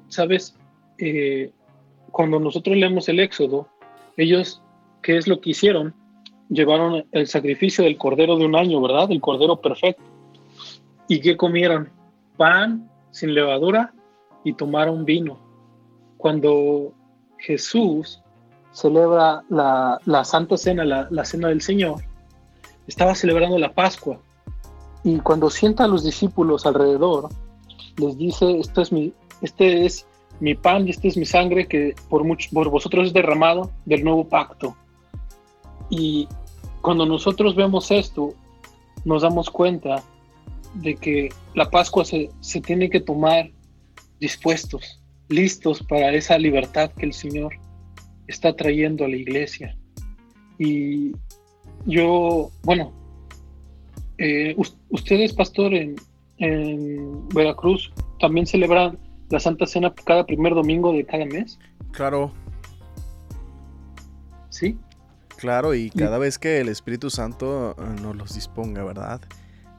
¿Sabes? 0.08 0.56
Eh, 0.98 1.52
cuando 2.12 2.40
nosotros 2.40 2.78
leemos 2.78 3.10
el 3.10 3.20
Éxodo, 3.20 3.68
ellos, 4.16 4.62
¿qué 5.02 5.18
es 5.18 5.28
lo 5.28 5.42
que 5.42 5.50
hicieron? 5.52 5.94
Llevaron 6.50 7.06
el 7.12 7.28
sacrificio 7.28 7.84
del 7.84 7.98
cordero 7.98 8.38
de 8.38 8.46
un 8.46 8.56
año, 8.56 8.82
¿verdad? 8.82 9.12
El 9.12 9.22
cordero 9.22 9.60
perfecto. 9.60 10.04
¿Y 11.08 11.20
qué 11.22 11.38
comieron? 11.38 11.90
Pan 12.38 12.90
sin 13.12 13.34
levadura 13.34 13.94
y 14.44 14.54
tomaron 14.54 15.06
vino. 15.06 15.40
Cuando 16.18 16.94
Jesús 17.38 18.22
celebra 18.72 19.44
la, 19.50 20.24
Santa 20.24 20.58
Cena, 20.58 20.84
la, 20.84 21.08
la 21.10 21.26
Cena 21.26 21.50
del 21.50 21.62
Señor, 21.62 22.02
estaba 22.88 23.16
celebrando 23.16 23.58
la 23.58 23.74
Pascua. 23.74 24.20
Y 25.04 25.20
cuando 25.20 25.50
sienta 25.50 25.84
a 25.84 25.88
los 25.88 26.04
discípulos 26.04 26.66
alrededor, 26.66 27.30
les 27.98 28.18
dice, 28.18 28.60
esto 28.60 28.82
es 28.82 28.92
mi, 28.92 29.14
este 29.42 29.86
es 29.86 30.08
mi 30.40 30.56
pan 30.56 30.88
y 30.88 30.92
esta 30.92 31.08
es 31.08 31.18
mi 31.18 31.26
sangre 31.26 31.68
que 31.68 31.96
por, 32.10 32.24
por 32.52 32.70
vosotros 32.70 33.08
es 33.08 33.14
derramado 33.14 33.72
del 33.86 34.04
nuevo 34.04 34.28
pacto. 34.28 34.76
Y 35.96 36.28
cuando 36.82 37.06
nosotros 37.06 37.56
vemos 37.56 37.92
esto, 37.92 38.34
nos 39.06 39.22
damos 39.22 39.48
cuenta 39.52 40.04
de 40.74 40.96
que 40.96 41.30
la 41.54 41.70
Pascua 41.70 42.04
se, 42.04 42.32
se 42.40 42.62
tiene 42.62 42.90
que 42.90 43.00
tomar 43.00 43.52
dispuestos, 44.20 45.00
listos 45.30 45.84
para 45.84 46.12
esa 46.14 46.40
libertad 46.40 46.90
que 46.98 47.06
el 47.06 47.14
Señor 47.14 47.54
está 48.26 48.56
trayendo 48.56 49.06
a 49.06 49.08
la 49.08 49.18
iglesia. 49.18 49.78
Y 50.58 51.12
yo, 51.86 52.50
bueno, 52.64 52.92
eh, 54.18 54.56
ustedes, 54.90 55.32
pastor, 55.34 55.76
en, 55.76 55.96
en 56.40 57.30
Veracruz 57.30 57.94
también 58.20 58.48
celebran 58.48 58.98
la 59.30 59.40
Santa 59.40 59.68
Cena 59.68 59.94
cada 59.94 60.26
primer 60.26 60.56
domingo 60.56 60.92
de 60.92 61.06
cada 61.06 61.26
mes. 61.26 61.60
Claro. 61.92 62.32
Sí. 64.50 64.76
Claro, 65.44 65.76
y 65.76 65.90
cada 65.90 66.18
vez 66.20 66.40
que 66.40 66.62
el 66.62 66.70
Espíritu 66.70 67.10
Santo 67.10 67.76
eh, 67.78 68.02
nos 68.02 68.16
los 68.16 68.34
disponga, 68.34 68.82
¿verdad? 68.86 69.20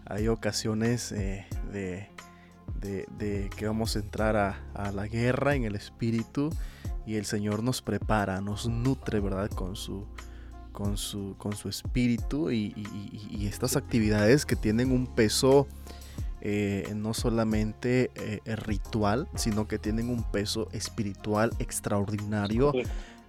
Hay 0.05 0.29
ocasiones 0.29 1.11
eh, 1.11 1.47
de, 1.73 2.07
de, 3.17 3.49
que 3.57 3.67
vamos 3.67 3.97
a 3.97 4.01
entrar 4.01 4.37
a, 4.37 4.93
la 4.93 5.07
guerra 5.07 5.55
en 5.55 5.65
el 5.65 5.75
Espíritu 5.75 6.51
y 7.07 7.15
el 7.15 7.25
Señor 7.25 7.63
nos 7.63 7.81
prepara, 7.81 8.43
nos 8.43 8.69
nutre, 8.69 9.21
¿verdad? 9.21 9.49
Con 9.49 9.75
su, 9.75 10.05
con 10.73 10.99
su, 10.99 11.35
con 11.39 11.57
su 11.57 11.71
Espíritu 11.71 12.51
y, 12.51 12.75
y 13.31 13.47
estas 13.47 13.75
actividades 13.77 14.45
que 14.45 14.57
tienen 14.57 14.93
un 14.93 15.07
peso 15.07 15.67
eh, 16.47 16.93
no 16.95 17.15
solamente 17.15 18.11
eh, 18.17 18.57
ritual, 18.57 19.29
sino 19.35 19.67
que 19.67 19.79
tienen 19.79 20.11
un 20.11 20.23
peso 20.25 20.69
espiritual 20.73 21.53
extraordinario. 21.59 22.71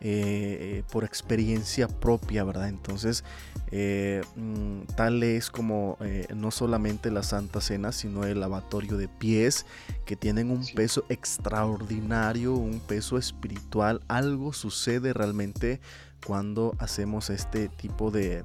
Eh, 0.01 0.83
por 0.91 1.03
experiencia 1.03 1.87
propia, 1.87 2.43
¿verdad? 2.43 2.69
Entonces, 2.69 3.23
mm, 3.71 4.81
tal 4.95 5.23
es 5.23 5.49
como 5.49 5.97
no 6.35 6.51
solamente 6.51 7.09
la 7.11 7.23
Santa 7.23 7.61
Cena, 7.61 7.91
sino 7.91 8.23
el 8.25 8.39
lavatorio 8.39 8.97
de 8.97 9.07
pies, 9.07 9.65
que 10.05 10.15
tienen 10.15 10.51
un 10.51 10.65
peso 10.75 11.05
extraordinario, 11.09 12.53
un 12.53 12.79
peso 12.79 13.17
espiritual. 13.17 14.01
Algo 14.07 14.53
sucede 14.53 15.13
realmente 15.13 15.79
cuando 16.25 16.75
hacemos 16.79 17.29
este 17.29 17.69
tipo 17.69 18.11
de 18.11 18.43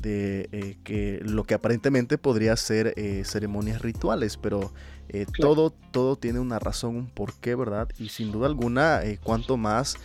de 0.00 0.48
eh, 0.52 0.76
que 0.84 1.20
lo 1.22 1.44
que 1.44 1.54
aparentemente 1.54 2.18
podría 2.18 2.56
ser 2.56 2.94
eh, 2.96 3.22
ceremonias 3.24 3.82
rituales, 3.82 4.36
pero 4.36 4.72
eh, 5.08 5.26
todo, 5.38 5.70
todo 5.70 6.16
tiene 6.16 6.40
una 6.40 6.58
razón, 6.58 6.96
un 6.96 7.06
porqué, 7.06 7.54
¿verdad? 7.54 7.88
Y 7.98 8.08
sin 8.08 8.32
duda 8.32 8.46
alguna, 8.46 9.00
cuanto 9.22 9.56
más 9.56 9.96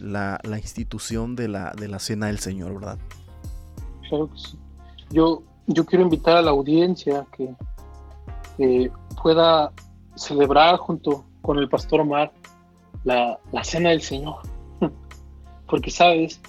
la, 0.00 0.40
institución 0.56 1.36
de 1.36 1.48
la, 1.48 1.72
de 1.72 1.88
la 1.88 1.98
cena 1.98 2.26
del 2.26 2.38
Señor, 2.38 2.74
¿verdad? 2.74 2.98
Claro 4.08 4.30
que 4.30 4.38
sí. 4.38 4.58
Yo, 5.10 5.42
yo 5.66 5.84
quiero 5.84 6.04
invitar 6.04 6.36
a 6.36 6.42
la 6.42 6.50
audiencia 6.50 7.26
que 7.36 7.54
pueda 9.22 9.72
celebrar 10.14 10.76
junto 10.76 11.24
con 11.40 11.58
el 11.58 11.68
pastor 11.68 12.00
Omar 12.00 12.32
la, 13.04 13.38
la 13.52 13.64
cena 13.64 13.90
del 13.90 14.02
Señor. 14.02 14.36
Porque, 15.66 15.90
¿sabes? 15.90 16.40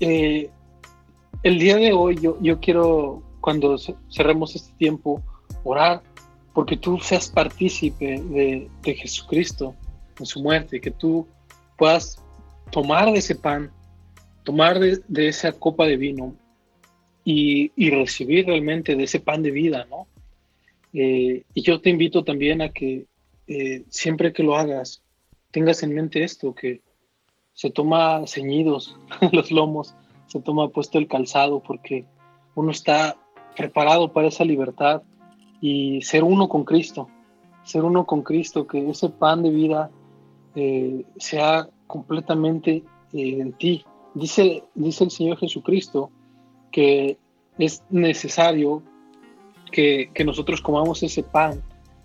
Eh, 0.00 0.50
el 1.42 1.58
día 1.58 1.76
de 1.76 1.92
hoy 1.92 2.16
yo, 2.20 2.36
yo 2.40 2.60
quiero, 2.60 3.22
cuando 3.40 3.76
cerremos 4.10 4.54
este 4.56 4.72
tiempo, 4.76 5.22
orar 5.64 6.02
porque 6.52 6.76
tú 6.76 6.98
seas 6.98 7.28
partícipe 7.28 8.20
de, 8.20 8.70
Jesucristo 8.82 9.74
en 10.18 10.26
su 10.26 10.42
muerte, 10.42 10.80
que 10.80 10.90
tú 10.90 11.26
puedas 11.76 12.16
tomar 12.70 13.12
de 13.12 13.18
ese 13.18 13.34
pan, 13.34 13.70
tomar 14.44 14.78
de, 14.78 15.28
esa 15.28 15.52
copa 15.52 15.86
de 15.86 15.96
vino 15.96 16.34
y, 17.24 17.70
recibir 17.90 18.46
realmente 18.46 18.94
de 18.94 19.04
ese 19.04 19.20
pan 19.20 19.42
de 19.42 19.50
vida, 19.50 19.86
¿no? 19.90 20.06
Eh, 20.92 21.44
y 21.52 21.62
yo 21.62 21.80
te 21.80 21.90
invito 21.90 22.24
también 22.24 22.62
a 22.62 22.70
que 22.70 23.06
eh, 23.48 23.84
siempre 23.88 24.32
que 24.32 24.42
lo 24.42 24.56
hagas, 24.56 25.02
tengas 25.50 25.82
en 25.82 25.94
mente 25.94 26.22
esto, 26.22 26.54
que 26.54 26.80
se 27.52 27.70
toma 27.70 28.26
ceñidos 28.26 28.96
los 29.32 29.50
lomos 29.50 29.94
se 30.26 30.40
toma 30.40 30.68
puesto 30.68 30.98
el 30.98 31.08
calzado 31.08 31.60
porque 31.60 32.04
uno 32.54 32.70
está 32.70 33.16
preparado 33.56 34.12
para 34.12 34.28
esa 34.28 34.44
libertad 34.44 35.02
y 35.60 36.02
ser 36.02 36.24
uno 36.24 36.48
con 36.48 36.64
Cristo, 36.64 37.08
ser 37.64 37.84
uno 37.84 38.06
con 38.06 38.22
Cristo, 38.22 38.66
que 38.66 38.90
ese 38.90 39.08
pan 39.08 39.42
de 39.42 39.50
vida 39.50 39.90
eh, 40.54 41.04
sea 41.16 41.68
completamente 41.86 42.84
eh, 43.12 43.38
en 43.40 43.52
ti. 43.52 43.84
Dice, 44.14 44.64
dice 44.74 45.04
el 45.04 45.10
Señor 45.10 45.38
Jesucristo 45.38 46.10
que 46.72 47.18
es 47.58 47.82
necesario 47.90 48.82
que, 49.72 50.10
nosotros 50.24 50.60
comamos 50.60 51.02
ese 51.02 51.22
pan, 51.22 51.62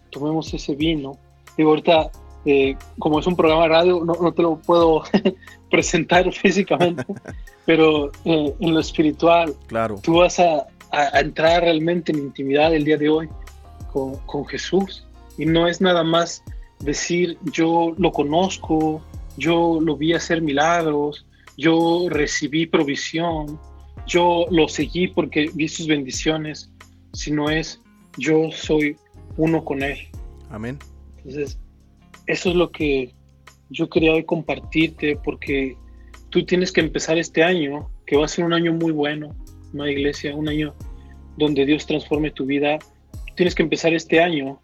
tomemos 0.10 0.54
ese 0.54 0.76
vino. 0.76 1.18
Y 1.58 1.64
ahorita 1.64 2.12
Eh, 2.44 2.76
como 2.98 3.20
es 3.20 3.28
un 3.28 3.36
programa 3.36 3.64
de 3.64 3.70
radio, 3.70 4.04
no, 4.04 4.34
te 4.34 4.42
lo 4.42 4.56
puedo 4.56 5.04
presentar 5.70 6.32
físicamente, 6.34 7.06
pero 7.68 8.12
eh, 8.26 8.56
en 8.60 8.74
lo 8.74 8.80
espiritual, 8.80 9.54
claro. 9.68 10.00
tú 10.02 10.16
vas 10.16 10.40
a, 10.40 10.66
entrar 11.14 11.62
realmente 11.62 12.12
en 12.12 12.18
intimidad 12.18 12.74
el 12.74 12.84
día 12.84 12.98
de 12.98 13.10
hoy 13.10 13.30
con, 13.94 14.18
con 14.26 14.46
Jesús. 14.48 15.06
Y 15.38 15.46
no 15.46 15.68
es 15.68 15.80
nada 15.80 16.04
más 16.04 16.44
decir 16.80 17.38
yo 17.54 17.94
lo 17.98 18.12
conozco, 18.12 19.02
yo 19.42 19.80
lo 19.82 19.98
vi 19.98 20.14
hacer 20.14 20.42
milagros, 20.42 21.26
yo 21.58 22.08
recibí 22.10 22.68
provisión, 22.68 23.60
yo 24.08 24.46
lo 24.52 24.68
seguí 24.68 25.08
porque 25.08 25.50
vi 25.54 25.68
sus 25.68 25.88
bendiciones, 25.88 26.72
sino 27.14 27.50
es 27.50 27.82
yo 28.18 28.52
soy 28.52 28.96
uno 29.38 29.66
con 29.66 29.82
Él. 29.82 29.98
Amén. 30.50 30.78
Entonces, 31.18 31.60
eso 32.28 32.50
es 32.50 32.56
lo 32.56 32.72
que 32.72 33.14
yo 33.70 33.90
quería 33.90 34.14
hoy 34.14 34.26
compartirte 34.26 35.18
porque 35.24 35.76
tú 36.30 36.46
tienes 36.46 36.72
que 36.72 36.82
empezar 36.82 37.18
este 37.18 37.44
año, 37.44 37.90
que 38.06 38.18
va 38.18 38.26
a 38.26 38.28
ser 38.28 38.46
un 38.46 38.54
año 38.54 38.74
muy 38.74 38.92
bueno, 38.92 39.36
una 39.74 39.90
iglesia, 39.90 40.36
un 40.36 40.50
año 40.50 40.76
donde 41.38 41.66
Dios 41.66 41.88
transforme 41.88 42.30
tu 42.32 42.46
vida. 42.46 42.78
Tienes 43.36 43.56
que 43.56 43.64
empezar 43.64 43.94
este 43.94 44.22
año 44.22 44.60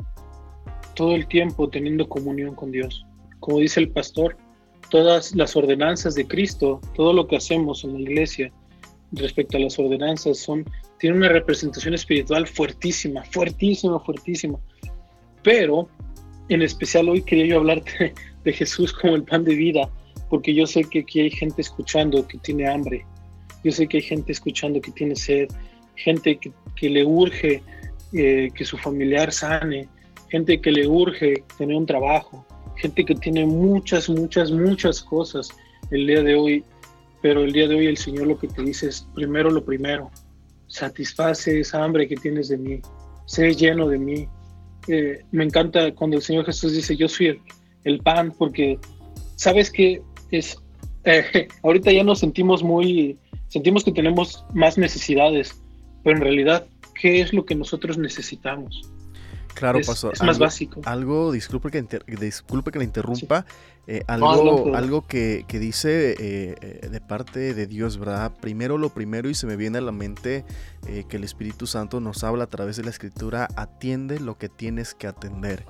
todo 0.95 1.15
el 1.15 1.27
tiempo 1.27 1.67
teniendo 1.69 2.07
comunión 2.07 2.53
con 2.53 2.71
Dios. 2.71 3.05
Como 3.39 3.59
dice 3.59 3.79
el 3.79 3.89
pastor, 3.89 4.37
todas 4.89 5.35
las 5.35 5.55
ordenanzas 5.55 6.15
de 6.15 6.27
Cristo, 6.27 6.81
todo 6.95 7.13
lo 7.13 7.27
que 7.27 7.37
hacemos 7.37 7.83
en 7.83 7.93
la 7.93 7.99
iglesia 7.99 8.51
respecto 9.11 9.57
a 9.57 9.61
las 9.61 9.79
ordenanzas 9.79 10.39
son 10.39 10.65
tiene 10.99 11.17
una 11.17 11.29
representación 11.29 11.93
espiritual 11.93 12.47
fuertísima, 12.47 13.23
fuertísima, 13.25 13.99
fuertísima. 13.99 14.59
Pero 15.43 15.87
en 16.49 16.61
especial 16.61 17.09
hoy 17.09 17.21
quería 17.21 17.45
yo 17.45 17.57
hablarte 17.57 18.13
de 18.43 18.53
Jesús 18.53 18.93
como 18.93 19.15
el 19.15 19.23
pan 19.23 19.43
de 19.43 19.55
vida, 19.55 19.89
porque 20.29 20.53
yo 20.53 20.65
sé 20.65 20.83
que 20.83 20.99
aquí 20.99 21.21
hay 21.21 21.29
gente 21.29 21.61
escuchando 21.61 22.27
que 22.27 22.37
tiene 22.39 22.67
hambre. 22.67 23.05
Yo 23.63 23.71
sé 23.71 23.87
que 23.87 23.97
hay 23.97 24.03
gente 24.03 24.31
escuchando 24.31 24.81
que 24.81 24.91
tiene 24.91 25.15
sed, 25.15 25.47
gente 25.95 26.39
que, 26.75 26.89
le 26.89 27.03
urge 27.03 27.61
eh, 28.13 28.49
que 28.53 28.65
su 28.65 28.77
familiar 28.77 29.31
sane, 29.31 29.87
gente 30.29 30.61
que 30.61 30.71
le 30.71 30.87
urge 30.87 31.43
tener 31.57 31.75
un 31.75 31.85
trabajo, 31.85 32.45
gente 32.77 33.05
que 33.05 33.15
tiene 33.15 33.45
muchas, 33.45 34.09
muchas, 34.09 34.51
muchas 34.51 35.01
cosas 35.01 35.49
el 35.91 36.07
día 36.07 36.23
de 36.23 36.35
hoy, 36.35 36.63
pero 37.21 37.43
el 37.43 37.51
día 37.51 37.67
de 37.67 37.75
hoy 37.75 37.87
el 37.87 37.97
Señor 37.97 38.27
lo 38.27 38.37
que 38.37 38.47
te 38.47 38.61
dice 38.61 38.87
es 38.87 39.07
primero 39.15 39.49
lo 39.49 39.63
primero, 39.63 40.11
satisface 40.67 41.59
esa 41.59 41.83
hambre 41.83 42.07
que 42.07 42.15
tienes 42.15 42.49
de 42.49 42.57
mí, 42.57 42.79
sé 43.25 43.53
lleno 43.53 43.87
de 43.87 43.97
mí. 43.97 44.27
Eh, 44.87 45.23
me 45.31 45.43
encanta 45.43 45.93
cuando 45.93 46.17
el 46.17 46.23
Señor 46.23 46.45
Jesús 46.45 46.73
dice 46.73 46.95
yo 46.95 47.07
soy 47.09 47.41
el, 47.83 47.99
pan, 47.99 48.33
porque 48.37 48.79
sabes 49.35 49.69
que 49.71 50.01
es, 50.31 50.57
eh, 51.03 51.47
ahorita 51.63 51.91
ya 51.91 52.03
nos 52.03 52.19
sentimos 52.19 52.63
muy, 52.63 53.17
sentimos 53.47 53.83
que 53.83 53.91
tenemos 53.91 54.45
más 54.53 54.77
necesidades, 54.77 55.61
pero 56.03 56.17
en 56.17 56.23
realidad, 56.23 56.67
¿qué 56.99 57.21
es 57.21 57.33
lo 57.33 57.45
que 57.45 57.55
nosotros 57.55 57.97
necesitamos? 57.97 58.81
Claro, 59.57 59.79
pasó. 59.85 60.11
Es 60.11 60.21
más 60.21 60.37
básico. 60.37 60.81
Algo, 60.85 61.31
disculpe 61.31 61.71
que, 61.71 61.83
disculpe 62.19 62.71
que 62.71 62.79
le 62.79 62.85
interrumpa. 62.85 63.45
Eh, 63.89 64.03
algo, 64.07 64.75
algo 64.75 65.07
que, 65.07 65.45
dice 65.49 66.11
eh, 66.11 66.55
eh, 66.61 66.89
de 66.89 67.01
parte 67.01 67.53
de 67.53 67.67
Dios, 67.67 67.97
¿verdad? 67.97 68.33
Primero 68.39 68.77
lo 68.77 68.89
primero 68.89 69.29
y 69.29 69.33
se 69.33 69.47
me 69.47 69.55
viene 69.55 69.77
a 69.77 69.81
la 69.81 69.93
mente 69.93 70.43
que 71.09 71.17
el 71.17 71.23
Espíritu 71.23 71.67
Santo 71.67 71.99
nos 71.99 72.23
habla 72.23 72.45
a 72.45 72.47
través 72.47 72.77
de 72.77 72.83
la 72.83 72.89
Escritura, 72.89 73.47
atiende 73.55 74.19
lo 74.19 74.37
que 74.37 74.49
tienes 74.49 74.93
que 74.93 75.07
atender. 75.07 75.65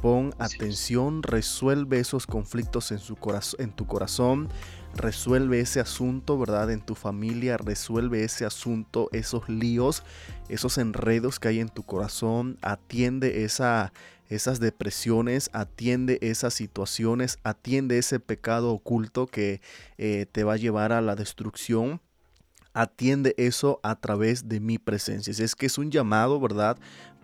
Pon 0.00 0.34
atención, 0.38 1.22
resuelve 1.22 1.98
esos 1.98 2.26
conflictos 2.26 2.90
en, 2.92 2.98
su 2.98 3.16
en 3.58 3.70
tu 3.72 3.86
corazón, 3.86 4.48
resuelve 4.96 5.60
ese 5.60 5.80
asunto, 5.80 6.38
¿verdad? 6.38 6.70
En 6.70 6.80
tu 6.80 6.94
familia, 6.94 7.56
resuelve 7.56 8.24
ese 8.24 8.44
asunto, 8.44 9.08
esos 9.12 9.48
líos, 9.48 10.02
esos 10.48 10.78
enredos 10.78 11.38
que 11.38 11.48
hay 11.48 11.60
en 11.60 11.68
tu 11.68 11.82
corazón, 11.82 12.58
atiende 12.62 13.44
esa, 13.44 13.92
esas 14.28 14.60
depresiones, 14.60 15.50
atiende 15.52 16.18
esas 16.22 16.54
situaciones, 16.54 17.38
atiende 17.42 17.98
ese 17.98 18.20
pecado 18.20 18.72
oculto 18.72 19.26
que 19.26 19.60
eh, 19.98 20.26
te 20.30 20.44
va 20.44 20.54
a 20.54 20.58
llevar 20.58 20.92
a 20.92 21.00
la 21.00 21.14
destrucción 21.14 22.00
atiende 22.76 23.34
eso 23.38 23.80
a 23.82 23.96
través 23.96 24.50
de 24.50 24.60
mi 24.60 24.76
presencia. 24.76 25.32
Es 25.32 25.54
que 25.54 25.64
es 25.64 25.78
un 25.78 25.90
llamado, 25.90 26.38
¿verdad? 26.38 26.76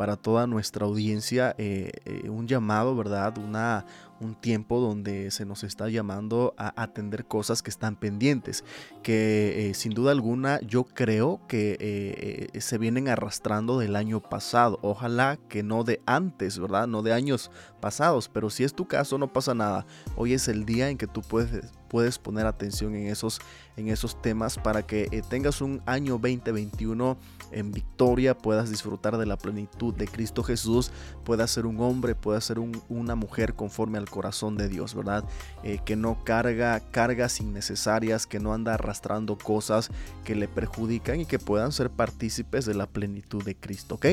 Para 0.02 0.16
toda 0.16 0.48
nuestra 0.48 0.84
audiencia, 0.84 1.54
eh, 1.58 1.92
eh, 2.06 2.28
un 2.28 2.48
llamado, 2.48 2.96
¿verdad? 2.96 3.38
Una, 3.38 3.86
un 4.18 4.34
tiempo 4.34 4.80
donde 4.80 5.30
se 5.30 5.44
nos 5.44 5.62
está 5.62 5.88
llamando 5.88 6.54
a 6.58 6.82
atender 6.82 7.24
cosas 7.24 7.62
que 7.62 7.70
están 7.70 7.94
pendientes, 7.94 8.64
que 9.04 9.70
eh, 9.70 9.74
sin 9.74 9.94
duda 9.94 10.10
alguna 10.10 10.58
yo 10.62 10.82
creo 10.82 11.40
que 11.46 12.50
se 12.58 12.78
vienen 12.78 13.06
arrastrando 13.06 13.78
del 13.78 13.94
año 13.94 14.20
pasado. 14.20 14.80
Ojalá 14.82 15.38
que 15.48 15.62
no 15.62 15.84
de 15.84 16.00
antes, 16.04 16.58
¿verdad? 16.58 16.88
No 16.88 17.02
de 17.02 17.12
años 17.12 17.52
pasados, 17.80 18.28
pero 18.28 18.50
si 18.50 18.64
es 18.64 18.74
tu 18.74 18.88
caso 18.88 19.18
no 19.18 19.32
pasa 19.32 19.54
nada. 19.54 19.86
Hoy 20.16 20.32
es 20.32 20.48
el 20.48 20.64
día 20.64 20.88
en 20.90 20.98
que 20.98 21.06
tú 21.06 21.20
puedes 21.20 21.70
puedes 21.92 22.18
poner 22.18 22.46
atención 22.46 22.94
en 22.94 23.08
esos, 23.08 23.38
en 23.76 23.88
esos 23.88 24.20
temas 24.22 24.56
para 24.56 24.82
que 24.82 25.22
tengas 25.28 25.60
un 25.60 25.82
año 25.84 26.12
2021 26.12 27.18
en 27.50 27.70
victoria, 27.70 28.36
puedas 28.36 28.70
disfrutar 28.70 29.18
de 29.18 29.26
la 29.26 29.36
plenitud 29.36 29.91
de 29.96 30.06
Cristo 30.06 30.42
Jesús, 30.42 30.90
puedas 31.24 31.50
ser 31.50 31.66
un 31.66 31.80
hombre, 31.80 32.14
puedas 32.14 32.44
ser 32.44 32.58
una 32.88 33.14
mujer 33.14 33.54
conforme 33.54 33.98
al 33.98 34.08
corazón 34.08 34.56
de 34.56 34.68
Dios, 34.68 34.94
¿verdad? 34.94 35.24
Eh, 35.62 35.78
que 35.84 35.96
no 35.96 36.22
carga 36.24 36.80
cargas 36.90 37.40
innecesarias, 37.40 38.26
que 38.26 38.40
no 38.40 38.52
anda 38.52 38.74
arrastrando 38.74 39.36
cosas 39.36 39.90
que 40.24 40.34
le 40.34 40.48
perjudican 40.48 41.20
y 41.20 41.26
que 41.26 41.38
puedan 41.38 41.72
ser 41.72 41.90
partícipes 41.90 42.64
de 42.64 42.74
la 42.74 42.86
plenitud 42.86 43.42
de 43.42 43.56
Cristo, 43.56 43.96
¿ok? 43.96 44.06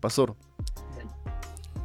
Pastor. 0.00 0.36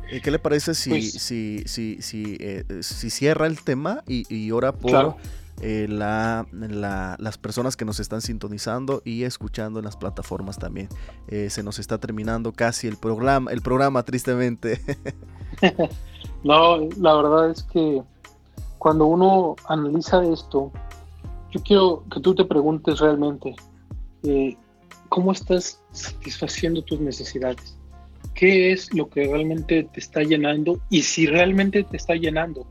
Eh, 0.10 0.22
¿Qué 0.22 0.32
le 0.32 0.40
parece 0.40 0.76
si, 0.76 0.90
pues 0.90 1.12
si, 1.12 1.64
si, 1.66 2.02
si, 2.02 2.38
eh, 2.40 2.66
si, 2.82 3.10
cierra 3.10 3.48
el 3.48 3.62
tema 3.62 4.04
y, 4.08 4.32
y 4.34 4.52
ora 4.52 4.72
por 4.72 5.16
eh, 5.64 5.88
la, 5.88 6.46
las 6.52 7.38
personas 7.38 7.76
que 7.76 7.86
nos 7.86 8.00
están 8.00 8.22
sintonizando 8.22 9.02
y 9.06 9.24
escuchando 9.24 9.80
en 9.80 9.86
las 9.86 9.98
plataformas 9.98 10.58
también? 10.58 10.90
se 11.50 11.64
nos 11.64 11.80
está 11.80 11.98
terminando 11.98 12.52
casi 12.52 12.88
el 12.88 12.98
programa, 12.98 13.52
el 13.52 13.62
programa 13.62 14.04
tristemente. 14.04 14.80
no, 16.44 16.90
la 16.98 17.16
verdad 17.16 17.50
es 17.50 17.64
que 17.64 18.04
cuando 18.78 19.06
uno 19.06 19.56
analiza 19.68 20.24
esto, 20.24 20.72
yo 21.52 21.64
quiero 21.64 22.04
que 22.12 22.20
tú 22.20 22.36
te 22.36 22.46
preguntes 22.46 23.00
realmente, 23.00 23.56
¿cómo 25.10 25.32
estás 25.32 25.82
satisfaciendo 25.92 26.84
tus 26.84 27.00
necesidades? 27.00 27.78
qué 28.34 28.72
es 28.72 28.94
lo 28.94 29.10
que 29.10 29.26
realmente 29.28 29.84
te 29.84 30.00
está 30.00 30.22
llenando 30.22 30.80
y 30.90 31.02
si 31.04 31.26
realmente 31.28 31.84
te 31.84 31.98
está 31.98 32.16
llenando. 32.16 32.66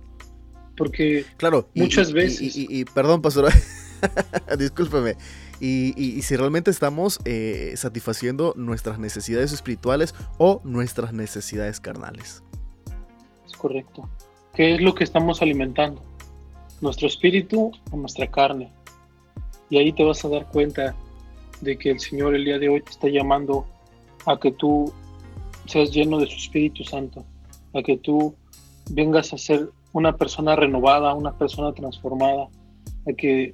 Porque 0.76 1.24
claro, 1.36 1.68
muchas 1.74 2.12
veces... 2.12 2.56
Y, 2.56 2.84
perdón, 2.86 3.22
pastor, 3.22 3.52
discúlpeme. 4.58 5.16
Y, 5.60 6.22
si 6.22 6.36
realmente 6.36 6.70
estamos 6.70 7.20
eh, 7.24 7.74
satisfaciendo 7.76 8.54
nuestras 8.56 8.98
necesidades 8.98 9.52
espirituales 9.52 10.14
o 10.38 10.60
nuestras 10.64 11.12
necesidades 11.12 11.80
carnales. 11.80 12.42
Es 13.46 13.52
correcto. 13.52 14.08
¿Qué 14.54 14.74
es 14.74 14.80
lo 14.80 14.94
que 14.94 15.04
estamos 15.04 15.40
alimentando? 15.40 16.02
¿Nuestro 16.80 17.06
espíritu 17.06 17.72
o 17.90 17.96
nuestra 17.96 18.26
carne? 18.28 18.72
Y 19.70 19.78
ahí 19.78 19.92
te 19.92 20.04
vas 20.04 20.24
a 20.24 20.28
dar 20.28 20.46
cuenta 20.48 20.94
de 21.60 21.78
que 21.78 21.90
el 21.90 22.00
Señor 22.00 22.34
el 22.34 22.44
día 22.44 22.58
de 22.58 22.68
hoy 22.68 22.82
te 22.82 22.90
está 22.90 23.08
llamando 23.08 23.64
a 24.26 24.38
que 24.38 24.52
tú 24.52 24.92
seas 25.66 25.92
lleno 25.92 26.18
de 26.18 26.26
su 26.26 26.36
Espíritu 26.36 26.84
Santo, 26.84 27.24
a 27.72 27.82
que 27.82 27.96
tú 27.96 28.34
vengas 28.90 29.32
a 29.32 29.38
ser 29.38 29.70
una 29.92 30.16
persona 30.16 30.56
renovada, 30.56 31.14
una 31.14 31.36
persona 31.36 31.72
transformada, 31.72 32.48
a 33.08 33.12
que 33.12 33.52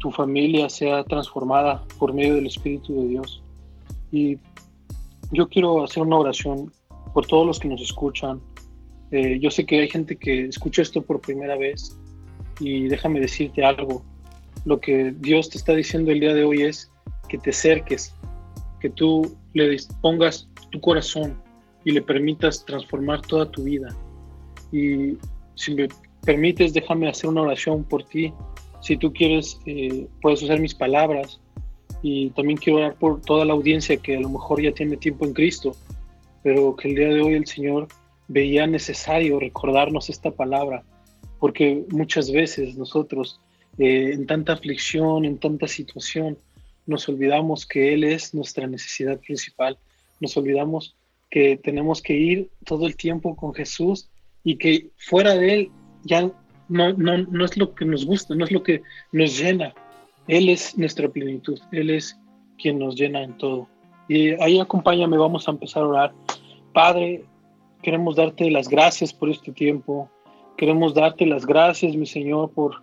tu 0.00 0.10
familia 0.10 0.68
sea 0.68 1.04
transformada 1.04 1.84
por 1.98 2.12
medio 2.12 2.34
del 2.34 2.46
Espíritu 2.46 3.02
de 3.02 3.08
Dios. 3.08 3.42
Y 4.10 4.38
yo 5.30 5.48
quiero 5.48 5.84
hacer 5.84 6.02
una 6.02 6.18
oración 6.18 6.72
por 7.14 7.26
todos 7.26 7.46
los 7.46 7.60
que 7.60 7.68
nos 7.68 7.80
escuchan. 7.80 8.40
Eh, 9.10 9.38
yo 9.40 9.50
sé 9.50 9.64
que 9.64 9.80
hay 9.80 9.88
gente 9.88 10.16
que 10.16 10.46
escucha 10.46 10.82
esto 10.82 11.02
por 11.02 11.20
primera 11.20 11.56
vez 11.56 11.96
y 12.58 12.88
déjame 12.88 13.20
decirte 13.20 13.64
algo. 13.64 14.02
Lo 14.64 14.80
que 14.80 15.14
Dios 15.18 15.50
te 15.50 15.58
está 15.58 15.74
diciendo 15.74 16.10
el 16.10 16.20
día 16.20 16.34
de 16.34 16.44
hoy 16.44 16.62
es 16.62 16.90
que 17.28 17.38
te 17.38 17.50
acerques, 17.50 18.14
que 18.80 18.90
tú 18.90 19.36
le 19.54 19.68
dispongas 19.68 20.48
tu 20.70 20.80
corazón 20.80 21.40
y 21.84 21.92
le 21.92 22.02
permitas 22.02 22.64
transformar 22.64 23.22
toda 23.22 23.50
tu 23.50 23.64
vida. 23.64 23.88
Y 24.70 25.18
si 25.54 25.74
me 25.74 25.88
permites, 26.24 26.72
déjame 26.72 27.08
hacer 27.08 27.28
una 27.30 27.42
oración 27.42 27.84
por 27.84 28.04
ti. 28.04 28.32
Si 28.80 28.96
tú 28.96 29.12
quieres, 29.12 29.60
eh, 29.66 30.06
puedes 30.20 30.42
usar 30.42 30.60
mis 30.60 30.74
palabras. 30.74 31.40
Y 32.02 32.30
también 32.30 32.58
quiero 32.58 32.78
orar 32.78 32.94
por 32.94 33.20
toda 33.20 33.44
la 33.44 33.52
audiencia 33.52 33.96
que 33.96 34.16
a 34.16 34.20
lo 34.20 34.28
mejor 34.28 34.60
ya 34.60 34.72
tiene 34.72 34.96
tiempo 34.96 35.24
en 35.24 35.34
Cristo, 35.34 35.76
pero 36.42 36.74
que 36.74 36.88
el 36.88 36.94
día 36.96 37.08
de 37.08 37.20
hoy 37.20 37.34
el 37.34 37.46
Señor 37.46 37.86
veía 38.26 38.66
necesario 38.66 39.38
recordarnos 39.38 40.10
esta 40.10 40.32
palabra, 40.32 40.82
porque 41.38 41.84
muchas 41.90 42.32
veces 42.32 42.76
nosotros 42.76 43.40
eh, 43.78 44.12
en 44.12 44.26
tanta 44.26 44.54
aflicción, 44.54 45.24
en 45.24 45.38
tanta 45.38 45.68
situación, 45.68 46.38
nos 46.86 47.08
olvidamos 47.08 47.66
que 47.66 47.94
Él 47.94 48.02
es 48.02 48.34
nuestra 48.34 48.66
necesidad 48.66 49.20
principal, 49.20 49.78
nos 50.20 50.36
olvidamos 50.36 50.96
que 51.30 51.56
tenemos 51.56 52.02
que 52.02 52.14
ir 52.14 52.50
todo 52.64 52.86
el 52.86 52.96
tiempo 52.96 53.36
con 53.36 53.54
Jesús 53.54 54.10
y 54.44 54.56
que 54.56 54.90
fuera 54.96 55.34
de 55.34 55.54
Él 55.54 55.70
ya 56.04 56.30
no, 56.68 56.92
no, 56.92 57.18
no 57.18 57.44
es 57.44 57.56
lo 57.56 57.74
que 57.74 57.84
nos 57.84 58.04
gusta, 58.04 58.34
no 58.34 58.44
es 58.44 58.52
lo 58.52 58.62
que 58.62 58.82
nos 59.12 59.38
llena. 59.38 59.74
Él 60.28 60.48
es 60.48 60.76
nuestra 60.78 61.08
plenitud, 61.08 61.58
Él 61.72 61.90
es 61.90 62.18
quien 62.58 62.78
nos 62.78 62.96
llena 62.96 63.22
en 63.22 63.36
todo. 63.38 63.68
Y 64.08 64.30
ahí 64.42 64.58
acompáñame, 64.60 65.16
vamos 65.16 65.46
a 65.46 65.52
empezar 65.52 65.82
a 65.82 65.88
orar. 65.88 66.12
Padre, 66.72 67.24
queremos 67.82 68.16
darte 68.16 68.50
las 68.50 68.68
gracias 68.68 69.12
por 69.12 69.30
este 69.30 69.52
tiempo. 69.52 70.08
Queremos 70.56 70.94
darte 70.94 71.26
las 71.26 71.46
gracias, 71.46 71.96
mi 71.96 72.06
Señor, 72.06 72.50
por 72.50 72.82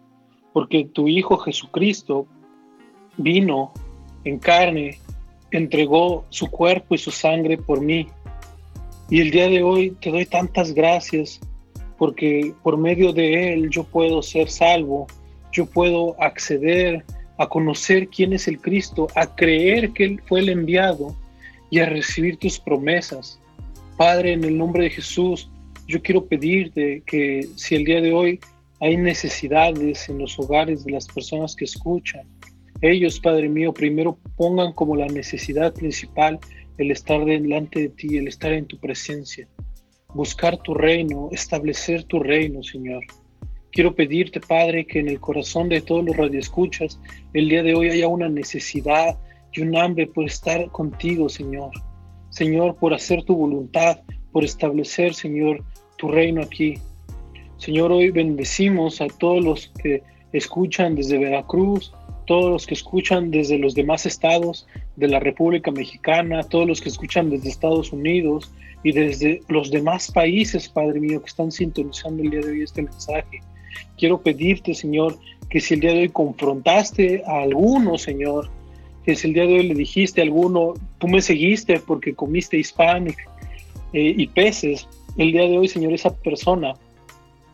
porque 0.53 0.85
tu 0.85 1.07
Hijo 1.07 1.37
Jesucristo 1.37 2.25
vino 3.17 3.71
en 4.23 4.39
carne, 4.39 4.99
entregó 5.51 6.25
su 6.29 6.49
cuerpo 6.49 6.95
y 6.95 6.97
su 6.97 7.11
sangre 7.11 7.57
por 7.57 7.81
mí. 7.81 8.07
Y 9.09 9.21
el 9.21 9.31
día 9.31 9.47
de 9.47 9.63
hoy 9.63 9.91
te 10.01 10.11
doy 10.11 10.25
tantas 10.25 10.73
gracias 10.73 11.39
porque 11.99 12.53
por 12.63 12.77
medio 12.77 13.13
de 13.13 13.53
Él 13.53 13.69
yo 13.69 13.83
puedo 13.83 14.23
ser 14.23 14.49
salvo, 14.49 15.05
yo 15.51 15.65
puedo 15.65 16.19
acceder 16.21 17.03
a 17.37 17.47
conocer 17.47 18.07
quién 18.07 18.33
es 18.33 18.47
el 18.47 18.59
Cristo, 18.59 19.07
a 19.15 19.35
creer 19.35 19.91
que 19.91 20.05
Él 20.05 20.21
fue 20.25 20.39
el 20.39 20.49
enviado 20.49 21.15
y 21.69 21.79
a 21.79 21.85
recibir 21.85 22.37
tus 22.37 22.57
promesas. 22.59 23.39
Padre, 23.97 24.31
en 24.31 24.45
el 24.45 24.57
nombre 24.57 24.85
de 24.85 24.89
Jesús, 24.91 25.51
yo 25.87 26.01
quiero 26.01 26.25
pedirte 26.25 27.03
que 27.05 27.47
si 27.55 27.75
el 27.75 27.83
día 27.83 27.99
de 27.99 28.13
hoy 28.13 28.39
hay 28.79 28.95
necesidades 28.95 30.07
en 30.07 30.19
los 30.19 30.39
hogares 30.39 30.85
de 30.85 30.93
las 30.93 31.05
personas 31.05 31.53
que 31.53 31.65
escuchan, 31.65 32.25
ellos, 32.81 33.19
Padre 33.19 33.49
mío, 33.49 33.73
primero 33.73 34.17
pongan 34.37 34.71
como 34.71 34.95
la 34.95 35.07
necesidad 35.07 35.73
principal 35.73 36.39
el 36.77 36.91
estar 36.91 37.25
delante 37.25 37.81
de 37.81 37.89
ti, 37.89 38.15
el 38.15 38.29
estar 38.29 38.53
en 38.53 38.67
tu 38.67 38.79
presencia, 38.79 39.49
buscar 40.13 40.57
tu 40.57 40.73
reino, 40.73 41.29
establecer 41.31 42.03
tu 42.03 42.19
reino, 42.19 42.63
Señor. 42.63 43.03
Quiero 43.71 43.93
pedirte, 43.93 44.39
Padre, 44.39 44.85
que 44.85 44.99
en 44.99 45.09
el 45.09 45.19
corazón 45.19 45.69
de 45.69 45.81
todos 45.81 46.03
los 46.03 46.17
radioescuchas 46.17 46.99
el 47.33 47.49
día 47.49 47.61
de 47.61 47.75
hoy 47.75 47.89
haya 47.89 48.07
una 48.07 48.27
necesidad 48.27 49.17
y 49.53 49.61
un 49.61 49.75
hambre 49.77 50.07
por 50.07 50.25
estar 50.25 50.69
contigo, 50.71 51.29
Señor. 51.29 51.71
Señor, 52.29 52.75
por 52.75 52.93
hacer 52.93 53.23
tu 53.23 53.35
voluntad, 53.35 53.99
por 54.31 54.43
establecer, 54.43 55.13
Señor, 55.13 55.63
tu 55.97 56.07
reino 56.07 56.41
aquí. 56.41 56.75
Señor, 57.57 57.91
hoy 57.91 58.09
bendecimos 58.09 59.01
a 59.01 59.07
todos 59.07 59.43
los 59.43 59.67
que 59.81 60.01
escuchan 60.31 60.95
desde 60.95 61.17
Veracruz, 61.17 61.93
todos 62.29 62.51
los 62.51 62.67
que 62.67 62.75
escuchan 62.75 63.31
desde 63.31 63.57
los 63.57 63.73
demás 63.73 64.05
estados 64.05 64.67
de 64.97 65.07
la 65.07 65.19
República 65.19 65.71
Mexicana, 65.71 66.43
todos 66.43 66.67
los 66.67 66.79
que 66.79 66.89
escuchan 66.89 67.31
desde 67.31 67.49
Estados 67.49 67.91
Unidos 67.91 68.51
y 68.83 68.91
desde 68.91 69.41
los 69.47 69.71
demás 69.71 70.11
países, 70.11 70.69
Padre 70.69 70.99
mío, 70.99 71.21
que 71.21 71.25
están 71.25 71.51
sintonizando 71.51 72.21
el 72.21 72.29
día 72.29 72.41
de 72.41 72.51
hoy 72.51 72.61
este 72.61 72.83
mensaje. 72.83 73.41
Quiero 73.97 74.21
pedirte, 74.21 74.75
Señor, 74.75 75.17
que 75.49 75.59
si 75.59 75.73
el 75.73 75.79
día 75.79 75.91
de 75.91 76.01
hoy 76.01 76.09
confrontaste 76.09 77.23
a 77.25 77.41
alguno, 77.41 77.97
Señor, 77.97 78.47
que 79.03 79.15
si 79.15 79.29
el 79.29 79.33
día 79.33 79.47
de 79.47 79.53
hoy 79.55 79.67
le 79.67 79.73
dijiste 79.73 80.21
a 80.21 80.23
alguno, 80.23 80.75
tú 80.99 81.07
me 81.07 81.23
seguiste 81.23 81.79
porque 81.79 82.13
comiste 82.13 82.59
hispanic 82.59 83.27
eh, 83.91 84.13
y 84.15 84.27
peces, 84.27 84.87
el 85.17 85.31
día 85.31 85.47
de 85.47 85.57
hoy, 85.57 85.67
Señor, 85.67 85.93
esa 85.93 86.15
persona 86.15 86.75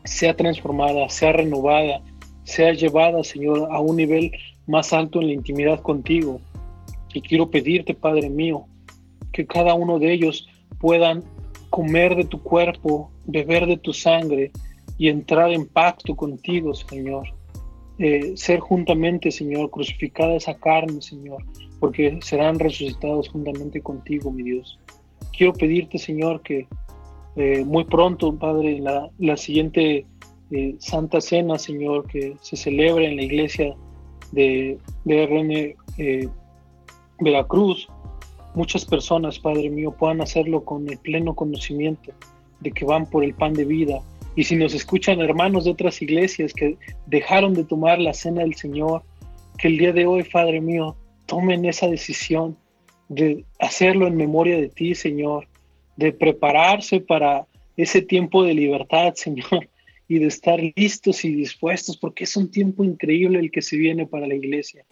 sea 0.03 0.36
transformada, 0.36 1.07
sea 1.07 1.32
renovada, 1.32 2.01
sea 2.43 2.73
llevada, 2.73 3.23
Señor, 3.23 3.69
a 3.71 3.80
un 3.80 3.95
nivel 3.95 4.34
más 4.68 4.93
alto 4.93 5.22
en 5.22 5.28
la 5.28 5.34
intimidad 5.34 5.82
contigo. 5.82 6.39
Y 7.13 7.22
quiero 7.22 7.49
pedirte, 7.49 7.93
Padre 7.93 8.30
mío, 8.30 8.66
que 9.32 9.45
cada 9.45 9.74
uno 9.74 9.99
de 9.99 10.11
ellos 10.11 10.47
puedan 10.80 11.24
comer 11.70 12.16
de 12.16 12.26
tu 12.26 12.41
cuerpo, 12.41 13.11
beber 13.26 13.66
de 13.66 13.78
tu 13.78 13.93
sangre 13.93 14.51
y 14.97 15.09
entrar 15.09 15.51
en 15.51 15.68
pacto 15.68 16.16
contigo, 16.16 16.74
Señor. 16.74 17.34
Eh, 17.97 18.34
ser 18.36 18.59
juntamente, 18.59 19.32
Señor, 19.32 19.72
crucificada 19.72 20.36
esa 20.36 20.53
carne, 20.55 21.01
Señor, 21.01 21.43
porque 21.80 22.20
serán 22.22 22.59
resucitados 22.59 23.30
juntamente 23.30 23.82
contigo, 23.82 24.32
mi 24.32 24.43
Dios. 24.43 24.80
Quiero 25.38 25.53
pedirte, 25.53 25.97
Señor, 25.97 26.41
que 26.41 26.68
eh, 27.38 27.63
muy 27.66 27.86
pronto, 27.86 28.34
Padre, 28.38 28.80
la, 28.80 29.09
la 29.18 29.38
siguiente 29.38 30.05
eh, 30.51 30.76
Santa 30.80 31.22
Cena, 31.22 31.57
Señor, 31.57 32.07
que 32.07 32.36
se 32.41 32.55
celebre 32.55 33.09
en 33.09 33.18
la 33.18 33.24
iglesia 33.24 33.76
de 34.36 34.77
BRN 35.05 35.75
eh, 35.97 36.29
Veracruz, 37.19 37.88
muchas 38.53 38.86
personas, 38.86 39.39
Padre 39.39 39.69
mío, 39.69 39.91
puedan 39.91 40.21
hacerlo 40.21 40.63
con 40.63 40.88
el 40.89 40.97
pleno 40.97 41.33
conocimiento 41.33 42.11
de 42.59 42.71
que 42.71 42.86
van 42.86 43.09
por 43.09 43.23
el 43.23 43.33
pan 43.33 43.53
de 43.53 43.65
vida. 43.65 44.01
Y 44.36 44.43
si 44.43 44.55
nos 44.55 44.73
escuchan 44.73 45.21
hermanos 45.21 45.63
de 45.63 45.71
otras 45.71 46.01
iglesias 46.01 46.53
que 46.53 46.77
dejaron 47.05 47.53
de 47.53 47.63
tomar 47.63 47.99
la 47.99 48.13
cena 48.13 48.41
del 48.41 48.55
Señor, 48.55 49.03
que 49.57 49.69
el 49.69 49.77
día 49.77 49.93
de 49.93 50.05
hoy, 50.05 50.23
Padre 50.23 50.59
mío, 50.59 50.95
tomen 51.25 51.63
esa 51.65 51.88
decisión 51.88 52.57
de 53.07 53.45
hacerlo 53.59 54.07
en 54.07 54.17
memoria 54.17 54.57
de 54.57 54.67
ti, 54.67 54.93
Señor, 54.95 55.47
de 55.95 56.11
prepararse 56.11 56.99
para 56.99 57.45
ese 57.77 58.01
tiempo 58.01 58.43
de 58.43 58.53
libertad, 58.53 59.13
Señor, 59.15 59.69
y 60.08 60.20
de 60.20 60.28
estar 60.28 60.60
listos 60.76 61.26
y 61.26 61.34
dispuestos, 61.34 61.97
porque 61.97 62.26
es 62.26 62.38
un 62.38 62.51
tiempo 62.51 62.84
increíble 62.84 63.39
el 63.39 63.51
que 63.51 63.62
se 63.62 63.78
viene 63.78 64.06
para 64.06 64.28
la 64.28 64.36
iglesia. 64.36 64.86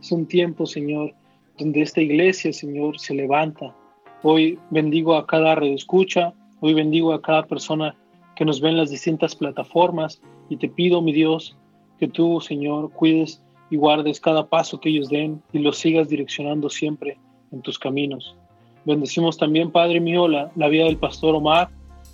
Es 0.00 0.12
un 0.12 0.26
tiempo, 0.26 0.66
Señor, 0.66 1.14
donde 1.58 1.82
esta 1.82 2.00
iglesia, 2.00 2.52
Señor, 2.52 2.98
se 2.98 3.14
levanta. 3.14 3.74
Hoy 4.22 4.58
bendigo 4.70 5.16
a 5.16 5.26
cada 5.26 5.54
red 5.54 5.72
escucha, 5.72 6.32
hoy 6.60 6.74
bendigo 6.74 7.12
a 7.12 7.22
cada 7.22 7.46
persona 7.46 7.96
que 8.36 8.44
nos 8.44 8.60
ve 8.60 8.70
en 8.70 8.76
las 8.76 8.90
distintas 8.90 9.34
plataformas 9.34 10.22
y 10.48 10.56
te 10.56 10.68
pido, 10.68 11.02
mi 11.02 11.12
Dios, 11.12 11.56
que 11.98 12.08
tú, 12.08 12.40
Señor, 12.40 12.90
cuides 12.92 13.42
y 13.70 13.76
guardes 13.76 14.20
cada 14.20 14.48
paso 14.48 14.80
que 14.80 14.88
ellos 14.88 15.08
den 15.08 15.42
y 15.52 15.58
los 15.58 15.78
sigas 15.78 16.08
direccionando 16.08 16.70
siempre 16.70 17.18
en 17.52 17.60
tus 17.60 17.78
caminos. 17.78 18.36
Bendecimos 18.84 19.36
también, 19.36 19.70
Padre 19.70 20.00
mío, 20.00 20.26
la, 20.26 20.50
la 20.56 20.68
vida 20.68 20.84
del 20.84 20.96
pastor 20.96 21.34
Omar. 21.34 21.68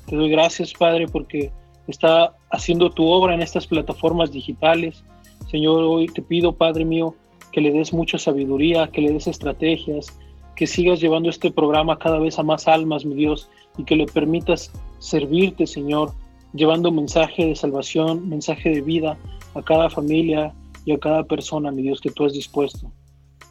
Te 0.06 0.16
doy 0.16 0.28
gracias, 0.28 0.72
Padre, 0.72 1.06
porque 1.06 1.52
está 1.88 2.34
haciendo 2.50 2.90
tu 2.90 3.06
obra 3.06 3.34
en 3.34 3.42
estas 3.42 3.66
plataformas 3.66 4.32
digitales. 4.32 5.04
Señor, 5.50 5.82
hoy 5.84 6.06
te 6.06 6.22
pido, 6.22 6.52
Padre 6.52 6.84
mío, 6.84 7.14
que 7.52 7.60
le 7.60 7.72
des 7.72 7.92
mucha 7.92 8.18
sabiduría, 8.18 8.88
que 8.88 9.00
le 9.00 9.12
des 9.12 9.26
estrategias, 9.26 10.18
que 10.56 10.66
sigas 10.66 11.00
llevando 11.00 11.30
este 11.30 11.50
programa 11.50 11.98
cada 11.98 12.18
vez 12.18 12.38
a 12.38 12.42
más 12.42 12.66
almas, 12.66 13.04
mi 13.04 13.14
Dios, 13.14 13.48
y 13.76 13.84
que 13.84 13.96
le 13.96 14.06
permitas 14.06 14.72
servirte, 14.98 15.66
Señor, 15.66 16.12
llevando 16.54 16.90
mensaje 16.90 17.46
de 17.46 17.54
salvación, 17.54 18.28
mensaje 18.28 18.70
de 18.70 18.80
vida 18.80 19.18
a 19.54 19.62
cada 19.62 19.90
familia 19.90 20.54
y 20.84 20.92
a 20.92 20.98
cada 20.98 21.24
persona, 21.24 21.70
mi 21.70 21.82
Dios, 21.82 22.00
que 22.00 22.10
tú 22.10 22.24
has 22.24 22.32
dispuesto. 22.32 22.90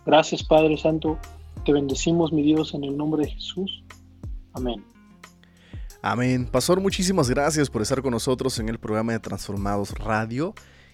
Gracias, 0.05 0.43
Padre 0.43 0.77
Santo. 0.77 1.17
Te 1.63 1.73
bendecimos, 1.73 2.31
mi 2.31 2.43
Dios, 2.43 2.73
en 2.73 2.83
el 2.83 2.97
nombre 2.97 3.25
de 3.25 3.31
Jesús. 3.31 3.83
Amén. 4.53 4.94
Amén. 6.07 6.45
Pastor, 6.45 6.79
muchísimas 6.79 7.31
gracias 7.31 7.67
por 7.67 7.81
estar 7.81 7.99
con 8.03 8.11
nosotros 8.11 8.59
en 8.59 8.69
el 8.69 8.77
programa 8.77 9.13
de 9.13 9.19
Transformados 9.19 9.89
Radio. 9.97 10.53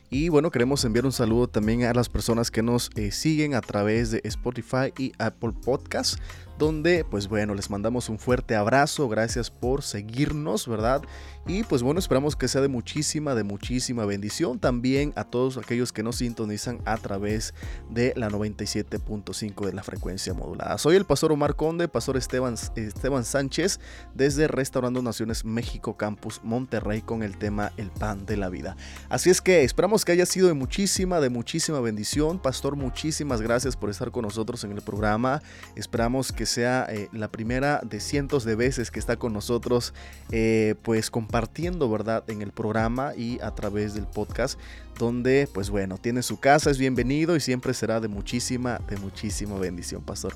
Y 0.10 0.30
bueno, 0.30 0.52
queremos 0.52 0.86
enviar 0.86 1.06
un 1.06 1.12
saludo 1.12 1.50
también 1.50 1.84
a 1.84 1.94
las 1.94 2.08
personas 2.08 2.50
que 2.50 2.64
nos 2.64 2.90
eh, 2.96 3.12
siguen 3.12 3.54
a 3.54 3.60
través 3.60 4.12
de 4.12 4.22
Spotify 4.24 4.94
y 4.98 5.12
Apple 5.20 5.52
Podcasts 5.66 6.18
donde 6.62 7.04
pues 7.04 7.28
bueno, 7.28 7.56
les 7.56 7.72
mandamos 7.72 8.08
un 8.08 8.20
fuerte 8.20 8.56
abrazo, 8.56 9.10
gracias 9.10 9.50
por 9.50 9.82
seguirnos, 9.82 10.68
¿verdad? 10.68 11.02
Y 11.48 11.64
pues 11.64 11.82
bueno, 11.82 12.00
esperamos 12.00 12.36
que 12.36 12.48
sea 12.48 12.62
de 12.62 12.68
muchísima, 12.68 13.34
de 13.34 13.44
muchísima 13.44 14.06
bendición 14.06 14.60
también 14.60 15.12
a 15.16 15.24
todos 15.24 15.58
aquellos 15.58 15.92
que 15.92 16.04
nos 16.04 16.18
sintonizan 16.18 16.80
a 16.86 16.98
través 16.98 17.56
de 17.90 18.14
la 18.16 18.30
97.5 18.30 19.66
de 19.66 19.74
la 19.74 19.82
frecuencia 19.82 20.36
modulada. 20.36 20.78
Soy 20.78 20.98
el 20.98 21.06
pastor 21.06 21.32
Omar 21.32 21.56
Conde, 21.56 21.88
pastor 21.88 22.16
Esteban, 22.16 22.54
Esteban 22.76 23.26
Sánchez, 23.26 23.80
desde 24.14 24.48
Restaurando 24.48 25.02
Naciones 25.02 25.44
México 25.44 25.98
Campus 25.98 26.42
Monterrey 26.44 27.02
con 27.02 27.24
el 27.24 27.38
tema 27.40 27.72
El 27.76 27.90
pan 27.90 28.28
de 28.28 28.38
la 28.38 28.50
vida. 28.50 28.78
Así 29.10 29.32
es 29.32 29.42
que 29.42 29.64
esperamos 29.64 30.06
que 30.06 30.12
haya 30.12 30.28
sido 30.28 30.48
de 30.48 30.54
muchísima, 30.54 31.20
de 31.22 31.30
muchísima 31.32 31.80
bendición. 31.80 32.38
Pastor, 32.38 32.76
muchísimas 32.76 33.42
gracias 33.42 33.76
por 33.76 33.90
estar 33.90 34.12
con 34.12 34.22
nosotros 34.22 34.64
en 34.64 34.74
el 34.74 34.84
programa. 34.84 35.42
Esperamos 35.76 36.32
que 36.32 36.51
sea 36.52 36.86
eh, 36.90 37.10
la 37.12 37.30
primera 37.30 37.82
de 37.84 38.00
cientos 38.00 38.44
de 38.44 38.56
veces 38.56 38.92
que 38.92 39.00
está 39.00 39.16
con 39.16 39.34
nosotros, 39.34 39.94
eh, 40.32 40.76
pues 40.84 41.10
compartiendo, 41.10 41.90
¿verdad?, 41.90 42.24
en 42.28 42.42
el 42.42 42.52
programa 42.52 43.14
y 43.16 43.40
a 43.42 43.52
través 43.52 43.94
del 43.94 44.06
podcast, 44.06 44.60
donde, 44.98 45.48
pues 45.54 45.70
bueno, 45.70 45.98
tiene 45.98 46.22
su 46.22 46.40
casa, 46.40 46.70
es 46.70 46.78
bienvenido 46.78 47.36
y 47.36 47.40
siempre 47.40 47.74
será 47.74 48.00
de 48.00 48.08
muchísima, 48.08 48.80
de 48.90 48.98
muchísima 48.98 49.58
bendición, 49.58 50.04
pastor. 50.04 50.36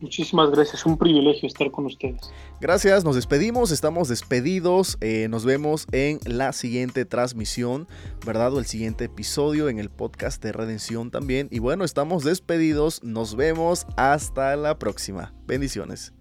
Muchísimas 0.00 0.50
gracias, 0.50 0.86
un 0.86 0.96
privilegio 0.96 1.46
estar 1.46 1.70
con 1.70 1.86
ustedes. 1.86 2.32
Gracias, 2.60 3.04
nos 3.04 3.16
despedimos, 3.16 3.70
estamos 3.70 4.08
despedidos, 4.08 4.96
eh, 5.02 5.28
nos 5.28 5.44
vemos 5.44 5.86
en 5.92 6.20
la 6.24 6.52
siguiente 6.52 7.04
transmisión, 7.04 7.86
¿verdad? 8.24 8.54
O 8.54 8.58
el 8.58 8.66
siguiente 8.66 9.04
episodio 9.04 9.68
en 9.68 9.78
el 9.78 9.90
podcast 9.90 10.42
de 10.42 10.52
Redención 10.52 11.10
también. 11.10 11.48
Y 11.50 11.58
bueno, 11.58 11.84
estamos 11.84 12.24
despedidos, 12.24 13.02
nos 13.04 13.36
vemos 13.36 13.86
hasta 13.96 14.56
la 14.56 14.78
próxima. 14.78 15.34
Bendiciones. 15.46 16.14